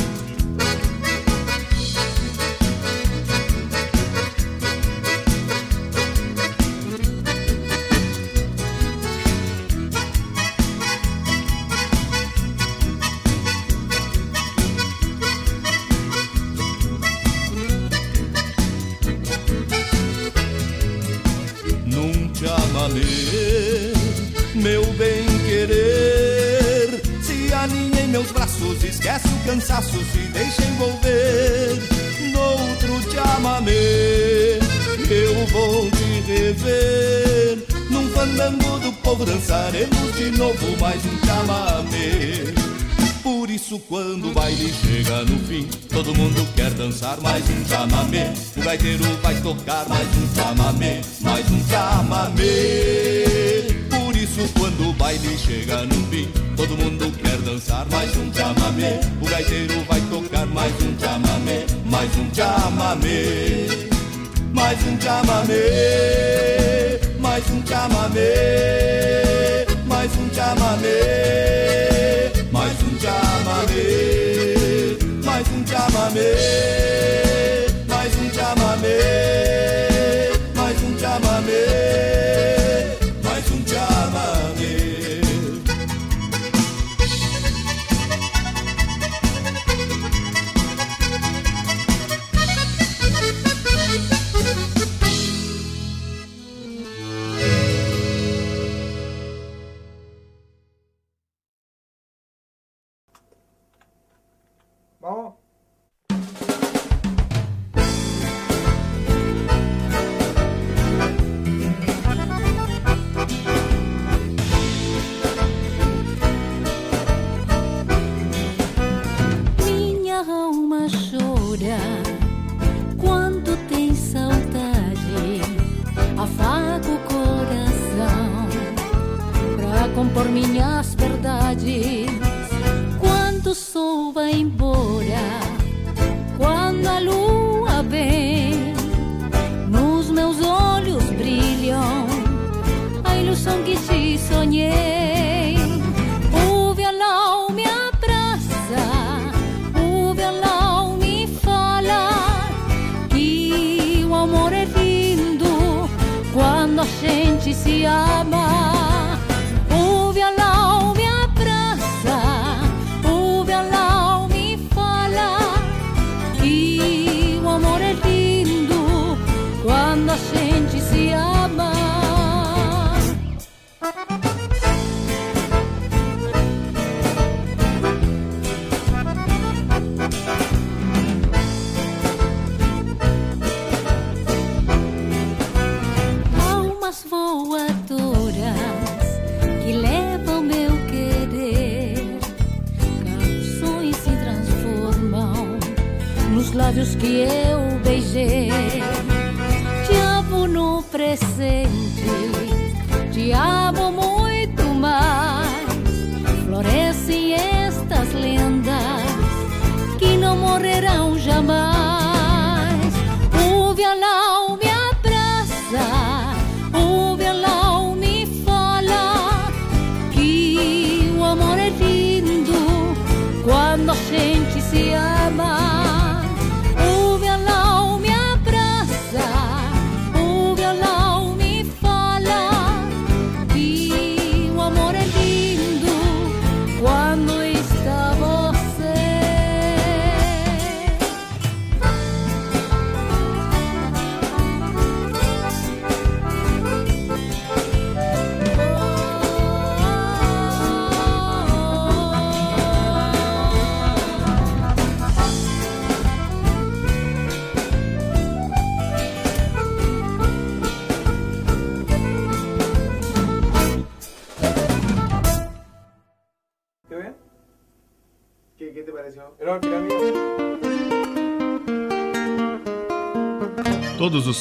vai 49.66 50.05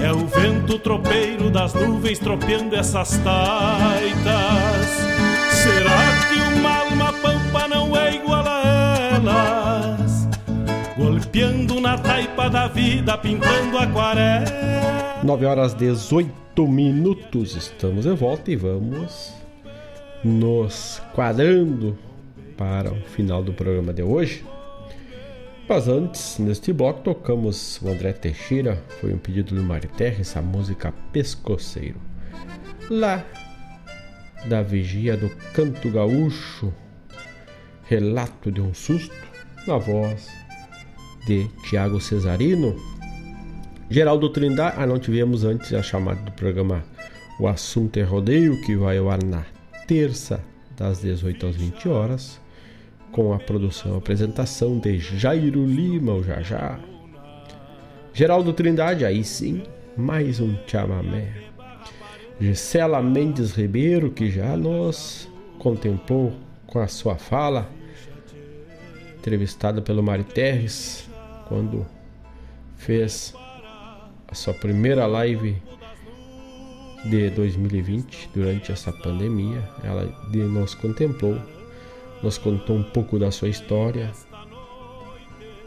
É 0.00 0.12
o 0.12 0.26
vento 0.26 0.78
tropeiro 0.78 1.50
das 1.50 1.74
nuvens 1.74 2.18
tropeando 2.20 2.76
essas 2.76 3.18
taitas. 3.18 4.86
Será 5.50 6.28
que 6.28 6.58
uma 6.58 6.78
alma 6.78 7.12
pampa 7.14 7.66
não 7.66 7.96
é 7.96 8.14
igual 8.14 8.44
a 8.46 8.96
elas? 9.14 10.28
Golpeando 10.96 11.80
na 11.80 11.98
taipa 11.98 12.48
da 12.48 12.68
vida, 12.68 13.18
pintando 13.18 13.76
aquarela. 13.76 14.46
9 15.24 15.46
horas 15.46 15.74
18 15.74 16.66
minutos, 16.68 17.56
estamos 17.56 18.04
de 18.04 18.14
volta 18.14 18.52
e 18.52 18.56
vamos 18.56 19.34
nos 20.22 21.02
quadrando 21.12 21.98
para 22.56 22.92
o 22.92 23.00
final 23.00 23.42
do 23.42 23.52
programa 23.52 23.92
de 23.92 24.02
hoje. 24.02 24.44
Mas 25.68 25.86
antes, 25.86 26.38
neste 26.38 26.72
bloco, 26.72 27.02
tocamos 27.02 27.78
o 27.82 27.88
André 27.88 28.14
Teixeira, 28.14 28.82
foi 29.00 29.12
um 29.12 29.18
pedido 29.18 29.54
do 29.54 29.62
Mário 29.62 29.90
Terra, 29.90 30.22
essa 30.22 30.40
música 30.40 30.94
Pescoceiro. 31.12 32.00
Lá 32.88 33.22
da 34.46 34.62
vigia 34.62 35.14
do 35.14 35.28
canto 35.52 35.90
gaúcho, 35.90 36.72
relato 37.84 38.50
de 38.50 38.62
um 38.62 38.72
susto, 38.72 39.14
na 39.66 39.76
voz 39.76 40.30
de 41.26 41.46
Tiago 41.68 42.00
Cesarino. 42.00 42.74
Geraldo 43.90 44.30
Trindade, 44.30 44.76
ah, 44.78 44.86
não 44.86 44.98
tivemos 44.98 45.44
antes 45.44 45.74
a 45.74 45.82
chamada 45.82 46.22
do 46.22 46.32
programa 46.32 46.82
O 47.38 47.46
Assunto 47.46 47.98
é 47.98 48.02
Rodeio, 48.02 48.58
que 48.62 48.74
vai 48.74 48.96
ao 48.96 49.10
ar 49.10 49.22
na 49.22 49.44
terça, 49.86 50.42
das 50.74 51.02
18 51.02 51.46
às 51.46 51.56
20 51.56 51.88
horas, 51.90 52.40
com 53.12 53.32
a 53.32 53.38
produção 53.38 53.94
e 53.94 53.98
apresentação 53.98 54.78
de 54.78 54.98
Jairo 54.98 55.64
Lima, 55.64 56.12
o 56.12 56.22
Jajá. 56.22 56.78
Geraldo 58.12 58.52
Trindade, 58.52 59.04
aí 59.04 59.22
sim, 59.24 59.62
mais 59.96 60.40
um 60.40 60.56
chamamé. 60.66 61.32
Gisela 62.40 63.02
Mendes 63.02 63.52
Ribeiro, 63.52 64.10
que 64.10 64.30
já 64.30 64.56
nos 64.56 65.28
contemplou 65.58 66.32
com 66.66 66.78
a 66.78 66.86
sua 66.86 67.16
fala, 67.16 67.68
entrevistada 69.18 69.82
pelo 69.82 70.02
Mari 70.02 70.24
Terres, 70.24 71.08
quando 71.48 71.86
fez 72.76 73.34
a 74.28 74.34
sua 74.34 74.54
primeira 74.54 75.06
live 75.06 75.60
de 77.04 77.30
2020, 77.30 78.30
durante 78.34 78.70
essa 78.70 78.92
pandemia. 78.92 79.62
Ela 79.82 80.04
nos 80.32 80.74
contemplou, 80.74 81.40
nos 82.22 82.38
contou 82.38 82.76
um 82.76 82.82
pouco 82.82 83.18
da 83.18 83.30
sua 83.30 83.48
história 83.48 84.10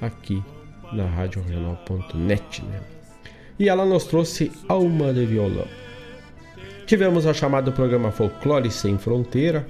aqui 0.01 0.43
na 0.91 1.05
RádioRegional.net. 1.05 2.63
Né? 2.63 2.81
E 3.59 3.69
ela 3.69 3.85
nos 3.85 4.05
trouxe 4.05 4.51
Alma 4.67 5.13
de 5.13 5.25
Violão. 5.25 5.67
Tivemos 6.85 7.25
a 7.25 7.33
chamada 7.33 7.71
programa 7.71 8.11
Folclore 8.11 8.69
Sem 8.69 8.97
Fronteira, 8.97 9.65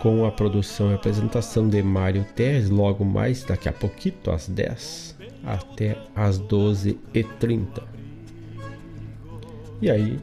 com 0.00 0.24
a 0.24 0.30
produção 0.30 0.90
e 0.90 0.94
apresentação 0.94 1.68
de 1.68 1.82
Mário 1.82 2.24
Terres, 2.34 2.70
logo 2.70 3.04
mais 3.04 3.44
daqui 3.44 3.68
a 3.68 3.72
pouquinho, 3.72 4.14
às 4.32 4.48
10 4.48 5.18
até 5.44 5.96
às 6.14 6.40
12h30. 6.40 7.82
E 9.80 9.90
aí, 9.90 10.18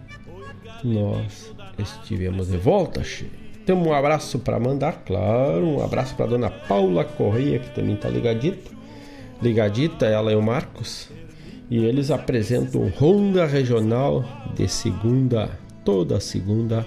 nós 0.84 1.54
estivemos 1.80 2.50
de 2.50 2.58
volta, 2.58 3.04
che. 3.04 3.45
Temos 3.66 3.88
um 3.88 3.94
abraço 3.94 4.40
para 4.40 4.60
mandar, 4.60 5.04
claro, 5.06 5.66
um 5.66 5.84
abraço 5.84 6.16
para 6.16 6.28
dona 6.28 6.50
Paula 6.50 7.04
Correia, 7.04 7.60
que 7.60 7.74
também 7.74 7.96
está 7.96 8.10
ligadita. 8.10 8.72
Ligadita, 9.42 10.06
ela 10.06 10.32
e 10.32 10.36
o 10.36 10.42
Marcos 10.42 11.10
e 11.70 11.84
eles 11.84 12.12
apresentam 12.12 12.90
Ronda 12.90 13.46
Regional 13.46 14.24
de 14.56 14.68
segunda, 14.68 15.58
toda 15.84 16.20
segunda, 16.20 16.86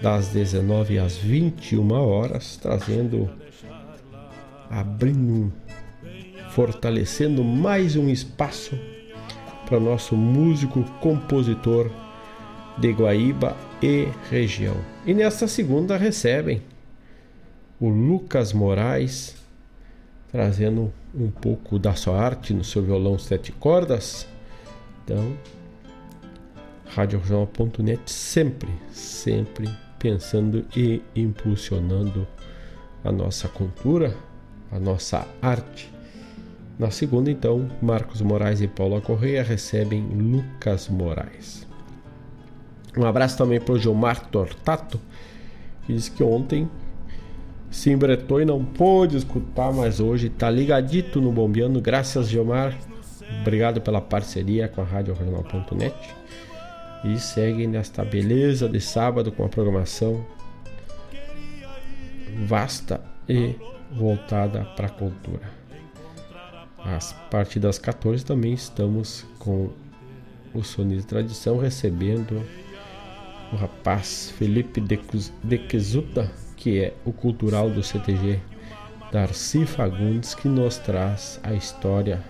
das 0.00 0.28
19 0.28 0.98
às 0.98 1.16
21 1.16 1.90
horas, 1.92 2.56
trazendo, 2.56 3.28
abrindo, 4.70 5.52
fortalecendo 6.50 7.42
mais 7.44 7.96
um 7.96 8.08
espaço 8.08 8.78
para 9.66 9.78
o 9.78 9.80
nosso 9.80 10.16
músico 10.16 10.82
compositor 11.00 11.90
de 12.78 12.92
Guaíba 12.92 13.56
e 13.82 14.08
região. 14.30 14.76
E 15.06 15.14
nesta 15.14 15.46
segunda 15.46 15.96
recebem 15.96 16.62
o 17.80 17.88
Lucas 17.88 18.52
Moraes, 18.52 19.36
trazendo 20.30 20.92
um 21.14 21.30
pouco 21.30 21.78
da 21.78 21.94
sua 21.94 22.20
arte 22.20 22.52
no 22.52 22.64
seu 22.64 22.82
violão 22.82 23.18
sete 23.18 23.52
cordas. 23.52 24.26
Então, 25.04 25.36
RadioJornal.net 26.86 28.10
sempre, 28.10 28.70
sempre 28.90 29.68
pensando 29.98 30.64
e 30.76 31.02
impulsionando 31.14 32.26
a 33.04 33.12
nossa 33.12 33.48
cultura, 33.48 34.16
a 34.70 34.78
nossa 34.78 35.26
arte 35.40 35.90
Na 36.78 36.92
segunda, 36.92 37.28
então, 37.28 37.68
Marcos 37.82 38.20
Moraes 38.20 38.60
e 38.60 38.68
Paula 38.68 39.00
Correia 39.00 39.42
recebem 39.42 40.00
Lucas 40.00 40.88
Moraes. 40.88 41.67
Um 42.96 43.04
abraço 43.04 43.36
também 43.36 43.60
para 43.60 43.74
o 43.74 43.78
Gilmar 43.78 44.26
Tortato, 44.26 45.00
que 45.86 45.92
disse 45.92 46.10
que 46.10 46.22
ontem 46.22 46.68
se 47.70 47.90
embretou 47.90 48.40
e 48.40 48.44
não 48.44 48.64
pôde 48.64 49.16
escutar, 49.16 49.72
mas 49.72 50.00
hoje 50.00 50.28
está 50.28 50.50
ligadito 50.50 51.20
no 51.20 51.30
Bombeando. 51.30 51.80
Graças, 51.80 52.28
Gilmar. 52.28 52.76
Obrigado 53.40 53.80
pela 53.80 54.00
parceria 54.00 54.68
com 54.68 54.80
a 54.80 54.84
Rádio 54.84 55.14
Regional.net. 55.14 55.94
E 57.04 57.18
segue 57.18 57.66
nesta 57.66 58.04
beleza 58.04 58.68
de 58.68 58.80
sábado 58.80 59.30
com 59.30 59.44
a 59.44 59.48
programação 59.48 60.24
vasta 62.46 63.00
e 63.28 63.54
voltada 63.92 64.64
para 64.76 64.86
a 64.86 64.90
cultura. 64.90 65.58
A 66.78 66.98
partir 67.30 67.60
das 67.60 67.78
14 67.78 68.24
também 68.24 68.54
estamos 68.54 69.26
com 69.38 69.70
o 70.54 70.62
Sonido 70.62 71.02
Tradição 71.02 71.58
recebendo 71.58 72.42
o 73.52 73.56
rapaz 73.56 74.30
Felipe 74.36 74.80
de 74.80 75.58
Quesuta, 75.58 76.30
que 76.56 76.80
é 76.80 76.94
o 77.04 77.12
cultural 77.12 77.70
do 77.70 77.82
CTG 77.82 78.40
Darcy 79.12 79.64
Fagundes, 79.64 80.34
que 80.34 80.48
nos 80.48 80.76
traz 80.78 81.40
a 81.42 81.52
história, 81.54 82.22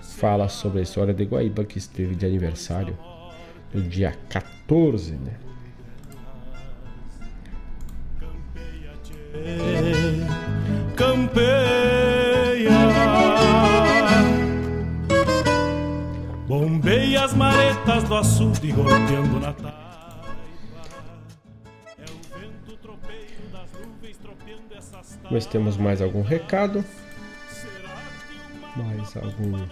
fala 0.00 0.48
sobre 0.48 0.80
a 0.80 0.82
história 0.82 1.12
de 1.12 1.24
Guaíba 1.24 1.64
que 1.64 1.78
esteve 1.78 2.14
de 2.14 2.24
aniversário 2.24 2.96
no 3.74 3.82
dia 3.82 4.14
14, 4.28 5.12
né? 5.12 5.32
Campeia. 10.94 11.66
As 17.26 17.34
maretas 17.34 18.04
do 18.04 18.14
açude 18.14 18.70
golpeando 18.70 19.40
na 19.40 19.52
tarde 19.52 19.85
Mas 25.30 25.46
temos 25.46 25.76
mais 25.76 26.00
algum 26.00 26.22
recado? 26.22 26.84
Mais 28.76 29.16
algum 29.16 29.66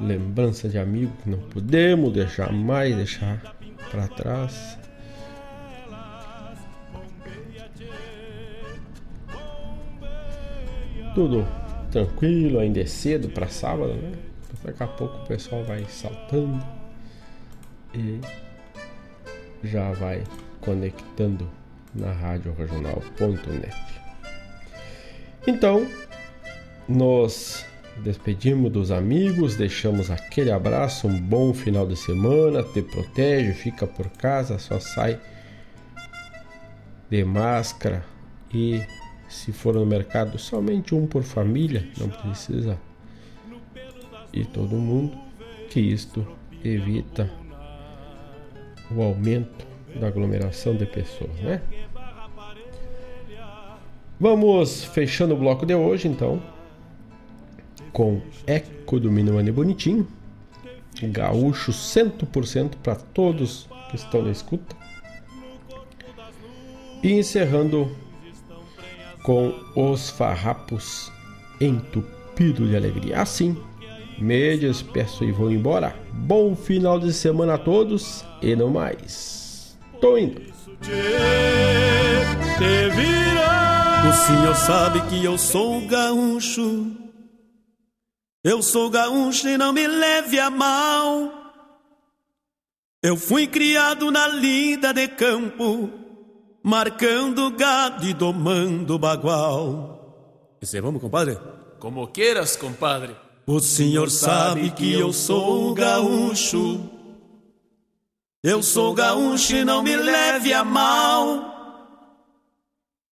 lembrança 0.00 0.68
de 0.68 0.78
amigo 0.78 1.12
que 1.22 1.30
não 1.30 1.38
podemos 1.38 2.12
deixar 2.12 2.52
mais 2.52 2.96
deixar 2.96 3.56
para 3.90 4.08
trás? 4.08 4.78
Tudo 11.14 11.46
tranquilo, 11.92 12.58
ainda 12.58 12.80
é 12.80 12.86
cedo 12.86 13.28
para 13.28 13.46
sábado, 13.46 13.94
né? 13.94 14.12
Daqui 14.64 14.82
a 14.82 14.86
pouco 14.86 15.18
o 15.18 15.26
pessoal 15.26 15.62
vai 15.62 15.84
saltando 15.84 16.64
e 17.94 18.20
já 19.62 19.92
vai 19.92 20.24
conectando 20.60 21.48
na 21.94 22.12
rádio. 22.12 22.54
Então, 25.46 25.86
nos 26.88 27.64
despedimos 28.02 28.72
dos 28.72 28.90
amigos, 28.90 29.56
deixamos 29.56 30.10
aquele 30.10 30.50
abraço, 30.50 31.06
um 31.06 31.20
bom 31.20 31.54
final 31.54 31.86
de 31.86 31.96
semana, 31.96 32.62
te 32.62 32.82
protege, 32.82 33.52
fica 33.52 33.86
por 33.86 34.08
casa, 34.08 34.58
só 34.58 34.80
sai 34.80 35.20
de 37.08 37.24
máscara 37.24 38.04
e 38.52 38.82
se 39.28 39.52
for 39.52 39.74
no 39.74 39.86
mercado 39.86 40.38
somente 40.38 40.94
um 40.94 41.06
por 41.06 41.22
família, 41.22 41.86
não 41.98 42.08
precisa 42.08 42.78
e 44.34 44.44
todo 44.44 44.74
mundo, 44.74 45.16
que 45.70 45.78
isto 45.78 46.26
evita 46.64 47.30
o 48.90 49.00
aumento 49.00 49.73
da 49.94 50.08
aglomeração 50.08 50.74
de 50.74 50.86
pessoas, 50.86 51.32
né? 51.40 51.60
Vamos 54.18 54.84
fechando 54.84 55.34
o 55.34 55.36
bloco 55.36 55.66
de 55.66 55.74
hoje, 55.74 56.08
então, 56.08 56.40
com 57.92 58.20
Eco 58.46 58.98
do 58.98 59.10
Minuane 59.10 59.50
Bonitinho, 59.50 60.06
gaúcho 61.02 61.72
100% 61.72 62.76
para 62.82 62.94
todos 62.94 63.68
que 63.90 63.96
estão 63.96 64.22
na 64.22 64.30
escuta. 64.30 64.76
E 67.02 67.12
encerrando 67.12 67.94
com 69.22 69.54
os 69.74 70.10
farrapos 70.10 71.12
entupido 71.60 72.66
de 72.68 72.76
alegria. 72.76 73.20
Assim, 73.20 73.56
me 74.18 74.56
despeço 74.56 75.24
e 75.24 75.32
vou 75.32 75.50
embora. 75.50 75.94
Bom 76.12 76.54
final 76.54 76.98
de 76.98 77.12
semana 77.12 77.54
a 77.54 77.58
todos 77.58 78.24
e 78.40 78.54
não 78.54 78.70
mais. 78.70 79.43
Tô 80.00 80.18
indo. 80.18 80.40
O 84.08 84.12
senhor 84.12 84.54
sabe 84.54 85.00
que 85.08 85.24
eu 85.24 85.38
sou 85.38 85.80
gaúcho. 85.86 86.92
Eu 88.42 88.62
sou 88.62 88.90
gaúcho 88.90 89.48
e 89.48 89.56
não 89.56 89.72
me 89.72 89.86
leve 89.86 90.38
a 90.38 90.50
mal. 90.50 91.32
Eu 93.02 93.16
fui 93.16 93.46
criado 93.46 94.10
na 94.10 94.28
lida 94.28 94.92
de 94.92 95.08
campo, 95.08 95.90
marcando 96.62 97.50
gado 97.50 98.06
e 98.06 98.14
domando 98.14 98.98
bagual. 98.98 100.58
E 100.62 100.80
vamos, 100.80 101.00
compadre? 101.00 101.38
Como 101.78 102.06
queiras, 102.08 102.56
compadre. 102.56 103.14
O 103.46 103.60
senhor 103.60 104.10
sabe 104.10 104.70
que 104.70 104.92
eu 104.92 105.12
sou 105.12 105.74
gaúcho. 105.74 106.93
Eu 108.44 108.62
sou 108.62 108.92
gaúcho 108.92 109.56
e 109.56 109.64
não 109.64 109.82
me 109.82 109.96
leve 109.96 110.52
a 110.52 110.62
mal. 110.62 111.54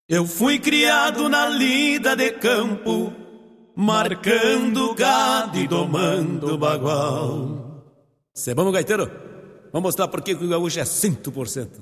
Eu 0.06 0.26
fui 0.26 0.58
criado 0.58 1.26
na 1.26 1.48
lida 1.48 2.14
de 2.14 2.32
campo, 2.32 3.10
marcando 3.74 4.92
gado 4.92 5.58
e 5.58 5.66
domando 5.66 6.58
bagual. 6.58 7.82
Cê 8.34 8.52
vamos, 8.52 8.74
gaiteiro? 8.74 9.10
Vamos 9.72 9.88
mostrar 9.88 10.08
por 10.08 10.20
que 10.20 10.34
o 10.34 10.48
gaúcho 10.48 10.80
é 10.80 10.84
100%. 10.84 11.80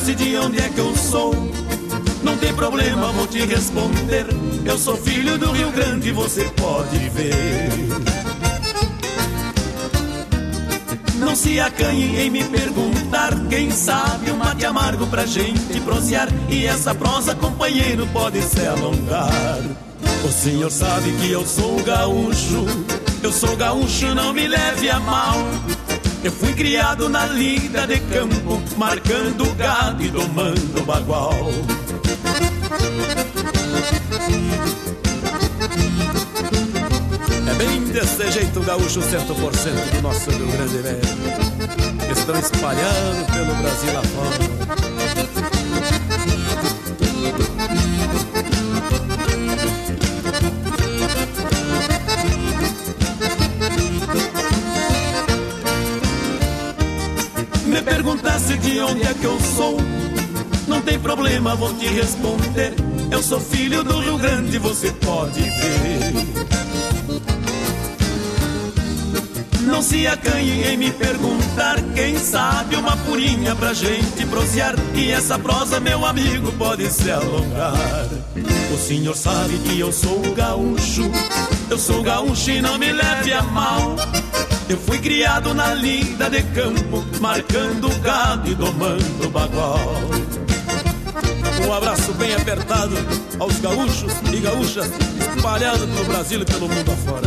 Perguntasse 0.00 0.14
de 0.14 0.36
onde 0.36 0.58
é 0.58 0.68
que 0.68 0.78
eu 0.78 0.96
sou, 0.96 1.34
não 2.22 2.36
tem 2.36 2.52
problema, 2.54 3.12
vou 3.12 3.26
te 3.26 3.44
responder. 3.44 4.26
Eu 4.64 4.78
sou 4.78 4.96
filho 4.96 5.38
do 5.38 5.50
Rio 5.52 5.70
Grande, 5.70 6.10
você 6.12 6.44
pode 6.56 6.98
ver. 7.10 7.70
Não 11.16 11.36
se 11.36 11.60
acanhe 11.60 12.18
em 12.18 12.30
me 12.30 12.42
perguntar, 12.44 13.32
quem 13.48 13.70
sabe 13.70 14.30
um 14.30 14.36
mate 14.36 14.64
amargo 14.64 15.06
pra 15.06 15.26
gente 15.26 15.80
prosear. 15.80 16.28
E 16.48 16.66
essa 16.66 16.94
prosa, 16.94 17.34
companheiro, 17.34 18.06
pode 18.12 18.42
se 18.42 18.66
alongar. 18.66 19.58
O 20.24 20.32
senhor 20.32 20.70
sabe 20.70 21.12
que 21.12 21.30
eu 21.30 21.46
sou 21.46 21.82
gaúcho, 21.82 22.66
eu 23.22 23.32
sou 23.32 23.56
gaúcho, 23.56 24.14
não 24.14 24.32
me 24.32 24.46
leve 24.46 24.90
a 24.90 25.00
mal. 25.00 25.36
Eu 26.22 26.30
fui 26.30 26.52
criado 26.52 27.08
na 27.08 27.26
lida 27.26 27.86
de 27.86 27.98
campo, 28.00 28.62
marcando 28.76 29.54
gado 29.54 30.02
e 30.02 30.10
domando 30.10 30.82
bagual. 30.84 31.48
É 37.48 37.54
bem 37.54 37.84
desse 37.84 38.30
jeito 38.32 38.60
gaúcho 38.60 39.00
100% 39.00 39.96
do 39.96 40.02
nosso 40.02 40.30
Rio 40.30 40.46
Grande 40.48 40.78
Velho. 40.78 41.00
Estão 42.12 42.38
espalhando 42.38 43.32
pelo 43.32 43.54
Brasil 43.54 43.98
afora. 43.98 45.09
De 58.58 58.80
onde 58.80 59.02
é 59.02 59.14
que 59.14 59.24
eu 59.24 59.38
sou, 59.56 59.76
não 60.66 60.80
tem 60.80 60.98
problema, 60.98 61.54
vou 61.54 61.72
te 61.74 61.86
responder. 61.86 62.74
Eu 63.10 63.22
sou 63.22 63.40
filho 63.40 63.82
do 63.82 63.98
Rio 64.00 64.18
Grande, 64.18 64.58
você 64.58 64.90
pode 64.92 65.40
ver. 65.40 66.50
Não 69.62 69.82
se 69.82 70.06
acanhe 70.06 70.64
em 70.64 70.76
me 70.76 70.90
perguntar, 70.90 71.80
quem 71.94 72.18
sabe 72.18 72.76
uma 72.76 72.96
purinha 72.98 73.54
pra 73.54 73.72
gente 73.72 74.26
prosear. 74.26 74.74
E 74.94 75.10
essa 75.10 75.38
prosa, 75.38 75.78
meu 75.78 76.04
amigo, 76.04 76.50
pode 76.52 76.90
se 76.90 77.10
alongar. 77.10 78.08
O 78.72 78.78
senhor 78.78 79.16
sabe 79.16 79.58
que 79.58 79.78
eu 79.78 79.92
sou 79.92 80.20
gaúcho, 80.34 81.10
eu 81.68 81.78
sou 81.78 82.02
gaúcho 82.02 82.50
e 82.50 82.60
não 82.60 82.78
me 82.78 82.92
leve 82.92 83.32
a 83.32 83.42
mal. 83.42 83.96
Eu 84.70 84.78
fui 84.78 85.00
criado 85.00 85.52
na 85.52 85.74
lida 85.74 86.30
de 86.30 86.44
campo, 86.44 87.04
marcando 87.20 87.88
gado 88.02 88.48
e 88.48 88.54
domando 88.54 89.28
bagual. 89.28 89.80
Um 91.66 91.72
abraço 91.72 92.12
bem 92.14 92.32
apertado 92.36 92.94
aos 93.40 93.58
gaúchos 93.58 94.12
e 94.32 94.36
gaúchas 94.38 94.88
espalhados 95.34 95.90
pelo 95.90 96.04
Brasil 96.04 96.42
e 96.42 96.44
pelo 96.44 96.68
mundo 96.68 96.92
afora. 96.92 97.26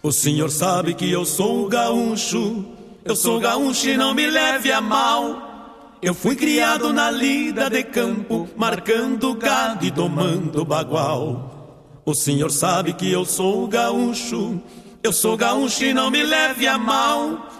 O 0.00 0.12
senhor 0.12 0.50
sabe 0.52 0.94
que 0.94 1.10
eu 1.10 1.24
sou 1.24 1.68
gaúcho, 1.68 2.64
eu 3.04 3.16
sou 3.16 3.40
gaúcho 3.40 3.88
e 3.88 3.96
não 3.96 4.14
me 4.14 4.30
leve 4.30 4.70
a 4.70 4.80
mal. 4.80 5.98
Eu 6.00 6.14
fui 6.14 6.36
criado 6.36 6.92
na 6.92 7.10
lida 7.10 7.68
de 7.68 7.82
campo, 7.82 8.48
marcando 8.56 9.34
gado 9.34 9.84
e 9.84 9.90
domando 9.90 10.64
bagual. 10.64 11.55
O 12.08 12.14
senhor 12.14 12.52
sabe 12.52 12.92
que 12.92 13.10
eu 13.10 13.24
sou 13.24 13.66
gaúcho, 13.66 14.62
eu 15.02 15.12
sou 15.12 15.36
gaúcho 15.36 15.86
e 15.86 15.92
não 15.92 16.08
me 16.08 16.22
leve 16.22 16.64
a 16.68 16.78
mal. 16.78 17.50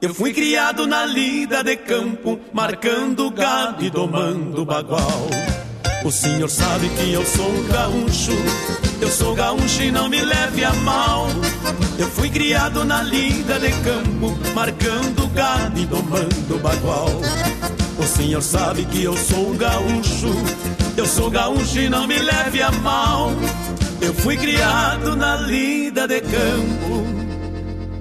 Eu 0.00 0.14
fui 0.14 0.32
criado 0.32 0.86
na 0.86 1.04
lida 1.04 1.64
de 1.64 1.74
campo, 1.74 2.38
marcando 2.52 3.28
gado 3.32 3.84
e 3.84 3.90
domando 3.90 4.64
bagual. 4.64 5.26
O 6.04 6.12
senhor 6.12 6.48
sabe 6.48 6.88
que 6.90 7.12
eu 7.14 7.26
sou 7.26 7.50
gaúcho, 7.64 8.30
eu 9.00 9.10
sou 9.10 9.34
gaúcho 9.34 9.82
e 9.82 9.90
não 9.90 10.08
me 10.08 10.22
leve 10.22 10.64
a 10.64 10.72
mal. 10.72 11.26
Eu 11.98 12.08
fui 12.08 12.30
criado 12.30 12.84
na 12.84 13.02
lida 13.02 13.58
de 13.58 13.72
campo, 13.82 14.38
marcando 14.54 15.26
gado 15.34 15.80
e 15.80 15.84
domando 15.84 16.58
bagual. 16.62 17.10
O 17.98 18.04
senhor 18.04 18.40
sabe 18.40 18.84
que 18.84 19.02
eu 19.02 19.16
sou 19.16 19.52
gaúcho, 19.54 20.30
eu 20.96 21.06
sou 21.06 21.28
gaúcho 21.28 21.80
e 21.80 21.88
não 21.88 22.06
me 22.06 22.20
leve 22.20 22.62
a 22.62 22.70
mal. 22.70 23.32
Eu 24.00 24.14
fui 24.14 24.36
criado 24.36 25.16
na 25.16 25.36
lida 25.36 26.06
de 26.06 26.20
campo, 26.20 27.04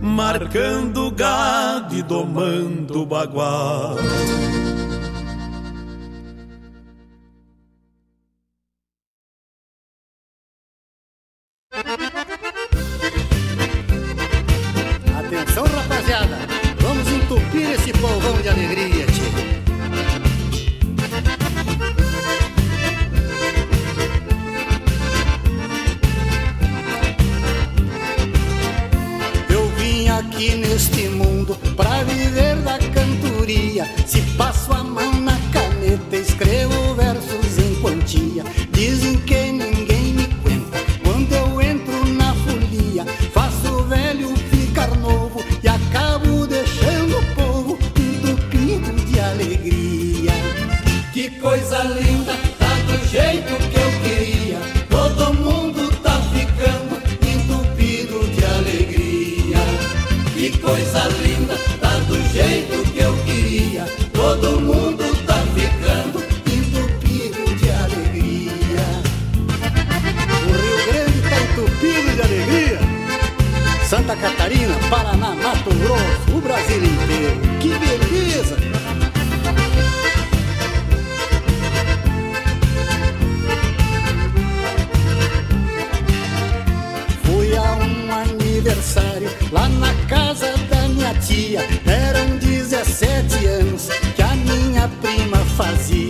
marcando 0.01 1.09
gado 1.11 1.95
e 1.95 2.03
domando 2.03 3.05
bagual. 3.05 3.95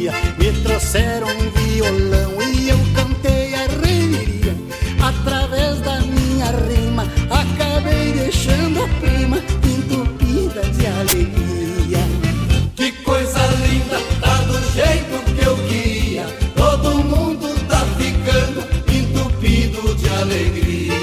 Fazia. 0.06 0.12
Me 0.38 0.52
trouxeram 0.64 1.28
um 1.28 1.50
violão 1.50 2.42
e 2.42 2.70
eu 2.70 2.78
cantei 2.96 3.54
a 3.54 3.68
reiria. 3.68 4.56
Através 5.02 5.80
da 5.82 6.00
minha 6.02 6.46
rima, 6.46 7.04
acabei 7.30 8.14
deixando 8.14 8.84
a 8.84 8.88
prima 9.00 9.38
entupida 9.64 10.62
de 10.62 10.88
alegria. 10.88 12.04
Que 12.76 12.92
coisa 13.04 13.40
linda, 13.68 14.00
tá 14.22 14.36
do 14.44 14.60
jeito 14.74 15.36
que 15.36 15.46
eu 15.46 15.58
queria. 15.68 16.26
Todo 16.56 17.04
mundo 17.04 17.56
tá 17.68 17.82
ficando 17.98 18.64
entupido 18.92 19.96
de 19.96 20.10
alegria. 20.10 20.96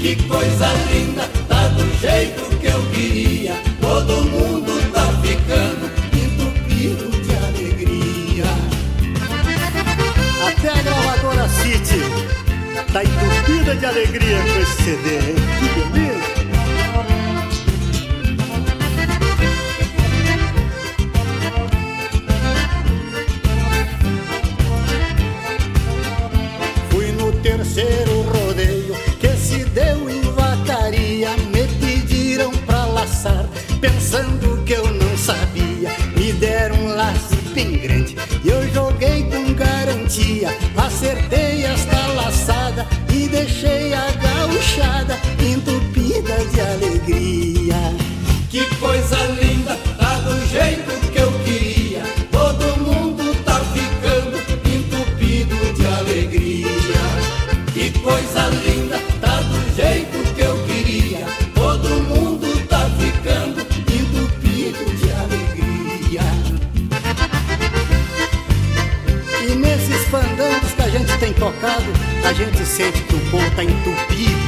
Que 0.00 0.16
coisa 0.28 0.68
linda, 0.92 1.28
tá 1.48 1.68
do 1.68 1.84
jeito 2.00 2.42
que 2.50 2.55
tá 12.92 13.02
entupida 13.04 13.74
de 13.76 13.86
alegria 13.86 14.38
com 14.38 14.60
esse 14.60 14.82
CD, 14.82 15.14
hein? 15.16 15.34
Que 15.58 15.68
beleza! 15.90 16.26
Fui 26.90 27.12
no 27.12 27.32
terceiro 27.40 28.22
rodeio 28.22 28.94
que 29.20 29.28
se 29.36 29.64
deu 29.66 30.10
em 30.10 30.20
vacaria. 30.32 31.30
Me 31.52 31.66
pediram 31.80 32.50
pra 32.66 32.84
laçar, 32.86 33.46
pensando 33.80 34.62
que 34.64 34.72
eu 34.72 34.86
não 34.90 35.16
sabia. 35.18 35.90
Me 36.16 36.32
deram 36.32 36.76
um 36.76 36.94
laço 36.94 37.36
bem 37.54 37.78
grande 37.78 38.16
e 38.44 38.48
eu 38.48 38.68
joguei 38.72 39.24
com 39.24 39.52
garantia. 39.54 40.48
Acertei 40.76 41.45
tocado, 71.56 71.84
a 72.24 72.32
gente 72.32 72.64
sente 72.64 73.02
que 73.02 73.14
o 73.14 73.30
povo 73.30 73.50
tá 73.54 73.64
entupido 73.64 74.45